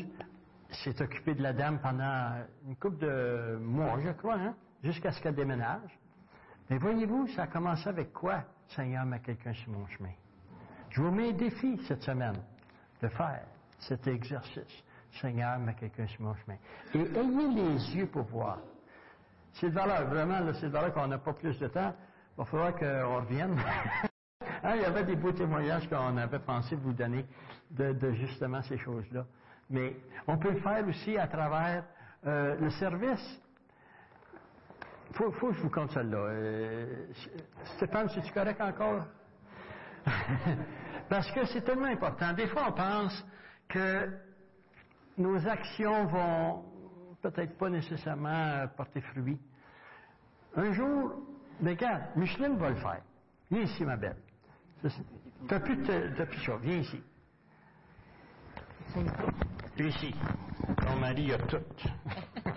s'est 0.70 1.00
occupée 1.02 1.34
de 1.34 1.42
la 1.42 1.52
dame 1.52 1.80
pendant 1.80 2.34
une 2.66 2.76
couple 2.76 2.98
de 2.98 3.58
mois, 3.60 3.98
je 4.04 4.10
crois, 4.10 4.36
hein, 4.36 4.54
jusqu'à 4.82 5.12
ce 5.12 5.20
qu'elle 5.20 5.34
déménage. 5.34 5.98
Mais 6.68 6.78
voyez-vous, 6.78 7.28
ça 7.28 7.44
a 7.44 7.46
commencé 7.46 7.88
avec 7.88 8.12
quoi? 8.12 8.42
Seigneur, 8.68 9.04
met 9.04 9.20
quelqu'un 9.20 9.52
sur 9.52 9.72
mon 9.72 9.86
chemin? 9.86 10.12
Je 10.90 11.00
vous 11.00 11.10
mets 11.10 11.30
un 11.30 11.32
défi 11.32 11.80
cette 11.86 12.02
semaine 12.02 12.36
de 13.02 13.08
faire 13.08 13.42
cet 13.78 14.06
exercice. 14.06 14.84
Seigneur, 15.20 15.58
met 15.58 15.74
quelqu'un 15.74 16.06
sur 16.06 16.22
mon 16.22 16.34
chemin. 16.34 16.56
Et 16.94 17.00
ayez 17.00 17.54
les 17.54 17.96
yeux 17.96 18.06
pour 18.06 18.24
voir. 18.24 18.58
C'est 19.54 19.70
de 19.70 19.74
valeur, 19.74 20.06
vraiment, 20.06 20.38
c'est 20.54 20.66
de 20.66 20.72
valeur 20.72 20.92
qu'on 20.92 21.06
n'a 21.06 21.18
pas 21.18 21.32
plus 21.32 21.58
de 21.58 21.68
temps. 21.68 21.94
Il 22.34 22.38
va 22.38 22.44
falloir 22.44 22.74
qu'on 22.74 23.16
revienne. 23.16 23.56
Hein, 24.62 24.72
il 24.76 24.82
y 24.82 24.84
avait 24.84 25.04
des 25.04 25.14
beaux 25.14 25.32
témoignages 25.32 25.88
qu'on 25.88 26.16
avait 26.16 26.40
pensé 26.40 26.74
vous 26.74 26.92
donner 26.92 27.24
de, 27.70 28.12
justement 28.12 28.62
ces 28.62 28.78
choses-là. 28.78 29.24
Mais 29.70 29.94
on 30.26 30.38
peut 30.38 30.50
le 30.50 30.60
faire 30.60 30.84
aussi 30.88 31.16
à 31.16 31.28
travers 31.28 31.84
euh, 32.26 32.56
le 32.58 32.70
service. 32.70 33.40
Il 35.10 35.16
faut, 35.16 35.30
que 35.30 35.52
je 35.52 35.60
vous 35.60 35.70
compte 35.70 35.92
celle-là. 35.92 36.18
Euh, 36.18 37.06
Stéphane, 37.76 38.08
c'est-tu 38.08 38.32
correct 38.32 38.60
encore? 38.60 39.04
Parce 41.08 41.30
que 41.30 41.46
c'est 41.46 41.62
tellement 41.62 41.86
important. 41.86 42.32
Des 42.32 42.48
fois, 42.48 42.64
on 42.68 42.72
pense 42.72 43.24
que 43.68 44.08
nos 45.18 45.46
actions 45.46 46.06
vont 46.06 46.64
peut-être 47.22 47.56
pas 47.56 47.70
nécessairement 47.70 48.66
porter 48.76 49.00
fruit. 49.00 49.38
Un 50.54 50.72
jour, 50.72 51.12
mais 51.60 51.70
regarde, 51.70 52.02
Micheline 52.16 52.56
va 52.56 52.70
le 52.70 52.76
faire. 52.76 53.02
Viens 53.50 53.62
ici, 53.62 53.84
ma 53.84 53.96
belle. 53.96 54.16
T'as 55.48 55.60
plus, 55.60 55.76
de, 55.76 56.24
plus. 56.24 56.50
Viens 56.62 56.78
ici. 56.78 57.02
Viens 59.76 59.86
ici. 59.86 60.14
Ton 60.78 60.96
mari 60.96 61.32
a 61.32 61.38
tout. 61.38 61.56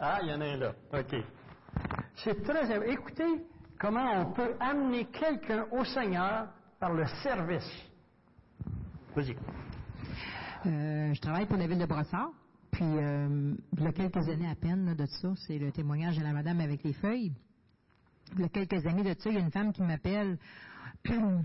ah, 0.00 0.18
il 0.22 0.28
y 0.28 0.32
en 0.32 0.40
a 0.40 0.44
un 0.44 0.56
là. 0.56 0.72
OK. 0.92 1.16
C'est 2.16 2.42
très... 2.42 2.90
Écoutez 2.90 3.44
comment 3.78 4.20
on 4.20 4.32
peut 4.32 4.54
amener 4.60 5.06
quelqu'un 5.06 5.66
au 5.70 5.84
Seigneur 5.84 6.48
par 6.78 6.92
le 6.92 7.06
service. 7.22 7.70
Vas-y. 9.14 9.36
Euh, 10.66 11.14
je 11.14 11.20
travaille 11.20 11.46
pour 11.46 11.56
la 11.56 11.66
ville 11.66 11.78
de 11.78 11.86
Brossard. 11.86 12.30
Puis, 12.72 12.84
euh, 12.84 13.54
il 13.76 13.82
y 13.82 13.86
a 13.86 13.92
quelques 13.92 14.28
années 14.28 14.48
à 14.48 14.54
peine 14.54 14.94
de 14.94 15.06
ça, 15.06 15.32
c'est 15.46 15.58
le 15.58 15.70
témoignage 15.70 16.18
de 16.18 16.22
la 16.22 16.32
madame 16.32 16.60
avec 16.60 16.82
les 16.82 16.92
feuilles. 16.92 17.32
Il 18.34 18.40
y 18.40 18.44
a 18.44 18.48
quelques 18.48 18.84
années 18.84 19.04
de 19.04 19.18
ça, 19.20 19.30
il 19.30 19.36
y 19.36 19.38
a 19.38 19.40
une 19.40 19.52
femme 19.52 19.72
qui 19.72 19.82
m'appelle. 19.82 20.38
vous 21.08 21.44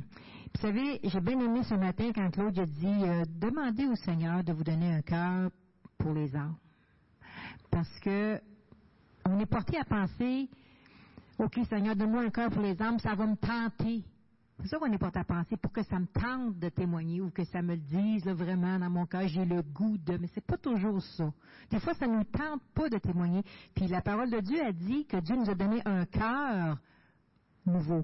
savez, 0.60 1.00
j'ai 1.04 1.22
bien 1.22 1.40
aimé 1.40 1.62
ce 1.64 1.76
matin 1.76 2.12
quand 2.14 2.32
Claude 2.32 2.58
a 2.58 2.66
dit 2.66 3.04
euh, 3.04 3.24
demandez 3.40 3.86
au 3.86 3.96
Seigneur 3.96 4.44
de 4.44 4.54
vous 4.54 4.64
donner 4.64 4.92
un 4.92 5.02
cœur 5.02 5.52
pour 6.00 6.14
les 6.14 6.36
âmes. 6.36 6.56
Parce 7.70 8.00
que 8.00 8.42
on 9.26 9.40
est 9.40 9.46
porté 9.46 9.78
à 9.78 9.86
penser 9.86 10.50
OK, 11.38 11.60
Seigneur, 11.70 11.96
donne-moi 11.96 12.24
un 12.24 12.30
cœur 12.30 12.50
pour 12.50 12.62
les 12.62 12.82
âmes, 12.82 13.00
ça 13.00 13.14
va 13.14 13.28
me 13.28 13.36
tenter. 13.36 14.04
C'est 14.62 14.68
ça 14.68 14.78
qu'on 14.78 14.92
est 14.92 14.98
porté 14.98 15.20
à 15.20 15.24
penser 15.24 15.58
pour 15.58 15.72
que 15.72 15.82
ça 15.84 16.00
me 16.00 16.06
tente 16.06 16.60
de 16.60 16.70
témoigner 16.70 17.20
ou 17.20 17.32
que 17.32 17.44
ça 17.46 17.62
me 17.64 17.74
le 17.74 17.82
dise 17.82 18.28
vraiment 18.28 18.78
dans 18.78 18.90
mon 18.90 19.06
cœur, 19.08 19.28
j'ai 19.28 19.46
le 19.46 19.64
goût 19.64 19.98
de. 19.98 20.18
Mais 20.18 20.28
c'est 20.36 20.46
pas 20.46 20.58
toujours 20.58 21.02
ça. 21.02 21.32
Des 21.72 21.80
fois, 21.80 21.96
ça 21.96 22.06
ne 22.06 22.18
nous 22.18 22.24
tente 22.26 22.62
pas 22.76 22.88
de 22.88 22.98
témoigner. 23.00 23.44
Puis 23.74 23.88
la 23.88 24.02
parole 24.02 24.30
de 24.30 24.40
Dieu 24.40 24.64
a 24.64 24.72
dit 24.72 25.06
que 25.06 25.18
Dieu 25.18 25.36
nous 25.36 25.50
a 25.50 25.56
donné 25.56 25.82
un 25.86 26.06
cœur 26.06 26.78
nouveau. 27.66 28.04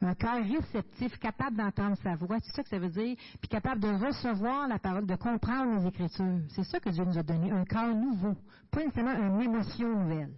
Un 0.00 0.14
cœur 0.14 0.44
réceptif, 0.44 1.18
capable 1.18 1.56
d'entendre 1.56 1.96
sa 2.02 2.14
voix, 2.16 2.38
c'est 2.40 2.52
ça 2.52 2.62
que 2.62 2.68
ça 2.68 2.78
veut 2.78 2.90
dire, 2.90 3.16
puis 3.40 3.48
capable 3.48 3.80
de 3.80 3.88
recevoir 3.88 4.68
la 4.68 4.78
parole, 4.78 5.06
de 5.06 5.16
comprendre 5.16 5.80
les 5.80 5.86
Écritures. 5.88 6.40
C'est 6.50 6.64
ça 6.64 6.78
que 6.78 6.90
Dieu 6.90 7.04
nous 7.04 7.18
a 7.18 7.22
donné, 7.22 7.50
un 7.50 7.64
cœur 7.64 7.94
nouveau, 7.94 8.36
pas 8.70 8.84
nécessairement 8.84 9.14
une 9.14 9.40
émotion 9.40 9.88
nouvelle. 9.88 10.34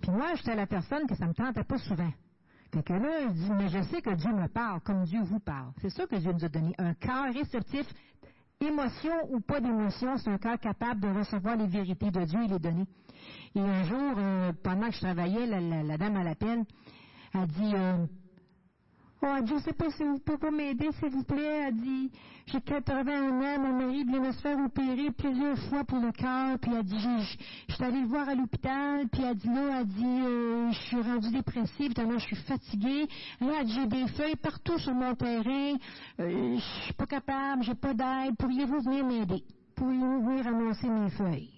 Puis 0.00 0.10
moi, 0.10 0.34
j'étais 0.36 0.54
la 0.54 0.66
personne 0.66 1.06
que 1.06 1.14
ça 1.14 1.26
me 1.26 1.34
tentait 1.34 1.64
pas 1.64 1.78
souvent. 1.78 2.10
Fait 2.74 2.82
que 2.82 2.92
là, 2.92 3.20
il 3.20 3.32
dit, 3.34 3.50
mais 3.52 3.68
je 3.68 3.80
sais 3.84 4.02
que 4.02 4.10
Dieu 4.10 4.32
me 4.32 4.48
parle 4.48 4.80
comme 4.80 5.04
Dieu 5.04 5.20
vous 5.22 5.38
parle. 5.38 5.70
C'est 5.80 5.90
ça 5.90 6.06
que 6.06 6.16
Dieu 6.16 6.32
nous 6.32 6.44
a 6.44 6.48
donné. 6.48 6.74
Un 6.78 6.94
cœur 6.94 7.32
réceptif, 7.32 7.86
émotion 8.60 9.12
ou 9.30 9.38
pas 9.38 9.60
d'émotion, 9.60 10.16
c'est 10.16 10.30
un 10.30 10.38
cœur 10.38 10.58
capable 10.58 11.00
de 11.00 11.08
recevoir 11.08 11.54
les 11.56 11.68
vérités 11.68 12.10
de 12.10 12.24
Dieu 12.24 12.42
et 12.42 12.48
les 12.48 12.58
donner. 12.58 12.86
Et 13.54 13.60
un 13.60 13.84
jour, 13.84 14.14
euh, 14.18 14.52
pendant 14.64 14.88
que 14.88 14.94
je 14.94 15.00
travaillais, 15.02 15.46
la, 15.46 15.96
dame 15.96 16.16
à 16.16 16.24
la 16.24 16.34
peine 16.34 16.64
a 17.32 17.46
dit, 17.46 17.72
euh, 17.76 18.06
Oh, 19.26 19.36
je 19.46 19.54
ne 19.54 19.60
sais 19.60 19.72
pas 19.72 19.90
si 19.90 20.04
vous 20.04 20.18
pouvez 20.18 20.50
m'aider, 20.50 20.90
s'il 21.00 21.08
vous 21.08 21.22
plaît. 21.24 21.68
Elle 21.68 21.76
dit, 21.76 22.10
j'ai 22.46 22.60
81 22.60 23.30
ans, 23.30 23.58
mon 23.58 23.72
mari 23.72 24.04
vient 24.04 24.20
de 24.20 24.32
se 24.32 24.40
faire 24.42 24.58
opérer 24.58 25.10
plusieurs 25.12 25.56
fois 25.70 25.82
pour 25.84 25.98
le 25.98 26.12
cœur, 26.12 26.58
puis 26.58 26.72
elle 26.76 26.84
dit, 26.84 26.98
je 27.68 27.74
suis 27.74 27.84
allée 27.84 28.02
le 28.02 28.06
voir 28.06 28.28
à 28.28 28.34
l'hôpital, 28.34 29.08
puis 29.10 29.22
elle 29.22 29.36
dit 29.36 29.48
là, 29.48 29.80
elle 29.80 29.86
dit, 29.86 30.04
euh, 30.04 30.70
je 30.72 30.78
suis 30.78 31.00
rendue 31.00 31.30
dépressive, 31.30 31.94
tellement 31.94 32.18
je 32.18 32.26
suis 32.26 32.36
fatiguée. 32.36 33.08
Là, 33.40 33.52
elle 33.60 33.66
dit, 33.66 33.72
j'ai 33.72 33.86
des 33.86 34.08
feuilles 34.08 34.36
partout 34.36 34.78
sur 34.78 34.92
mon 34.92 35.14
terrain, 35.14 35.74
euh, 36.20 36.56
je 36.56 36.84
suis 36.84 36.92
pas 36.92 37.06
capable, 37.06 37.62
j'ai 37.62 37.74
pas 37.74 37.94
d'aide, 37.94 38.36
pourriez-vous 38.38 38.82
venir 38.82 39.06
m'aider? 39.06 39.42
Pourriez-vous 39.74 40.22
venir 40.22 40.46
annoncer 40.48 40.88
mes 40.88 41.08
feuilles? 41.08 41.53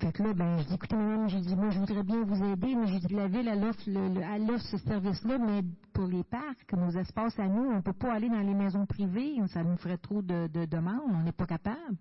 Fait 0.00 0.12
que 0.12 0.22
là, 0.22 0.32
ben, 0.32 0.58
je 0.58 0.64
dis, 0.64 0.74
écoutez, 0.74 0.96
madame, 0.96 1.28
j'ai 1.28 1.40
dit, 1.40 1.54
moi, 1.54 1.68
je 1.68 1.78
voudrais 1.78 2.02
bien 2.02 2.24
vous 2.24 2.42
aider, 2.42 2.74
mais 2.74 2.86
j'ai 2.86 3.00
dit, 3.00 3.14
la 3.14 3.28
ville, 3.28 3.46
elle 3.46 3.62
offre, 3.64 3.82
le, 3.86 4.58
ce 4.58 4.78
service-là, 4.78 5.36
mais 5.36 5.60
pour 5.92 6.06
les 6.06 6.24
parcs, 6.24 6.72
nos 6.72 6.90
espaces 6.98 7.38
à 7.38 7.46
nous, 7.46 7.64
on 7.64 7.76
ne 7.76 7.80
peut 7.82 7.92
pas 7.92 8.14
aller 8.14 8.30
dans 8.30 8.40
les 8.40 8.54
maisons 8.54 8.86
privées, 8.86 9.36
ça 9.48 9.62
nous 9.62 9.76
ferait 9.76 9.98
trop 9.98 10.22
de, 10.22 10.46
demandes, 10.64 11.10
on 11.12 11.22
n'est 11.22 11.32
pas 11.32 11.44
capable. 11.44 11.98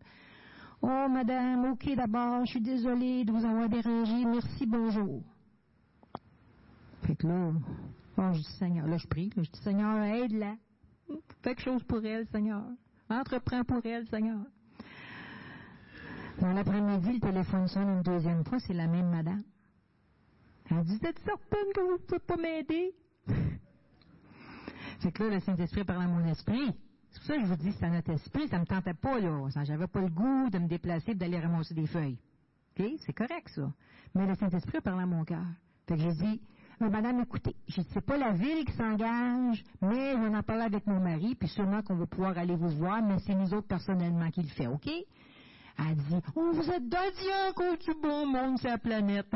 Oh, 0.81 1.07
madame, 1.09 1.71
ok, 1.71 1.93
d'abord, 1.93 2.45
je 2.45 2.51
suis 2.51 2.61
désolée 2.61 3.25
de 3.25 3.33
vous 3.33 3.45
avoir 3.45 3.67
dérangé. 3.67 4.23
Merci, 4.23 4.65
bonjour. 4.65 5.21
Fait 7.03 7.17
que 7.17 7.27
là, 7.27 7.51
oh, 8.17 8.31
je 8.31 8.39
dis, 8.39 8.57
Seigneur, 8.59 8.87
là, 8.87 8.95
je 8.95 9.07
prie, 9.07 9.29
je 9.35 9.41
dis, 9.41 9.59
Seigneur, 9.61 10.01
aide-la. 10.03 10.55
Fais 11.09 11.49
quelque 11.55 11.63
chose 11.63 11.83
pour 11.83 12.05
elle, 12.05 12.25
Seigneur. 12.27 12.63
Entreprends 13.09 13.65
pour 13.65 13.85
elle, 13.85 14.07
Seigneur. 14.07 14.39
Dans 16.41 16.53
l'après-midi, 16.53 17.13
le 17.13 17.19
téléphone 17.19 17.67
sonne 17.67 17.89
une 17.89 18.01
deuxième 18.01 18.45
fois, 18.45 18.59
c'est 18.59 18.73
la 18.73 18.87
même 18.87 19.09
madame. 19.09 19.43
Elle 20.71 20.83
dit, 20.83 20.99
êtes 21.03 21.19
certaine 21.19 21.73
que 21.75 21.81
vous 21.81 21.93
ne 21.93 21.97
pouvez 21.97 22.19
pas 22.19 22.37
m'aider? 22.37 22.93
fait 24.99 25.11
que 25.11 25.23
là, 25.23 25.35
le 25.35 25.39
Saint-Esprit 25.41 25.83
parle 25.83 26.03
à 26.03 26.07
mon 26.07 26.25
esprit. 26.25 26.73
C'est 27.09 27.19
pour 27.19 27.27
ça 27.27 27.35
que 27.35 27.41
je 27.41 27.45
vous 27.47 27.55
dis, 27.55 27.71
c'est 27.73 27.85
à 27.85 27.89
notre 27.89 28.11
esprit, 28.11 28.47
ça 28.47 28.59
me 28.59 28.65
tentait 28.65 28.93
pas, 28.93 29.19
là. 29.19 29.47
J'avais 29.63 29.87
pas 29.87 29.99
le 29.99 30.09
goût 30.09 30.49
de 30.49 30.59
me 30.59 30.67
déplacer, 30.67 31.13
d'aller 31.13 31.39
ramasser 31.39 31.73
des 31.73 31.87
feuilles. 31.87 32.19
OK? 32.77 32.85
C'est 33.05 33.13
correct, 33.13 33.49
ça. 33.49 33.73
Mais 34.15 34.25
le 34.25 34.35
Saint-Esprit 34.35 34.79
parle 34.81 35.01
à 35.01 35.05
mon 35.05 35.25
cœur. 35.25 35.45
Fait 35.87 35.97
que 35.97 36.01
j'ai 36.03 36.13
dit, 36.13 36.41
mais 36.79 36.89
madame, 36.89 37.19
écoutez, 37.19 37.55
je 37.67 37.81
sais 37.81 38.01
pas 38.01 38.17
la 38.17 38.31
ville 38.31 38.63
qui 38.63 38.71
s'engage, 38.73 39.63
mais 39.81 40.15
on 40.15 40.33
en 40.33 40.43
parle 40.43 40.61
avec 40.61 40.87
mon 40.87 41.01
mari, 41.01 41.35
puis 41.35 41.49
sûrement 41.49 41.81
qu'on 41.81 41.95
va 41.95 42.05
pouvoir 42.05 42.37
aller 42.37 42.55
vous 42.55 42.69
voir, 42.69 43.01
mais 43.01 43.19
c'est 43.25 43.35
nous 43.35 43.53
autres 43.53 43.67
personnellement 43.67 44.29
qui 44.29 44.43
le 44.43 44.47
fait, 44.47 44.67
OK? 44.67 44.89
Elle 45.79 45.95
dit, 45.95 46.15
oh, 46.35 46.51
vous 46.53 46.69
êtes 46.69 46.83
qu'on 47.55 47.75
du 47.75 47.99
bon 48.01 48.25
monde 48.25 48.59
sur 48.59 48.69
la 48.69 48.77
planète. 48.77 49.27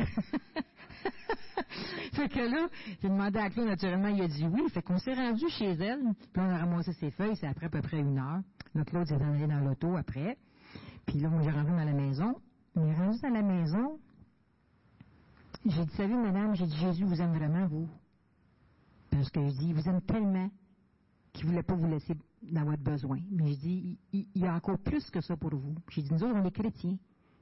fait 2.13 2.29
que 2.29 2.39
là, 2.39 2.67
j'ai 3.01 3.07
demandé 3.09 3.39
à 3.39 3.49
Claude, 3.49 3.67
naturellement, 3.67 4.09
il 4.09 4.21
a 4.21 4.27
dit 4.27 4.45
oui. 4.45 4.61
Fait 4.73 4.81
qu'on 4.81 4.97
s'est 4.97 5.13
rendu 5.13 5.47
chez 5.49 5.71
elle, 5.71 6.01
puis 6.33 6.41
on 6.41 6.49
a 6.49 6.57
ramassé 6.57 6.91
ses 6.93 7.11
feuilles, 7.11 7.35
c'est 7.37 7.47
après 7.47 7.67
à 7.67 7.69
peu 7.69 7.81
près 7.81 7.99
une 7.99 8.17
heure. 8.17 8.41
Là, 8.75 8.83
Claude 8.83 9.07
s'est 9.07 9.15
allé 9.15 9.47
dans 9.47 9.59
l'auto 9.59 9.95
après. 9.95 10.37
Puis 11.05 11.19
là, 11.19 11.29
moi, 11.29 11.41
j'ai 11.43 11.51
rentré 11.51 11.71
dans 11.71 11.85
la 11.85 11.93
maison. 11.93 12.35
Mais 12.75 12.93
rendu 12.95 13.19
dans 13.21 13.29
la 13.29 13.41
maison, 13.41 13.99
j'ai 15.65 15.85
dit, 15.85 15.95
salut 15.95 16.15
madame, 16.15 16.55
j'ai 16.55 16.65
dit, 16.65 16.75
Jésus 16.77 17.05
vous 17.05 17.21
aime 17.21 17.33
vraiment, 17.33 17.67
vous? 17.67 17.87
Parce 19.11 19.29
que 19.29 19.47
je 19.47 19.53
dis, 19.59 19.67
il 19.69 19.75
vous 19.75 19.87
aime 19.87 20.01
tellement 20.01 20.49
qu'il 21.31 21.45
ne 21.45 21.51
voulait 21.51 21.63
pas 21.63 21.75
vous 21.75 21.87
laisser 21.87 22.15
dans 22.51 22.65
votre 22.65 22.83
besoin. 22.83 23.19
Mais 23.31 23.53
je 23.53 23.59
dis, 23.59 23.97
il, 24.11 24.27
y 24.35 24.45
a 24.45 24.53
encore 24.53 24.79
plus 24.79 25.09
que 25.09 25.21
ça 25.21 25.35
pour 25.35 25.55
vous. 25.55 25.75
J'ai 25.89 26.01
dit, 26.01 26.13
nous 26.13 26.23
autres, 26.23 26.35
on 26.35 26.45
est 26.45 26.51
chrétiens. 26.51 26.97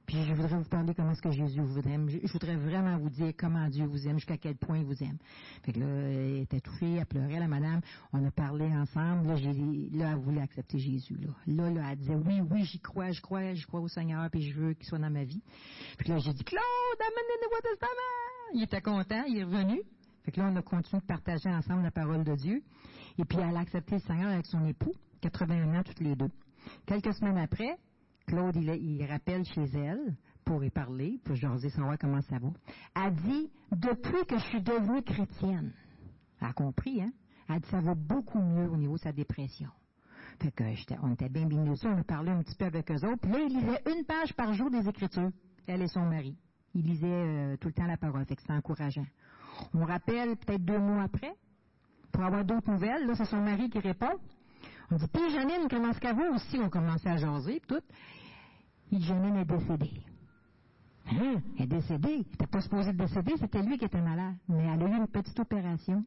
Puis 0.05 0.17
je 0.25 0.33
voudrais 0.33 0.57
vous 0.57 0.67
parler 0.67 0.93
comment 0.93 1.11
est-ce 1.11 1.21
que 1.21 1.31
Jésus 1.31 1.61
vous 1.61 1.79
aime. 1.87 2.09
Je, 2.09 2.31
voudrais 2.33 2.57
vraiment 2.57 2.97
vous 2.97 3.09
dire 3.09 3.31
comment 3.37 3.69
Dieu 3.69 3.85
vous 3.85 4.07
aime, 4.07 4.17
jusqu'à 4.17 4.37
quel 4.37 4.57
point 4.57 4.79
il 4.79 4.85
vous 4.85 5.01
aime. 5.03 5.17
Fait 5.63 5.71
que 5.71 5.79
là, 5.79 5.85
elle 5.85 6.39
était 6.39 6.57
étouffée, 6.57 6.95
elle 6.95 7.05
pleurait, 7.05 7.39
la 7.39 7.47
madame. 7.47 7.79
On 8.11 8.25
a 8.25 8.31
parlé 8.31 8.65
ensemble. 8.65 9.27
Là, 9.27 9.35
j'ai, 9.35 9.53
là 9.93 10.11
elle 10.11 10.17
voulait 10.17 10.41
accepter 10.41 10.79
Jésus. 10.79 11.15
Là. 11.15 11.29
là, 11.47 11.69
là, 11.69 11.81
elle 11.91 11.97
disait, 11.97 12.15
oui, 12.15 12.41
oui, 12.49 12.65
j'y 12.65 12.79
crois, 12.79 13.11
je 13.11 13.21
crois, 13.21 13.53
je 13.53 13.65
crois 13.65 13.79
au 13.79 13.87
Seigneur, 13.87 14.29
puis 14.29 14.41
je 14.41 14.59
veux 14.59 14.73
qu'il 14.73 14.85
soit 14.85 14.99
dans 14.99 15.11
ma 15.11 15.23
vie. 15.23 15.41
Puis 15.97 16.09
là, 16.09 16.17
j'ai 16.17 16.33
dit, 16.33 16.43
Claude, 16.43 16.61
amène 16.99 17.29
le 17.29 17.45
Nouveau 17.45 17.61
Testament! 17.61 18.55
Il 18.55 18.63
était 18.63 18.81
content, 18.81 19.23
il 19.29 19.37
est 19.37 19.43
revenu. 19.43 19.81
Fait 20.23 20.31
que 20.31 20.41
là, 20.41 20.49
on 20.51 20.55
a 20.55 20.61
continué 20.61 20.99
de 21.01 21.05
partager 21.05 21.49
ensemble 21.49 21.83
la 21.83 21.91
parole 21.91 22.23
de 22.23 22.35
Dieu. 22.35 22.63
Et 23.18 23.26
puis, 23.26 23.38
elle 23.39 23.55
a 23.55 23.59
accepté 23.59 23.95
le 23.95 24.01
Seigneur 24.01 24.32
avec 24.32 24.45
son 24.45 24.66
époux, 24.66 24.93
81 25.22 25.80
ans 25.80 25.84
toutes 25.84 25.99
les 25.99 26.16
deux. 26.16 26.30
Quelques 26.86 27.14
semaines 27.14 27.38
après, 27.38 27.78
Claude, 28.28 28.55
il, 28.55 29.05
rappelle 29.05 29.43
chez 29.45 29.66
elle 29.74 30.16
pour 30.45 30.64
y 30.64 30.70
parler, 30.70 31.20
pour 31.24 31.36
jaser, 31.36 31.70
savoir 31.70 31.97
comment 31.99 32.22
ça 32.22 32.39
va. 32.39 32.49
Elle 32.95 33.16
dit, 33.16 33.51
depuis 33.72 34.26
que 34.28 34.38
je 34.38 34.45
suis 34.45 34.62
devenue 34.62 35.01
chrétienne, 35.03 35.74
elle 36.39 36.47
a 36.47 36.53
compris, 36.53 37.01
hein? 37.01 37.12
Elle 37.49 37.59
dit, 37.59 37.70
ça 37.70 37.82
va 37.82 37.95
beaucoup 37.95 38.39
mieux 38.39 38.70
au 38.70 38.78
niveau 38.78 38.95
de 38.95 39.01
sa 39.01 39.12
dépression. 39.12 39.70
Fait 40.39 40.51
que 40.51 40.64
on 41.03 41.14
était 41.14 41.30
bien 41.30 41.45
dessus, 41.45 41.88
on 41.88 41.97
a 41.97 42.03
parlé 42.03 42.32
un 42.32 42.41
petit 42.41 42.55
peu 42.55 42.66
avec 42.66 42.89
eux 42.89 43.05
autres. 43.05 43.22
Puis 43.22 43.32
là, 43.32 43.39
il 43.39 43.59
lisait 43.59 43.82
une 43.86 44.05
page 44.05 44.34
par 44.34 44.53
jour 44.53 44.72
des 44.72 44.88
Écritures, 44.88 45.30
elle 45.68 45.82
et 45.82 45.88
son 45.88 46.01
mari. 46.01 46.36
Il 46.74 46.86
lisait 46.86 47.07
euh, 47.07 47.57
tout 47.57 47.68
le 47.68 47.74
temps 47.74 47.86
la 47.86 47.97
parole, 47.97 48.26
fait 48.26 48.36
que 48.36 48.41
c'était 48.41 48.53
encourageant. 48.53 49.05
On 49.74 49.84
rappelle 49.84 50.38
peut-être 50.38 50.64
deux 50.64 50.80
mois 50.80 51.03
après, 51.03 51.34
pour 52.12 52.24
avoir 52.24 52.43
d'autres 52.45 52.70
nouvelles. 52.70 53.05
Là, 53.07 53.16
c'est 53.16 53.26
son 53.26 53.41
mari 53.41 53.70
qui 53.70 53.80
répond. 53.80 54.18
On 54.91 54.95
dit, 54.95 55.07
puis 55.07 55.32
Janine, 55.32 55.68
comment 55.70 55.89
est-ce 55.91 55.99
qu'elle 55.99 56.16
va? 56.16 56.32
Aussi? 56.32 56.59
On 56.59 56.70
commençait 56.70 57.09
à 57.09 57.18
jaser, 57.18 57.62
tout. 57.68 57.82
Et 58.91 58.99
Janine 58.99 59.38
est 59.38 59.45
décédée. 59.45 60.03
Hein? 61.07 61.41
Elle 61.57 61.64
est 61.64 61.68
décédée. 61.68 62.09
Elle 62.12 62.18
n'était 62.18 62.47
pas 62.47 62.62
supposée 62.62 62.93
décéder, 62.93 63.34
c'était 63.39 63.62
lui 63.62 63.78
qui 63.78 63.86
était 63.86 64.01
malade. 64.01 64.36
Mais 64.49 64.66
elle 64.66 64.84
a 64.84 64.88
eu 64.88 64.97
une 64.97 65.07
petite 65.07 65.39
opération, 65.39 66.03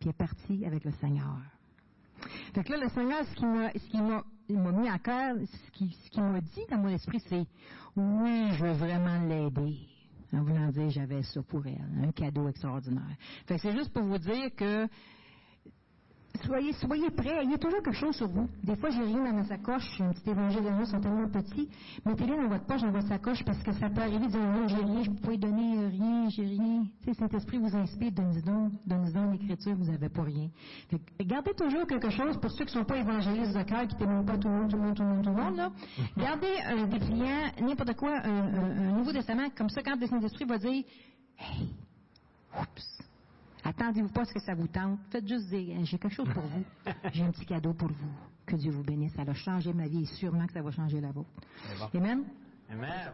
puis 0.00 0.08
elle 0.08 0.10
est 0.10 0.12
partie 0.12 0.64
avec 0.64 0.84
le 0.84 0.92
Seigneur. 0.92 1.38
Fait 2.54 2.64
que 2.64 2.72
là, 2.72 2.84
le 2.84 2.88
Seigneur, 2.90 3.24
ce 3.24 3.34
qui 3.34 3.96
m'a, 4.00 4.22
m'a, 4.48 4.72
mis 4.72 4.88
à 4.88 4.98
cœur, 4.98 5.34
ce 5.44 5.70
qui, 5.72 5.96
ce 6.04 6.10
qui 6.10 6.20
m'a 6.20 6.40
dit 6.40 6.64
dans 6.70 6.78
mon 6.78 6.88
esprit, 6.88 7.20
c'est, 7.28 7.46
oui, 7.96 8.52
je 8.52 8.64
veux 8.64 8.72
vraiment 8.72 9.20
l'aider 9.26 9.88
en 10.32 10.42
voulant 10.42 10.68
dire 10.70 10.90
j'avais 10.90 11.22
ça 11.22 11.42
pour 11.42 11.66
elle, 11.66 12.04
un 12.04 12.12
cadeau 12.12 12.48
extraordinaire. 12.48 13.16
Fait 13.46 13.58
c'est 13.58 13.72
juste 13.72 13.92
pour 13.92 14.02
vous 14.02 14.18
dire 14.18 14.54
que 14.56 14.88
soyez, 16.44 16.72
soyez 16.72 17.10
prêts, 17.10 17.44
il 17.44 17.50
y 17.50 17.54
a 17.54 17.58
toujours 17.58 17.82
quelque 17.82 17.96
chose 17.96 18.16
sur 18.16 18.28
vous. 18.28 18.48
Des 18.62 18.76
fois, 18.76 18.90
j'ai 18.90 19.02
rien 19.02 19.24
dans 19.24 19.32
ma 19.32 19.44
sacoche, 19.44 20.00
un 20.00 20.12
petit 20.12 20.30
évangile 20.30 20.62
de 20.62 20.84
sont 20.84 21.00
tellement 21.00 21.28
petits. 21.28 21.68
Mettez-les 22.04 22.36
dans 22.36 22.48
votre 22.48 22.64
poche, 22.64 22.82
dans 22.82 22.90
votre 22.90 23.08
sacoche, 23.08 23.44
parce 23.44 23.62
que 23.62 23.72
ça 23.72 23.88
peut 23.88 24.00
arriver 24.00 24.26
de 24.26 24.30
dire 24.30 24.40
non, 24.40 24.68
j'ai 24.68 24.76
rien, 24.76 25.02
je 25.02 25.10
ne 25.10 25.16
peux 25.16 25.36
donner 25.36 25.78
euh, 25.78 25.88
rien, 25.88 26.28
j'ai 26.28 26.44
rien. 26.44 26.84
Tu 27.02 27.12
sais, 27.12 27.18
Saint-Esprit 27.18 27.58
vous 27.58 27.76
inspire, 27.76 28.12
donnez-nous 28.12 28.42
donc, 28.42 28.72
donnez 28.86 29.12
donc 29.12 29.32
l'écriture, 29.32 29.74
vous 29.76 29.90
n'avez 29.90 30.08
pas 30.08 30.22
rien. 30.22 30.48
gardez 31.20 31.54
toujours 31.54 31.86
quelque 31.86 32.10
chose 32.10 32.38
pour 32.40 32.50
ceux 32.50 32.64
qui 32.64 32.74
ne 32.74 32.80
sont 32.80 32.86
pas 32.86 32.98
évangélistes 32.98 33.56
de 33.56 33.62
cœur, 33.62 33.86
qui 33.86 33.96
témoignent 33.96 34.24
pas 34.24 34.38
tout 34.38 34.48
le 34.48 34.54
monde, 34.54 34.70
tout 34.70 34.76
le 34.76 34.82
monde, 34.82 34.96
tout 34.96 35.02
le 35.02 35.08
monde, 35.08 35.24
tout 35.24 35.30
le 35.30 35.36
monde, 35.36 35.56
là. 35.56 35.70
Gardez 36.16 36.54
un 36.66 36.86
dépliant, 36.86 37.52
n'importe 37.60 37.94
quoi, 37.96 38.18
un, 38.24 38.92
Nouveau 38.92 39.12
Testament, 39.12 39.48
comme 39.56 39.68
ça, 39.68 39.82
quand 39.82 39.98
le 39.98 40.06
Saint-Esprit 40.06 40.44
va 40.44 40.58
dire, 40.58 40.84
hey, 41.38 41.68
oups, 42.60 42.91
Attendez-vous 43.64 44.08
pas 44.08 44.22
à 44.22 44.24
ce 44.24 44.34
que 44.34 44.40
ça 44.40 44.54
vous 44.54 44.66
tente. 44.66 44.98
Faites 45.10 45.26
juste 45.26 45.48
dire, 45.48 45.76
j'ai 45.84 45.98
quelque 45.98 46.14
chose 46.14 46.28
pour 46.32 46.42
vous. 46.42 46.64
J'ai 47.12 47.22
un 47.22 47.30
petit 47.30 47.46
cadeau 47.46 47.72
pour 47.72 47.88
vous. 47.88 48.12
Que 48.44 48.56
Dieu 48.56 48.72
vous 48.72 48.82
bénisse. 48.82 49.12
Ça 49.14 49.22
a 49.22 49.34
changé 49.34 49.72
ma 49.72 49.86
vie 49.86 50.02
et 50.02 50.06
sûrement 50.06 50.46
que 50.46 50.52
ça 50.52 50.62
va 50.62 50.70
changer 50.70 51.00
la 51.00 51.12
vôtre. 51.12 51.30
Amen. 51.94 52.24
Amen. 52.70 53.12